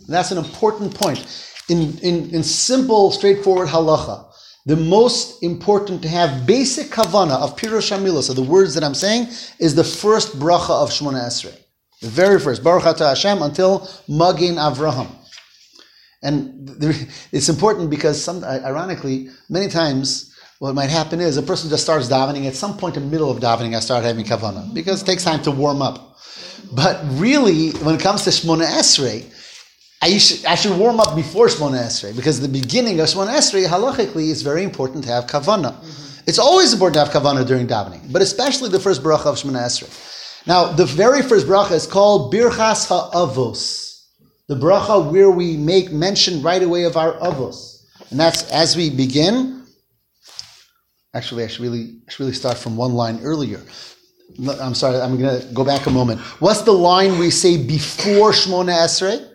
That's 0.08 0.32
an 0.32 0.40
important 0.40 0.96
point. 0.96 1.26
In, 1.70 1.98
in, 2.00 2.34
in 2.34 2.44
simple, 2.44 3.12
straightforward 3.12 3.68
halacha, 3.68 4.26
the 4.66 4.76
most 4.76 5.44
important 5.44 6.02
to 6.02 6.10
have 6.10 6.48
basic 6.48 6.88
kavana 6.88 7.40
of 7.40 7.56
pirush 7.56 7.92
hamilos, 7.96 8.30
of 8.30 8.36
the 8.36 8.44
words 8.44 8.74
that 8.74 8.84
I'm 8.84 8.96
saying, 8.96 9.28
is 9.60 9.76
the 9.76 9.84
first 9.84 10.40
bracha 10.40 10.72
of 10.72 10.90
Shemona 10.90 11.26
Esrei. 11.28 11.56
The 12.02 12.10
very 12.10 12.40
first, 12.40 12.64
Baruch 12.64 12.84
Atah 12.84 13.10
Hashem, 13.10 13.42
until 13.42 13.90
Magin 14.08 14.56
Avraham. 14.56 15.10
And 16.24 16.70
it's 17.32 17.50
important 17.50 17.90
because, 17.90 18.22
some, 18.22 18.44
ironically, 18.44 19.30
many 19.50 19.68
times 19.68 20.34
what 20.60 20.74
might 20.74 20.90
happen 20.90 21.22
is 21.22 21.38
a 21.38 21.44
person 21.44 21.70
just 21.70 21.84
starts 21.84 22.08
davening. 22.08 22.48
At 22.48 22.56
some 22.56 22.78
point 22.78 22.98
in 22.98 23.04
the 23.04 23.10
middle 23.10 23.30
of 23.30 23.40
davening, 23.40 23.76
I 23.76 23.80
start 23.80 24.04
having 24.04 24.26
kavana 24.26 24.74
because 24.74 25.02
it 25.02 25.06
takes 25.06 25.24
time 25.24 25.42
to 25.44 25.52
warm 25.52 25.82
up. 25.82 26.18
But 26.72 27.02
really, 27.12 27.72
when 27.72 27.96
it 27.96 28.02
comes 28.02 28.24
to 28.24 28.32
Shmona 28.32 28.66
Esrei, 28.66 29.34
I 30.02 30.18
should, 30.18 30.46
I 30.46 30.56
should 30.56 30.78
warm 30.78 31.00
up 31.00 31.16
before 31.16 31.48
Shmona 31.48 31.80
Esrei 31.84 32.16
because 32.16 32.40
the 32.40 32.48
beginning 32.48 33.00
of 33.00 33.08
Shmona 33.08 33.36
Esrei, 33.36 33.66
halachically, 33.68 34.30
is 34.30 34.42
very 34.42 34.64
important 34.64 35.04
to 35.06 35.12
have 35.12 35.28
kavana. 35.28 35.74
Mm-hmm. 35.74 36.24
It's 36.28 36.40
always 36.40 36.74
important 36.74 36.96
to 36.96 37.06
have 37.06 37.14
kavana 37.14 37.46
during 37.46 37.68
davening, 37.68 38.12
but 38.12 38.22
especially 38.22 38.70
the 38.70 38.80
first 38.80 39.04
bracha 39.04 39.28
of 39.28 39.36
Shmona 39.36 39.66
Esrei. 39.66 40.46
Now, 40.48 40.72
the 40.72 40.86
very 40.86 41.22
first 41.22 41.46
bracha 41.46 41.72
is 41.72 41.86
called 41.86 42.34
Birchas 42.34 42.88
Ha'avos, 42.88 44.06
the 44.48 44.56
bracha 44.56 45.12
where 45.12 45.30
we 45.30 45.58
make 45.58 45.92
mention 45.92 46.42
right 46.42 46.64
away 46.64 46.84
of 46.84 46.98
our 46.98 47.14
avos, 47.20 47.84
and 48.10 48.20
that's 48.20 48.50
as 48.50 48.76
we 48.76 48.90
begin. 48.90 49.57
Actually, 51.18 51.44
I 51.46 51.48
should 51.48 51.62
really, 51.62 51.96
I 52.08 52.12
should 52.12 52.20
really 52.20 52.34
start 52.34 52.58
from 52.60 52.78
one 52.78 52.94
line 52.94 53.20
earlier. 53.24 53.60
I'm 54.62 54.76
sorry, 54.76 55.00
I'm 55.02 55.18
going 55.18 55.42
to 55.42 55.48
go 55.54 55.66
back 55.66 55.88
a 55.88 55.90
moment. 55.90 56.20
What's 56.40 56.62
the 56.62 56.72
line 56.72 57.18
we 57.18 57.32
say 57.32 57.58
before 57.58 58.32
Shmona 58.32 58.76
Esrei? 58.86 59.28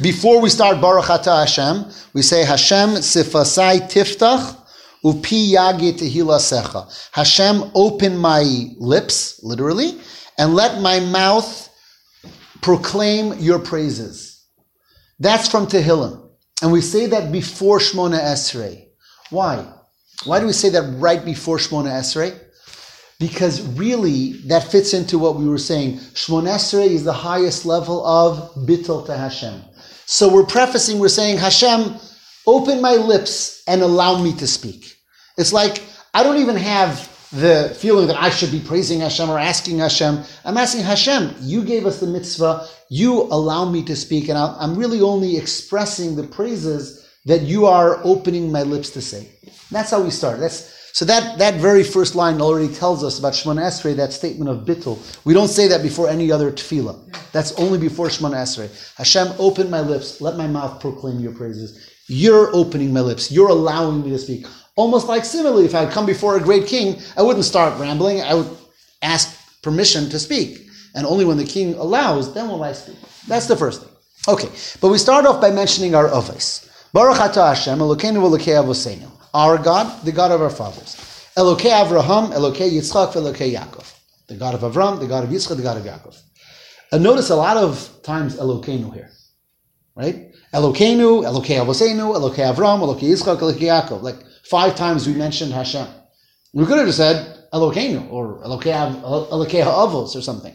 Before 0.00 0.40
we 0.40 0.48
start 0.48 0.80
Baruch 0.80 1.04
Atah 1.06 1.40
Hashem, 1.40 1.92
we 2.14 2.22
say 2.22 2.44
Hashem 2.44 2.90
sifasai 2.90 3.90
tiftach 3.92 4.56
upi 5.04 5.52
yagi 5.52 5.92
tehila 5.92 6.38
secha. 6.38 6.82
Hashem, 7.12 7.70
open 7.74 8.16
my 8.16 8.70
lips, 8.78 9.38
literally, 9.42 10.00
and 10.38 10.54
let 10.54 10.80
my 10.80 10.98
mouth 11.00 11.68
proclaim 12.62 13.38
your 13.38 13.58
praises. 13.58 14.46
That's 15.18 15.46
from 15.46 15.66
Tehillim. 15.66 16.30
And 16.62 16.72
we 16.72 16.80
say 16.80 17.06
that 17.06 17.32
before 17.32 17.80
Shmona 17.80 18.18
Esrei. 18.18 18.86
Why? 19.28 19.66
Why 20.24 20.38
do 20.38 20.46
we 20.46 20.52
say 20.52 20.68
that 20.70 20.82
right 20.98 21.24
before 21.24 21.58
Shmona 21.58 21.90
Esrei? 21.90 22.38
Because 23.18 23.60
really, 23.76 24.32
that 24.48 24.64
fits 24.64 24.94
into 24.94 25.18
what 25.18 25.36
we 25.36 25.48
were 25.48 25.58
saying. 25.58 25.98
Shmona 25.98 26.54
Esrei 26.54 26.88
is 26.88 27.04
the 27.04 27.12
highest 27.12 27.66
level 27.66 28.04
of 28.06 28.54
bittul 28.66 29.04
to 29.06 29.16
Hashem. 29.16 29.62
So 30.06 30.32
we're 30.32 30.46
prefacing, 30.46 30.98
we're 30.98 31.08
saying, 31.08 31.38
Hashem, 31.38 31.94
open 32.46 32.80
my 32.80 32.94
lips 32.94 33.62
and 33.66 33.82
allow 33.82 34.22
me 34.22 34.34
to 34.36 34.46
speak. 34.46 34.96
It's 35.38 35.52
like, 35.52 35.82
I 36.14 36.22
don't 36.22 36.38
even 36.38 36.56
have 36.56 37.08
the 37.32 37.74
feeling 37.78 38.06
that 38.08 38.20
I 38.20 38.28
should 38.28 38.52
be 38.52 38.60
praising 38.60 39.00
Hashem 39.00 39.30
or 39.30 39.38
asking 39.38 39.78
Hashem. 39.78 40.22
I'm 40.44 40.58
asking 40.58 40.82
Hashem, 40.82 41.34
you 41.40 41.64
gave 41.64 41.86
us 41.86 41.98
the 41.98 42.06
mitzvah, 42.06 42.68
you 42.90 43.22
allow 43.22 43.64
me 43.70 43.82
to 43.84 43.96
speak, 43.96 44.28
and 44.28 44.36
I'm 44.36 44.76
really 44.76 45.00
only 45.00 45.36
expressing 45.36 46.14
the 46.14 46.24
praises 46.24 47.08
that 47.24 47.42
you 47.42 47.66
are 47.66 48.00
opening 48.04 48.52
my 48.52 48.62
lips 48.62 48.90
to 48.90 49.00
say. 49.00 49.28
That's 49.72 49.90
how 49.90 50.02
we 50.02 50.10
start. 50.10 50.38
That's 50.38 50.72
so 50.92 51.06
that, 51.06 51.38
that 51.38 51.54
very 51.54 51.82
first 51.82 52.14
line 52.14 52.42
already 52.42 52.72
tells 52.72 53.02
us 53.02 53.18
about 53.18 53.32
Shemona 53.32 53.62
Esrei, 53.62 53.96
that 53.96 54.12
statement 54.12 54.50
of 54.50 54.66
bittul. 54.66 54.98
We 55.24 55.32
don't 55.32 55.48
say 55.48 55.66
that 55.68 55.82
before 55.82 56.06
any 56.06 56.30
other 56.30 56.52
tefillah. 56.52 57.32
That's 57.32 57.52
only 57.52 57.78
before 57.78 58.08
Shemona 58.08 58.42
Esrei. 58.42 58.68
Hashem, 58.96 59.28
open 59.38 59.70
my 59.70 59.80
lips, 59.80 60.20
let 60.20 60.36
my 60.36 60.46
mouth 60.46 60.80
proclaim 60.82 61.18
your 61.18 61.32
praises. 61.32 61.90
You're 62.08 62.54
opening 62.54 62.92
my 62.92 63.00
lips. 63.00 63.32
You're 63.32 63.48
allowing 63.48 64.04
me 64.04 64.10
to 64.10 64.18
speak. 64.18 64.46
Almost 64.76 65.08
like 65.08 65.24
similarly, 65.24 65.64
if 65.64 65.74
I 65.74 65.84
had 65.84 65.92
come 65.92 66.04
before 66.04 66.36
a 66.36 66.40
great 66.40 66.66
king, 66.66 67.00
I 67.16 67.22
wouldn't 67.22 67.46
start 67.46 67.80
rambling. 67.80 68.20
I 68.20 68.34
would 68.34 68.50
ask 69.00 69.34
permission 69.62 70.10
to 70.10 70.18
speak. 70.18 70.66
And 70.94 71.06
only 71.06 71.24
when 71.24 71.38
the 71.38 71.44
king 71.44 71.72
allows, 71.74 72.34
then 72.34 72.48
will 72.48 72.62
I 72.62 72.72
speak. 72.72 72.98
That's 73.26 73.46
the 73.46 73.56
first 73.56 73.82
thing. 73.82 73.90
Okay, 74.28 74.50
but 74.80 74.88
we 74.90 74.98
start 74.98 75.24
off 75.24 75.40
by 75.40 75.50
mentioning 75.50 75.94
our 75.94 76.08
avos. 76.08 76.68
Baruch 76.92 77.16
Hashem, 77.16 77.78
Elokeinu. 77.78 79.11
Our 79.34 79.56
God, 79.56 80.04
the 80.04 80.12
God 80.12 80.30
of 80.30 80.42
our 80.42 80.50
fathers. 80.50 80.96
Elokei 81.36 81.70
Avraham, 81.70 82.32
Elokei 82.32 82.70
Yitzchak, 82.70 83.12
Elokei 83.12 83.54
Yaakov. 83.54 83.90
The 84.28 84.34
God 84.34 84.54
of 84.54 84.60
Avram, 84.60 85.00
the 85.00 85.06
God 85.06 85.24
of 85.24 85.30
Yitzchak, 85.30 85.56
the 85.56 85.62
God 85.62 85.78
of 85.78 85.84
Yaakov. 85.84 86.20
And 86.92 87.02
notice 87.02 87.30
a 87.30 87.36
lot 87.36 87.56
of 87.56 88.02
times 88.02 88.36
Elokeinu 88.36 88.92
here. 88.92 89.10
Right? 89.94 90.34
Elokeinu, 90.52 91.24
Elokei 91.24 91.64
Avoseinu, 91.64 92.14
Elokei 92.14 92.54
Avram, 92.54 92.80
Elokei 92.80 93.08
Yitzchak, 93.10 93.38
Elokei 93.38 93.88
Yaakov. 93.88 94.02
Like 94.02 94.16
five 94.44 94.76
times 94.76 95.06
we 95.06 95.14
mentioned 95.14 95.52
Hashem. 95.52 95.86
We 96.52 96.66
could 96.66 96.76
have 96.76 96.86
just 96.86 96.98
said 96.98 97.48
Elokeinu 97.54 98.12
or 98.12 98.42
Elokei, 98.44 99.02
Elokei 99.02 99.64
Ha'avos 99.64 100.14
or 100.14 100.20
something. 100.20 100.54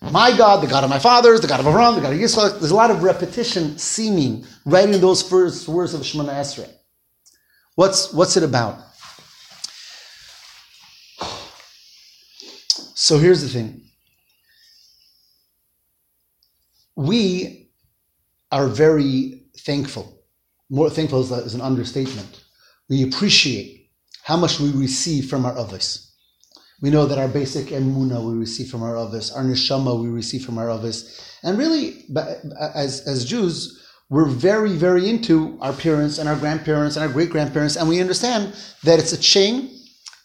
My 0.00 0.36
God, 0.36 0.62
the 0.62 0.68
God 0.68 0.84
of 0.84 0.90
my 0.90 1.00
fathers, 1.00 1.40
the 1.40 1.48
God 1.48 1.60
of 1.60 1.66
Avram, 1.66 1.96
the 1.96 2.00
God 2.00 2.12
of 2.12 2.18
Yitzchak. 2.20 2.60
There's 2.60 2.70
a 2.70 2.76
lot 2.76 2.92
of 2.92 3.02
repetition 3.02 3.76
seeming 3.78 4.46
right 4.64 4.88
in 4.88 5.00
those 5.00 5.22
first 5.22 5.68
words 5.68 5.92
of 5.92 6.02
Shemona 6.02 6.30
Esrei. 6.30 6.70
What's, 7.80 8.12
what's 8.12 8.36
it 8.36 8.42
about? 8.42 8.78
So 12.94 13.16
here's 13.16 13.40
the 13.40 13.48
thing. 13.48 13.80
We 16.94 17.70
are 18.52 18.68
very 18.68 19.44
thankful. 19.60 20.22
More 20.68 20.90
thankful 20.90 21.22
is, 21.22 21.54
an 21.54 21.62
understatement. 21.62 22.44
We 22.90 23.02
appreciate 23.02 23.88
how 24.24 24.36
much 24.36 24.60
we 24.60 24.72
receive 24.72 25.30
from 25.30 25.46
our 25.46 25.56
others. 25.56 26.14
We 26.82 26.90
know 26.90 27.06
that 27.06 27.16
our 27.16 27.28
basic 27.28 27.68
emuna 27.68 28.22
we 28.22 28.38
receive 28.38 28.68
from 28.68 28.82
our 28.82 28.98
others, 28.98 29.32
our 29.32 29.42
neshama 29.42 29.98
we 29.98 30.10
receive 30.10 30.44
from 30.44 30.58
our 30.58 30.68
others. 30.68 31.18
And 31.42 31.56
really, 31.56 32.04
as, 32.74 33.06
as 33.06 33.24
Jews, 33.24 33.79
we're 34.10 34.26
very, 34.26 34.72
very 34.72 35.08
into 35.08 35.56
our 35.60 35.72
parents 35.72 36.18
and 36.18 36.28
our 36.28 36.36
grandparents 36.36 36.96
and 36.96 37.04
our 37.06 37.12
great 37.12 37.30
grandparents, 37.30 37.76
and 37.76 37.88
we 37.88 38.00
understand 38.00 38.52
that 38.82 38.98
it's 38.98 39.12
a 39.12 39.20
chain 39.20 39.70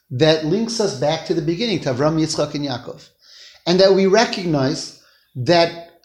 that 0.10 0.44
links 0.46 0.80
us 0.80 1.00
back 1.00 1.28
to 1.28 1.36
the 1.36 1.42
beginning, 1.42 1.80
to 1.82 1.94
Avram, 1.94 2.20
Yitzchak, 2.20 2.56
and 2.56 2.66
Yaakov. 2.66 3.08
And 3.68 3.80
that 3.80 3.94
we 3.94 4.08
recognize 4.08 5.04
that 5.36 6.02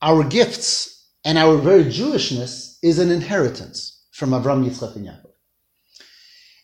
our 0.00 0.24
gifts 0.24 1.08
and 1.24 1.36
our 1.36 1.58
very 1.58 1.84
Jewishness 1.84 2.78
is 2.82 2.98
an 2.98 3.10
inheritance 3.10 4.02
from 4.12 4.30
Avram, 4.30 4.66
Yitzchak, 4.66 4.96
and 4.96 5.06
Yaakov. 5.06 5.32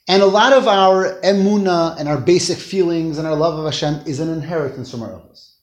And 0.09 0.23
a 0.23 0.27
lot 0.27 0.55
of 0.55 0.67
our 0.67 1.21
emuna 1.21 1.99
and 1.99 2.09
our 2.09 2.19
basic 2.19 2.57
feelings 2.57 3.19
and 3.19 3.27
our 3.27 3.37
love 3.37 3.59
of 3.59 3.65
Hashem 3.67 4.07
is 4.07 4.21
an 4.21 4.31
inheritance 4.31 4.91
from 4.91 5.03
our 5.03 5.15
others. 5.15 5.59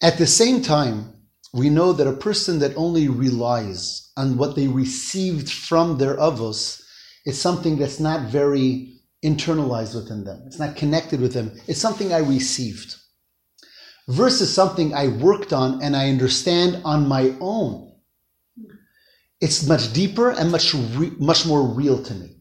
At 0.00 0.18
the 0.18 0.26
same 0.26 0.62
time, 0.62 1.15
we 1.56 1.70
know 1.70 1.92
that 1.94 2.06
a 2.06 2.12
person 2.12 2.58
that 2.58 2.76
only 2.76 3.08
relies 3.08 4.12
on 4.16 4.36
what 4.36 4.56
they 4.56 4.68
received 4.68 5.50
from 5.50 5.96
their 5.96 6.16
avos 6.16 6.82
is 7.24 7.40
something 7.40 7.78
that's 7.78 7.98
not 7.98 8.30
very 8.30 8.92
internalized 9.24 9.94
within 9.94 10.24
them. 10.24 10.42
It's 10.46 10.58
not 10.58 10.76
connected 10.76 11.18
with 11.20 11.32
them. 11.32 11.58
It's 11.66 11.80
something 11.80 12.12
I 12.12 12.18
received 12.18 12.96
versus 14.06 14.52
something 14.52 14.94
I 14.94 15.08
worked 15.08 15.54
on 15.54 15.82
and 15.82 15.96
I 15.96 16.10
understand 16.10 16.82
on 16.84 17.08
my 17.08 17.34
own. 17.40 17.92
It's 19.40 19.66
much 19.66 19.92
deeper 19.94 20.30
and 20.30 20.52
much 20.52 20.74
re- 20.74 21.16
much 21.18 21.46
more 21.46 21.62
real 21.62 22.02
to 22.02 22.14
me. 22.14 22.36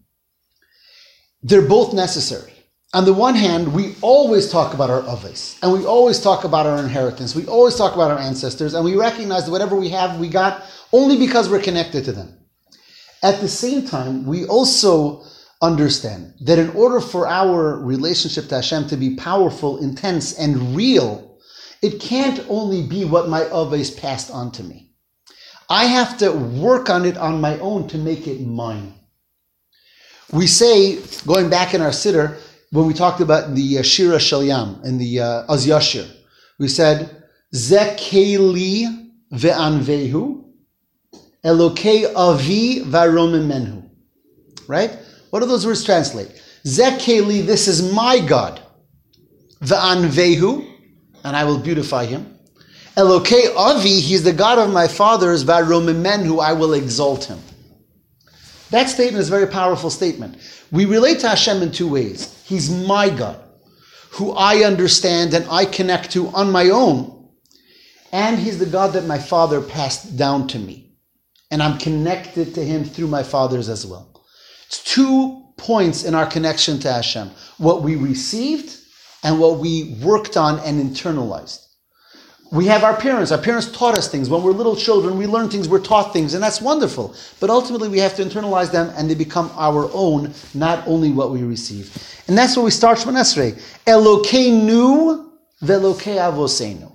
They're 1.41 1.67
both 1.67 1.93
necessary 1.93 2.54
on 2.95 3.03
the 3.03 3.13
one 3.13 3.35
hand, 3.35 3.73
we 3.73 3.93
always 4.01 4.49
talk 4.49 4.73
about 4.73 4.89
our 4.89 5.01
avos, 5.01 5.59
and 5.61 5.73
we 5.73 5.85
always 5.85 6.21
talk 6.21 6.45
about 6.45 6.65
our 6.65 6.79
inheritance. 6.79 7.35
We 7.35 7.45
always 7.45 7.75
talk 7.75 7.93
about 7.93 8.09
our 8.09 8.17
ancestors, 8.17 8.73
and 8.73 8.85
we 8.85 8.95
recognize 8.95 9.45
that 9.45 9.51
whatever 9.51 9.75
we 9.75 9.89
have, 9.89 10.17
we 10.17 10.29
got 10.29 10.63
only 10.93 11.17
because 11.17 11.49
we're 11.49 11.61
connected 11.61 12.05
to 12.05 12.13
them. 12.13 12.37
At 13.21 13.41
the 13.41 13.49
same 13.49 13.85
time, 13.85 14.25
we 14.25 14.45
also 14.45 15.25
understand 15.61 16.35
that 16.45 16.57
in 16.57 16.69
order 16.69 17.01
for 17.01 17.27
our 17.27 17.77
relationship 17.77 18.47
to 18.47 18.55
Hashem 18.55 18.87
to 18.87 18.95
be 18.95 19.17
powerful, 19.17 19.77
intense, 19.83 20.31
and 20.39 20.73
real, 20.73 21.37
it 21.81 21.99
can't 21.99 22.45
only 22.47 22.87
be 22.87 23.03
what 23.03 23.27
my 23.27 23.41
avos 23.41 23.99
passed 23.99 24.31
on 24.31 24.53
to 24.53 24.63
me. 24.63 24.93
I 25.69 25.85
have 25.85 26.17
to 26.19 26.31
work 26.31 26.89
on 26.89 27.03
it 27.03 27.17
on 27.17 27.41
my 27.41 27.59
own 27.59 27.89
to 27.89 27.97
make 27.97 28.25
it 28.25 28.39
mine. 28.39 28.93
we 30.31 30.47
say, 30.47 31.01
going 31.27 31.49
back 31.49 31.73
in 31.73 31.81
our 31.81 31.91
siddur, 31.91 32.39
when 32.75 32.87
we 32.87 32.93
talked 32.93 33.21
about 33.21 33.55
the 33.55 33.79
uh, 33.79 33.81
Shiras 33.81 34.29
HaYam 34.29 34.83
and 34.83 34.99
the 34.99 35.21
uh, 35.21 35.45
Az 35.47 35.65
Yashir, 35.65 36.11
we 36.59 36.67
said, 36.67 37.23
Ze 37.53 37.95
Keli 37.97 39.11
ve'anvehu, 39.31 40.43
Elokei 41.45 42.13
avi 42.13 42.81
menhu. 42.81 43.89
Right? 44.67 44.91
What 45.29 45.39
do 45.39 45.45
those 45.45 45.65
words 45.65 45.85
translate? 45.85 46.29
Ze 46.67 46.83
Keli, 46.97 47.45
this 47.45 47.69
is 47.69 47.93
my 47.93 48.19
God. 48.19 48.61
Ve'anvehu, 49.61 50.69
and 51.23 51.35
I 51.35 51.45
will 51.45 51.59
beautify 51.59 52.05
him. 52.05 52.37
Elokei 52.97 53.55
avi, 53.55 54.01
he's 54.01 54.23
the 54.23 54.33
God 54.33 54.59
of 54.59 54.69
my 54.73 54.89
fathers. 54.89 55.45
menhu, 55.45 56.43
I 56.43 56.51
will 56.51 56.73
exalt 56.73 57.23
him. 57.23 57.39
That 58.71 58.89
statement 58.89 59.21
is 59.21 59.27
a 59.27 59.31
very 59.31 59.47
powerful 59.47 59.89
statement. 59.89 60.37
We 60.71 60.85
relate 60.85 61.19
to 61.19 61.29
Hashem 61.29 61.61
in 61.61 61.71
two 61.71 61.87
ways. 61.87 62.43
He's 62.45 62.69
my 62.69 63.09
God, 63.09 63.39
who 64.11 64.31
I 64.31 64.63
understand 64.63 65.33
and 65.33 65.45
I 65.49 65.65
connect 65.65 66.11
to 66.11 66.27
on 66.29 66.51
my 66.51 66.69
own. 66.69 67.29
And 68.11 68.39
He's 68.39 68.59
the 68.59 68.65
God 68.65 68.93
that 68.93 69.05
my 69.05 69.19
Father 69.19 69.61
passed 69.61 70.17
down 70.17 70.47
to 70.49 70.59
me. 70.59 70.93
And 71.51 71.61
I'm 71.61 71.77
connected 71.77 72.55
to 72.55 72.65
Him 72.65 72.83
through 72.83 73.07
my 73.07 73.23
fathers 73.23 73.69
as 73.69 73.85
well. 73.85 74.23
It's 74.67 74.83
two 74.83 75.43
points 75.57 76.03
in 76.03 76.15
our 76.15 76.25
connection 76.25 76.79
to 76.79 76.91
Hashem 76.91 77.29
what 77.57 77.81
we 77.81 77.95
received 77.95 78.77
and 79.23 79.39
what 79.39 79.59
we 79.59 79.97
worked 80.03 80.37
on 80.37 80.59
and 80.59 80.81
internalized 80.81 81.64
we 82.51 82.65
have 82.67 82.83
our 82.83 82.95
parents. 82.95 83.31
Our 83.31 83.41
parents 83.41 83.71
taught 83.71 83.97
us 83.97 84.07
things. 84.07 84.29
When 84.29 84.43
we're 84.43 84.51
little 84.51 84.75
children, 84.75 85.17
we 85.17 85.25
learn 85.25 85.49
things, 85.49 85.67
we're 85.67 85.79
taught 85.79 86.13
things, 86.13 86.33
and 86.33 86.43
that's 86.43 86.61
wonderful. 86.61 87.15
But 87.39 87.49
ultimately, 87.49 87.89
we 87.89 87.99
have 87.99 88.15
to 88.15 88.23
internalize 88.23 88.71
them 88.71 88.93
and 88.95 89.09
they 89.09 89.15
become 89.15 89.51
our 89.55 89.89
own, 89.93 90.33
not 90.53 90.87
only 90.87 91.11
what 91.11 91.31
we 91.31 91.43
receive. 91.43 91.91
And 92.27 92.37
that's 92.37 92.55
where 92.55 92.63
we 92.63 92.71
start 92.71 92.99
Shemon 92.99 93.15
Esrei. 93.15 93.61
Elokeinu 93.85 95.29
velokei 95.63 96.17
avosenu. 96.17 96.91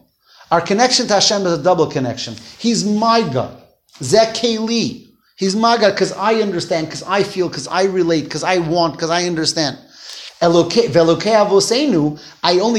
Our 0.51 0.61
connection 0.61 1.07
to 1.09 1.15
Hashem 1.15 1.47
is 1.47 1.53
a 1.59 1.63
double 1.63 1.87
connection. 1.87 2.35
He's 2.59 2.85
my 2.85 3.29
God. 3.33 3.63
Zekeli. 4.01 5.09
He's 5.37 5.57
my 5.57 5.79
God 5.79 5.93
because 5.93 6.13
I 6.13 6.35
understand, 6.35 6.87
because 6.87 7.03
I 7.05 7.23
feel, 7.23 7.49
because 7.49 7.67
I 7.69 7.85
relate, 7.85 8.25
because 8.25 8.45
I 8.45 8.59
want, 8.59 8.95
because 8.95 9.11
I 9.11 9.25
understand. 9.25 9.79
I 10.43 10.47
only 10.47 10.71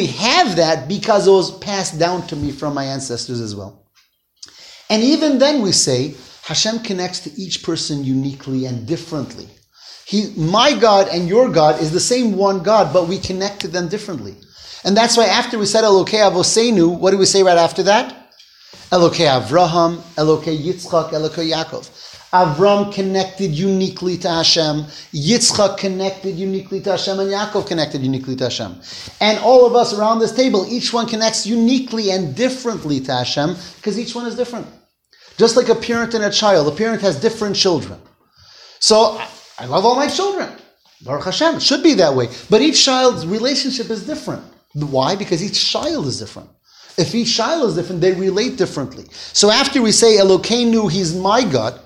have 0.07 0.55
that 0.55 0.87
because 0.87 1.27
it 1.27 1.31
was 1.31 1.55
passed 1.59 1.99
down 1.99 2.25
to 2.27 2.35
me 2.35 2.51
from 2.51 2.73
my 2.73 2.85
ancestors 2.85 3.39
as 3.39 3.55
well. 3.55 3.85
And 4.89 5.03
even 5.03 5.37
then 5.37 5.61
we 5.61 5.71
say, 5.71 6.15
Hashem 6.43 6.79
connects 6.79 7.19
to 7.21 7.31
each 7.39 7.61
person 7.63 8.03
uniquely 8.03 8.65
and 8.65 8.87
differently. 8.87 9.47
He, 10.05 10.33
my 10.35 10.73
God 10.77 11.07
and 11.09 11.29
your 11.29 11.49
God 11.49 11.79
is 11.81 11.91
the 11.91 11.99
same 11.99 12.35
one 12.35 12.63
God, 12.63 12.91
but 12.91 13.07
we 13.07 13.19
connect 13.19 13.59
to 13.61 13.67
them 13.67 13.87
differently. 13.87 14.35
And 14.83 14.97
that's 14.97 15.15
why 15.15 15.27
after 15.27 15.59
we 15.59 15.67
said 15.67 15.83
Elokei 15.83 16.29
Avosenu, 16.29 16.99
what 16.99 17.11
do 17.11 17.17
we 17.17 17.25
say 17.25 17.43
right 17.43 17.57
after 17.57 17.83
that? 17.83 18.33
Elokei 18.91 19.27
Avraham, 19.27 19.97
Elokei 20.15 20.57
Yitzchak, 20.61 21.11
Elokei 21.11 21.53
Yaakov. 21.53 21.89
Avram 22.33 22.93
connected 22.93 23.51
uniquely 23.51 24.17
to 24.19 24.29
Hashem, 24.29 24.83
Yitzchak 25.13 25.77
connected 25.77 26.35
uniquely 26.35 26.79
to 26.81 26.91
Hashem, 26.91 27.19
and 27.19 27.29
Yaakov 27.29 27.67
connected 27.67 28.01
uniquely 28.01 28.37
to 28.37 28.45
Hashem. 28.45 28.79
And 29.19 29.37
all 29.39 29.65
of 29.65 29.75
us 29.75 29.93
around 29.93 30.19
this 30.19 30.31
table, 30.31 30.65
each 30.69 30.93
one 30.93 31.07
connects 31.07 31.45
uniquely 31.45 32.11
and 32.11 32.33
differently 32.33 33.01
to 33.01 33.11
Hashem 33.11 33.55
because 33.75 33.99
each 33.99 34.15
one 34.15 34.25
is 34.27 34.35
different. 34.35 34.65
Just 35.37 35.57
like 35.57 35.67
a 35.67 35.75
parent 35.75 36.13
and 36.13 36.23
a 36.23 36.29
child, 36.29 36.71
a 36.71 36.75
parent 36.75 37.01
has 37.01 37.19
different 37.19 37.55
children. 37.55 37.99
So 38.79 39.21
I 39.59 39.65
love 39.65 39.85
all 39.85 39.95
my 39.95 40.07
children. 40.07 40.49
Baruch 41.03 41.25
Hashem, 41.25 41.55
it 41.55 41.61
should 41.61 41.83
be 41.83 41.95
that 41.95 42.13
way. 42.13 42.29
But 42.49 42.61
each 42.61 42.85
child's 42.85 43.27
relationship 43.27 43.89
is 43.89 44.05
different. 44.05 44.43
Why? 44.73 45.15
Because 45.15 45.43
each 45.43 45.69
child 45.69 46.05
is 46.05 46.19
different. 46.19 46.49
If 46.97 47.13
each 47.15 47.35
child 47.35 47.69
is 47.69 47.75
different, 47.75 48.01
they 48.01 48.13
relate 48.13 48.57
differently. 48.57 49.05
So 49.11 49.49
after 49.51 49.81
we 49.81 49.91
say 49.91 50.17
Elokeinu, 50.17 50.91
He's 50.91 51.15
my 51.15 51.43
God, 51.43 51.79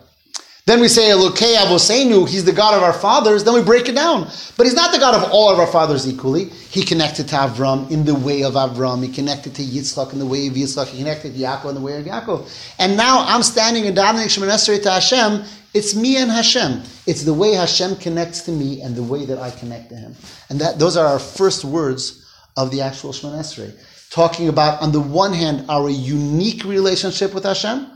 then 0.68 0.82
we 0.82 0.88
say 0.88 1.10
Elokei 1.10 1.56
Avosenu, 1.58 2.28
he's 2.28 2.44
the 2.44 2.52
God 2.52 2.76
of 2.76 2.82
our 2.82 2.94
fathers. 2.94 3.44
Then 3.44 3.54
we 3.54 3.62
break 3.62 3.88
it 3.88 3.94
down. 3.94 4.28
But 4.58 4.66
he's 4.66 4.74
not 4.74 4.92
the 4.92 4.98
God 4.98 5.14
of 5.14 5.32
all 5.32 5.52
of 5.52 5.60
our 5.60 5.68
fathers 5.68 6.08
equally. 6.08 6.46
He 6.46 6.84
connected 6.84 7.28
to 7.28 7.36
Avram 7.36 7.92
in 7.92 8.04
the 8.04 8.16
way 8.16 8.44
of 8.44 8.54
Avram. 8.54 9.06
He 9.06 9.12
connected 9.12 9.54
to 9.56 9.62
Yitzchak 9.62 10.12
in 10.14 10.18
the 10.18 10.26
way 10.26 10.48
of 10.48 10.54
Yitzchak. 10.54 10.88
He 10.88 10.98
connected 10.98 11.34
to 11.34 11.40
Yaakov 11.40 11.70
in 11.70 11.76
the 11.76 11.82
way 11.82 12.00
of 12.00 12.06
Yaakov. 12.06 12.74
And 12.80 12.98
now 12.98 13.24
I'm 13.28 13.44
standing 13.44 13.86
in 13.86 13.94
davening 13.94 14.26
Esrei 14.26 14.82
to 14.82 14.90
Hashem. 14.90 15.44
It's 15.76 15.94
me 15.94 16.18
and 16.18 16.32
Hashem. 16.32 16.82
It's 17.06 17.24
the 17.24 17.34
way 17.34 17.54
Hashem 17.54 17.98
connects 17.98 18.42
to 18.46 18.52
me 18.52 18.82
and 18.82 18.96
the 18.96 19.04
way 19.04 19.26
that 19.26 19.38
I 19.38 19.52
connect 19.52 19.90
to 19.90 19.96
Him. 19.96 20.16
And 20.50 20.60
that 20.62 20.80
those 20.80 20.98
are 20.98 21.06
our 21.06 21.20
first 21.20 21.64
words 21.64 22.26
of 22.58 22.72
the 22.72 22.82
actual 22.82 23.12
Shemon 23.12 23.38
Esrei. 23.38 23.72
Talking 24.10 24.50
about, 24.50 24.82
on 24.82 24.92
the 24.92 25.02
one 25.02 25.34
hand, 25.34 25.66
our 25.70 25.90
unique 25.90 26.64
relationship 26.64 27.36
with 27.36 27.44
Hashem, 27.44 27.92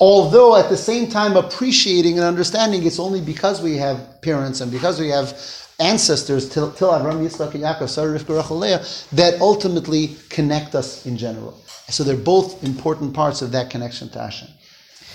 although 0.00 0.56
at 0.56 0.68
the 0.68 0.76
same 0.76 1.08
time 1.08 1.36
appreciating 1.36 2.14
and 2.18 2.26
understanding 2.26 2.84
it's 2.84 2.98
only 2.98 3.20
because 3.20 3.60
we 3.62 3.76
have 3.76 4.20
parents 4.22 4.60
and 4.60 4.72
because 4.72 4.98
we 4.98 5.08
have 5.08 5.38
ancestors 5.78 6.48
till, 6.48 6.72
till 6.72 6.90
Avram, 6.90 7.26
Yitzchak, 7.26 7.54
and 7.54 7.64
Yaakov, 7.64 7.88
Sarah, 7.88 8.84
that 9.12 9.40
ultimately 9.40 10.16
connect 10.28 10.74
us 10.74 11.06
in 11.06 11.16
general. 11.16 11.58
So 11.88 12.04
they're 12.04 12.16
both 12.16 12.62
important 12.62 13.14
parts 13.14 13.42
of 13.42 13.50
that 13.52 13.70
connection 13.70 14.10
to 14.10 14.20
Hashem. 14.20 14.48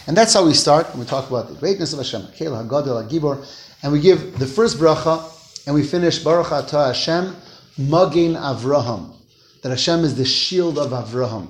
And 0.08 0.18
that's 0.18 0.34
how 0.34 0.46
we 0.46 0.54
start 0.54 0.90
when 0.90 1.00
we 1.00 1.06
talk 1.06 1.30
about 1.30 1.48
the 1.48 1.56
greatness 1.56 1.94
of 1.94 2.00
Hashem, 2.00 2.22
Kela, 2.34 2.68
Hagadol, 2.68 3.48
and 3.82 3.92
we 3.92 4.00
give 4.00 4.38
the 4.38 4.48
first 4.48 4.78
bracha, 4.78 5.32
and 5.68 5.74
we 5.74 5.84
finish 5.84 6.20
Baruch 6.20 6.48
Atah 6.48 6.88
Hashem, 6.88 7.36
Magin 7.78 8.34
Avraham, 8.34 9.16
that 9.62 9.70
Hashem 9.70 10.04
is 10.04 10.16
the 10.16 10.26
shield 10.26 10.78
of 10.78 10.92
Avraham. 10.92 11.48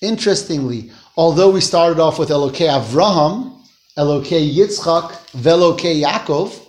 Interestingly, 0.00 0.90
although 1.18 1.50
we 1.50 1.60
started 1.60 1.98
off 1.98 2.16
with 2.16 2.28
Elokei 2.28 2.68
Avraham, 2.70 3.60
Elokei 3.98 4.54
Yitzchak, 4.54 5.10
Velokei 5.32 6.00
Yaakov, 6.00 6.66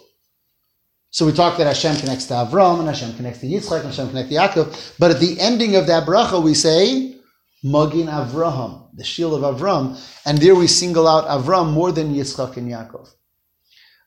so 1.11 1.25
we 1.25 1.31
talked 1.31 1.59
that 1.59 1.67
Hashem 1.67 1.97
connects 1.97 2.25
to 2.25 2.33
Avram, 2.33 2.79
and 2.79 2.87
Hashem 2.87 3.15
connects 3.15 3.39
to 3.41 3.47
Yitzchak, 3.47 3.81
and 3.81 3.89
Hashem 3.89 4.09
connects 4.09 4.31
to 4.31 4.37
Yaakov. 4.37 4.95
But 4.97 5.11
at 5.11 5.19
the 5.19 5.39
ending 5.39 5.75
of 5.75 5.85
that 5.87 6.07
bracha, 6.07 6.43
we 6.43 6.55
say, 6.55 7.15
Magin 7.63 8.07
Avraham, 8.07 8.89
the 8.95 9.03
shield 9.03 9.43
of 9.43 9.55
Avram. 9.55 9.99
And 10.25 10.37
there 10.39 10.55
we 10.55 10.67
single 10.67 11.07
out 11.07 11.25
Avram 11.27 11.71
more 11.71 11.91
than 11.91 12.13
Yitzchak 12.13 12.57
and 12.57 12.69
Yaakov. 12.69 13.09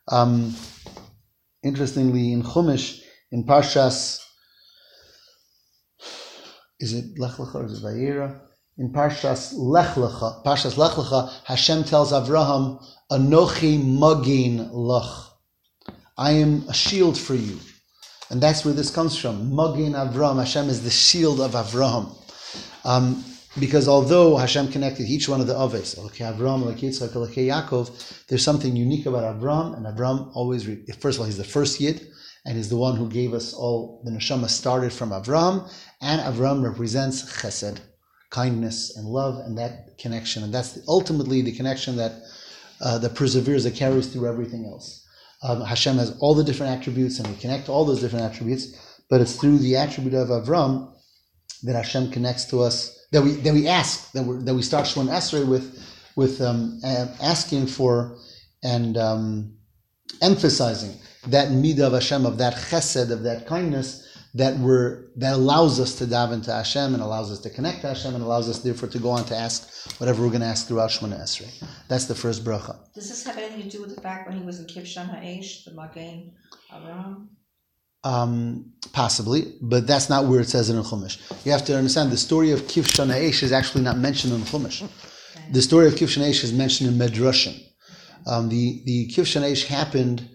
Um, 0.08 0.54
interestingly, 1.62 2.32
in 2.32 2.42
Chumash, 2.42 3.00
in 3.30 3.44
Parshas, 3.44 4.20
is 6.80 6.94
it 6.94 7.18
Lech 7.18 7.32
Lecha 7.32 7.54
or 7.54 7.64
is 7.66 7.82
it 7.82 7.84
Vayera? 7.84 8.40
In 8.78 8.90
Parshas 8.90 9.52
Lech 9.54 9.94
Lecha, 9.96 10.44
Parshas 10.44 10.76
Lech 10.76 10.92
Lecha, 10.92 11.30
Hashem 11.44 11.84
tells 11.84 12.12
Avraham, 12.12 12.82
Anochi 13.10 13.78
Magin 13.78 14.70
Lach. 14.70 15.28
I 16.16 16.32
am 16.32 16.64
a 16.68 16.74
shield 16.74 17.18
for 17.18 17.34
you. 17.34 17.58
And 18.30 18.40
that's 18.40 18.64
where 18.64 18.72
this 18.72 18.90
comes 18.90 19.16
from. 19.16 19.54
Magin 19.54 19.92
Avraham. 19.92 20.38
Hashem 20.38 20.68
is 20.68 20.82
the 20.82 20.90
shield 20.90 21.40
of 21.40 21.52
Avraham. 21.52 22.16
Um, 22.84 23.24
because 23.58 23.86
although 23.86 24.36
Hashem 24.36 24.72
connected 24.72 25.04
each 25.04 25.28
one 25.28 25.42
of 25.42 25.46
the 25.46 25.54
Aves, 25.54 25.94
Elokei 25.96 26.34
Avram, 26.34 26.64
like 26.64 26.78
Yitzchak, 26.78 27.14
like 27.14 27.32
Yaakov, 27.32 28.26
there's 28.28 28.42
something 28.42 28.74
unique 28.74 29.04
about 29.04 29.38
Avram, 29.38 29.76
and 29.76 29.84
Avram 29.84 30.34
always, 30.34 30.66
re- 30.66 30.82
first 30.98 31.18
of 31.18 31.20
all, 31.20 31.26
he's 31.26 31.36
the 31.36 31.44
first 31.44 31.78
Yid, 31.78 32.08
and 32.46 32.56
he's 32.56 32.70
the 32.70 32.76
one 32.78 32.96
who 32.96 33.10
gave 33.10 33.34
us 33.34 33.52
all, 33.52 34.00
the 34.06 34.10
Neshama 34.10 34.48
started 34.48 34.90
from 34.90 35.10
Avram, 35.10 35.70
and 36.00 36.22
Avram 36.22 36.64
represents 36.64 37.30
Chesed 37.30 37.78
kindness 38.32 38.96
and 38.96 39.06
love 39.06 39.38
and 39.46 39.56
that 39.58 39.96
connection. 39.98 40.42
And 40.42 40.52
that's 40.52 40.72
the, 40.72 40.82
ultimately 40.88 41.42
the 41.42 41.52
connection 41.52 41.96
that 41.96 42.12
uh, 42.80 42.98
that 42.98 43.14
perseveres, 43.14 43.62
that 43.62 43.76
carries 43.76 44.08
through 44.12 44.26
everything 44.26 44.66
else. 44.66 45.06
Um, 45.44 45.60
Hashem 45.60 45.98
has 45.98 46.16
all 46.18 46.34
the 46.34 46.42
different 46.42 46.76
attributes, 46.76 47.20
and 47.20 47.28
we 47.28 47.36
connect 47.36 47.68
all 47.68 47.84
those 47.84 48.00
different 48.00 48.24
attributes. 48.24 48.98
But 49.08 49.20
it's 49.20 49.36
through 49.36 49.58
the 49.58 49.76
attribute 49.76 50.14
of 50.14 50.28
Avram 50.28 50.92
that 51.62 51.76
Hashem 51.76 52.10
connects 52.10 52.46
to 52.46 52.60
us. 52.60 52.98
That 53.12 53.22
we 53.22 53.32
that 53.44 53.54
we 53.54 53.68
ask 53.68 54.10
that 54.12 54.24
we 54.24 54.42
that 54.44 54.54
we 54.54 54.62
start 54.62 54.86
Shemon 54.86 55.10
Esrei 55.10 55.46
with 55.46 55.78
with 56.16 56.40
um, 56.40 56.80
asking 57.22 57.66
for 57.66 58.16
and 58.64 58.96
um, 58.96 59.54
emphasizing 60.20 60.96
that 61.28 61.48
midah 61.48 61.86
of 61.86 61.92
Hashem 61.92 62.26
of 62.26 62.38
that 62.38 62.54
chesed 62.54 63.10
of 63.10 63.22
that 63.22 63.46
kindness 63.46 64.08
that 64.34 64.58
we're 64.58 65.08
that 65.16 65.34
allows 65.34 65.78
us 65.78 65.94
to 65.96 66.06
dive 66.06 66.32
into 66.32 66.50
Hashem 66.52 66.94
and 66.94 67.02
allows 67.02 67.30
us 67.30 67.38
to 67.40 67.50
connect 67.50 67.82
to 67.82 67.88
Hashem 67.88 68.14
and 68.14 68.24
allows 68.24 68.48
us 68.48 68.60
therefore 68.60 68.88
to 68.88 68.98
go 68.98 69.10
on 69.10 69.24
to 69.26 69.36
ask 69.36 69.90
whatever 70.00 70.22
we're 70.22 70.30
going 70.30 70.40
to 70.40 70.46
ask 70.46 70.66
throughout 70.66 70.90
Shemona 70.90 71.20
Esrei. 71.20 71.50
That's 71.88 72.06
the 72.06 72.14
first 72.14 72.44
bracha. 72.44 72.78
Does 72.94 73.08
this 73.08 73.24
have 73.26 73.36
anything 73.36 73.62
to 73.62 73.68
do 73.68 73.82
with 73.82 73.94
the 73.94 74.00
fact 74.00 74.28
when 74.28 74.38
he 74.38 74.44
was 74.44 74.58
in 74.58 74.66
Kivshan 74.66 75.08
Ha'esh, 75.08 75.64
the 75.64 75.74
Magen 75.74 76.32
Aram? 76.72 77.30
Um, 78.04 78.72
possibly, 78.92 79.54
but 79.60 79.86
that's 79.86 80.08
not 80.08 80.24
where 80.26 80.40
it 80.40 80.48
says 80.48 80.70
in 80.70 80.76
the 80.76 80.82
Chumash. 80.82 81.20
You 81.44 81.52
have 81.52 81.64
to 81.66 81.76
understand 81.76 82.10
the 82.10 82.16
story 82.16 82.50
of 82.50 82.62
Kivshan 82.62 83.08
Ha'esh 83.08 83.42
is 83.42 83.52
actually 83.52 83.84
not 83.84 83.98
mentioned 83.98 84.32
in 84.32 84.40
Chumash. 84.40 84.82
Okay. 84.82 85.52
The 85.52 85.62
story 85.62 85.86
of 85.86 85.94
Kivshan 85.94 86.22
Ha'esh 86.22 86.42
is 86.42 86.52
mentioned 86.52 86.90
in 86.90 86.96
Medrashim. 86.96 87.62
Um, 88.26 88.48
the 88.48 88.82
the 88.86 89.08
Kivshan 89.14 89.42
Ha'esh 89.42 89.66
happened 89.66 90.28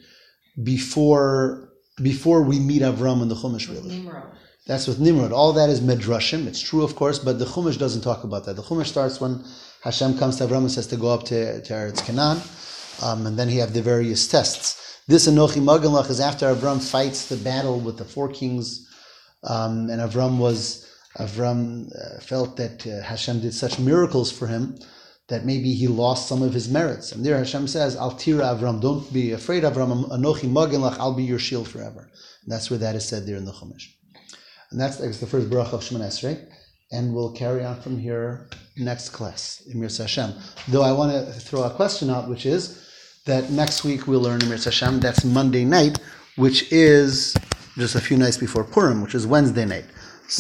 before 0.64 1.68
before 2.02 2.42
we 2.44 2.60
meet 2.60 2.82
Avram 2.82 3.22
in 3.22 3.28
the 3.28 3.36
Chumash, 3.36 3.70
really. 3.70 3.98
Nimrod. 3.98 4.24
That's 4.66 4.86
with 4.86 5.00
Nimrod. 5.00 5.32
All 5.32 5.54
that 5.54 5.70
is 5.70 5.82
Medrashim. 5.82 6.46
It's 6.46 6.62
true, 6.62 6.84
of 6.84 6.96
course, 6.96 7.20
but 7.20 7.40
the 7.40 7.46
Chumash 7.46 7.78
doesn't 7.78 8.02
talk 8.02 8.24
about 8.24 8.46
that. 8.46 8.56
The 8.56 8.62
Chumash 8.62 8.88
starts 8.88 9.20
when 9.20 9.44
Hashem 9.84 10.18
comes 10.18 10.38
to 10.38 10.46
Avram 10.46 10.58
and 10.58 10.72
says 10.72 10.88
to 10.88 10.98
go 10.98 11.10
up 11.10 11.24
to, 11.26 11.62
to 11.62 11.74
Eretz 11.74 12.04
Canaan, 12.06 12.42
um, 13.02 13.26
and 13.26 13.38
then 13.38 13.48
he 13.50 13.58
have 13.58 13.74
the 13.74 13.82
various 13.82 14.28
tests. 14.28 15.02
This 15.08 15.28
Anochi 15.28 15.62
Magalach 15.62 16.10
is 16.10 16.20
after 16.20 16.54
Avram 16.54 16.82
fights 16.82 17.30
the 17.30 17.38
battle 17.38 17.80
with 17.80 17.98
the 17.98 18.04
four 18.04 18.28
kings, 18.28 18.88
um, 19.44 19.90
and 19.90 20.02
Avram 20.02 20.38
was 20.38 20.86
Avram 21.18 21.90
uh, 21.96 22.20
felt 22.20 22.58
that 22.58 22.86
uh, 22.86 23.02
Hashem 23.02 23.40
did 23.40 23.54
such 23.54 23.80
miracles 23.80 24.32
for 24.32 24.48
him 24.48 24.78
that 25.30 25.46
maybe 25.46 25.74
he 25.74 25.88
lost 25.88 26.30
some 26.30 26.42
of 26.42 26.54
his 26.54 26.70
merits. 26.70 27.12
And 27.12 27.26
there 27.26 27.38
Hashem 27.38 27.68
says, 27.68 27.96
Al 27.96 28.12
tira 28.12 28.44
Avram, 28.46 28.82
don't 28.82 29.12
be 29.12 29.34
afraid, 29.34 29.64
Avram, 29.64 30.10
Anochi 30.10 30.50
Magalach, 30.50 30.98
I'll 31.00 31.14
be 31.14 31.24
your 31.24 31.40
shield 31.40 31.68
forever. 31.68 32.10
And 32.44 32.52
that's 32.52 32.70
where 32.70 32.80
that 32.80 32.96
is 32.96 33.06
said 33.06 33.26
there 33.26 33.36
in 33.36 33.46
the 33.46 33.52
Chumash. 33.52 33.88
And 34.72 34.80
that's, 34.80 34.98
that's 34.98 35.20
the 35.20 35.28
first 35.28 35.50
bracha 35.50 35.74
of 35.74 35.82
Shemon 35.82 36.02
Esrei. 36.02 36.48
And 36.92 37.14
we'll 37.14 37.34
carry 37.34 37.66
on 37.66 37.82
from 37.82 38.00
here 38.00 38.50
next 38.78 39.10
class, 39.10 39.64
Emir 39.74 39.90
Hashem. 39.90 40.34
Though 40.70 40.84
I 40.84 40.94
want 40.94 41.12
to 41.12 41.34
throw 41.34 41.64
a 41.64 41.70
question 41.70 42.10
out, 42.10 42.30
which 42.30 42.46
is 42.46 42.88
that 43.26 43.50
next 43.50 43.84
week 43.84 44.08
we'll 44.08 44.22
learn 44.22 44.42
Emir 44.42 44.58
Hashem. 44.58 45.02
That's 45.02 45.26
Monday 45.26 45.66
night, 45.66 46.00
which 46.38 46.72
is 46.72 47.36
just 47.78 47.96
a 47.96 48.02
few 48.02 48.16
nights 48.16 48.38
before 48.38 48.64
Purim, 48.64 49.02
which 49.02 49.16
is 49.16 49.28
Wednesday 49.28 49.66
night. 49.66 49.86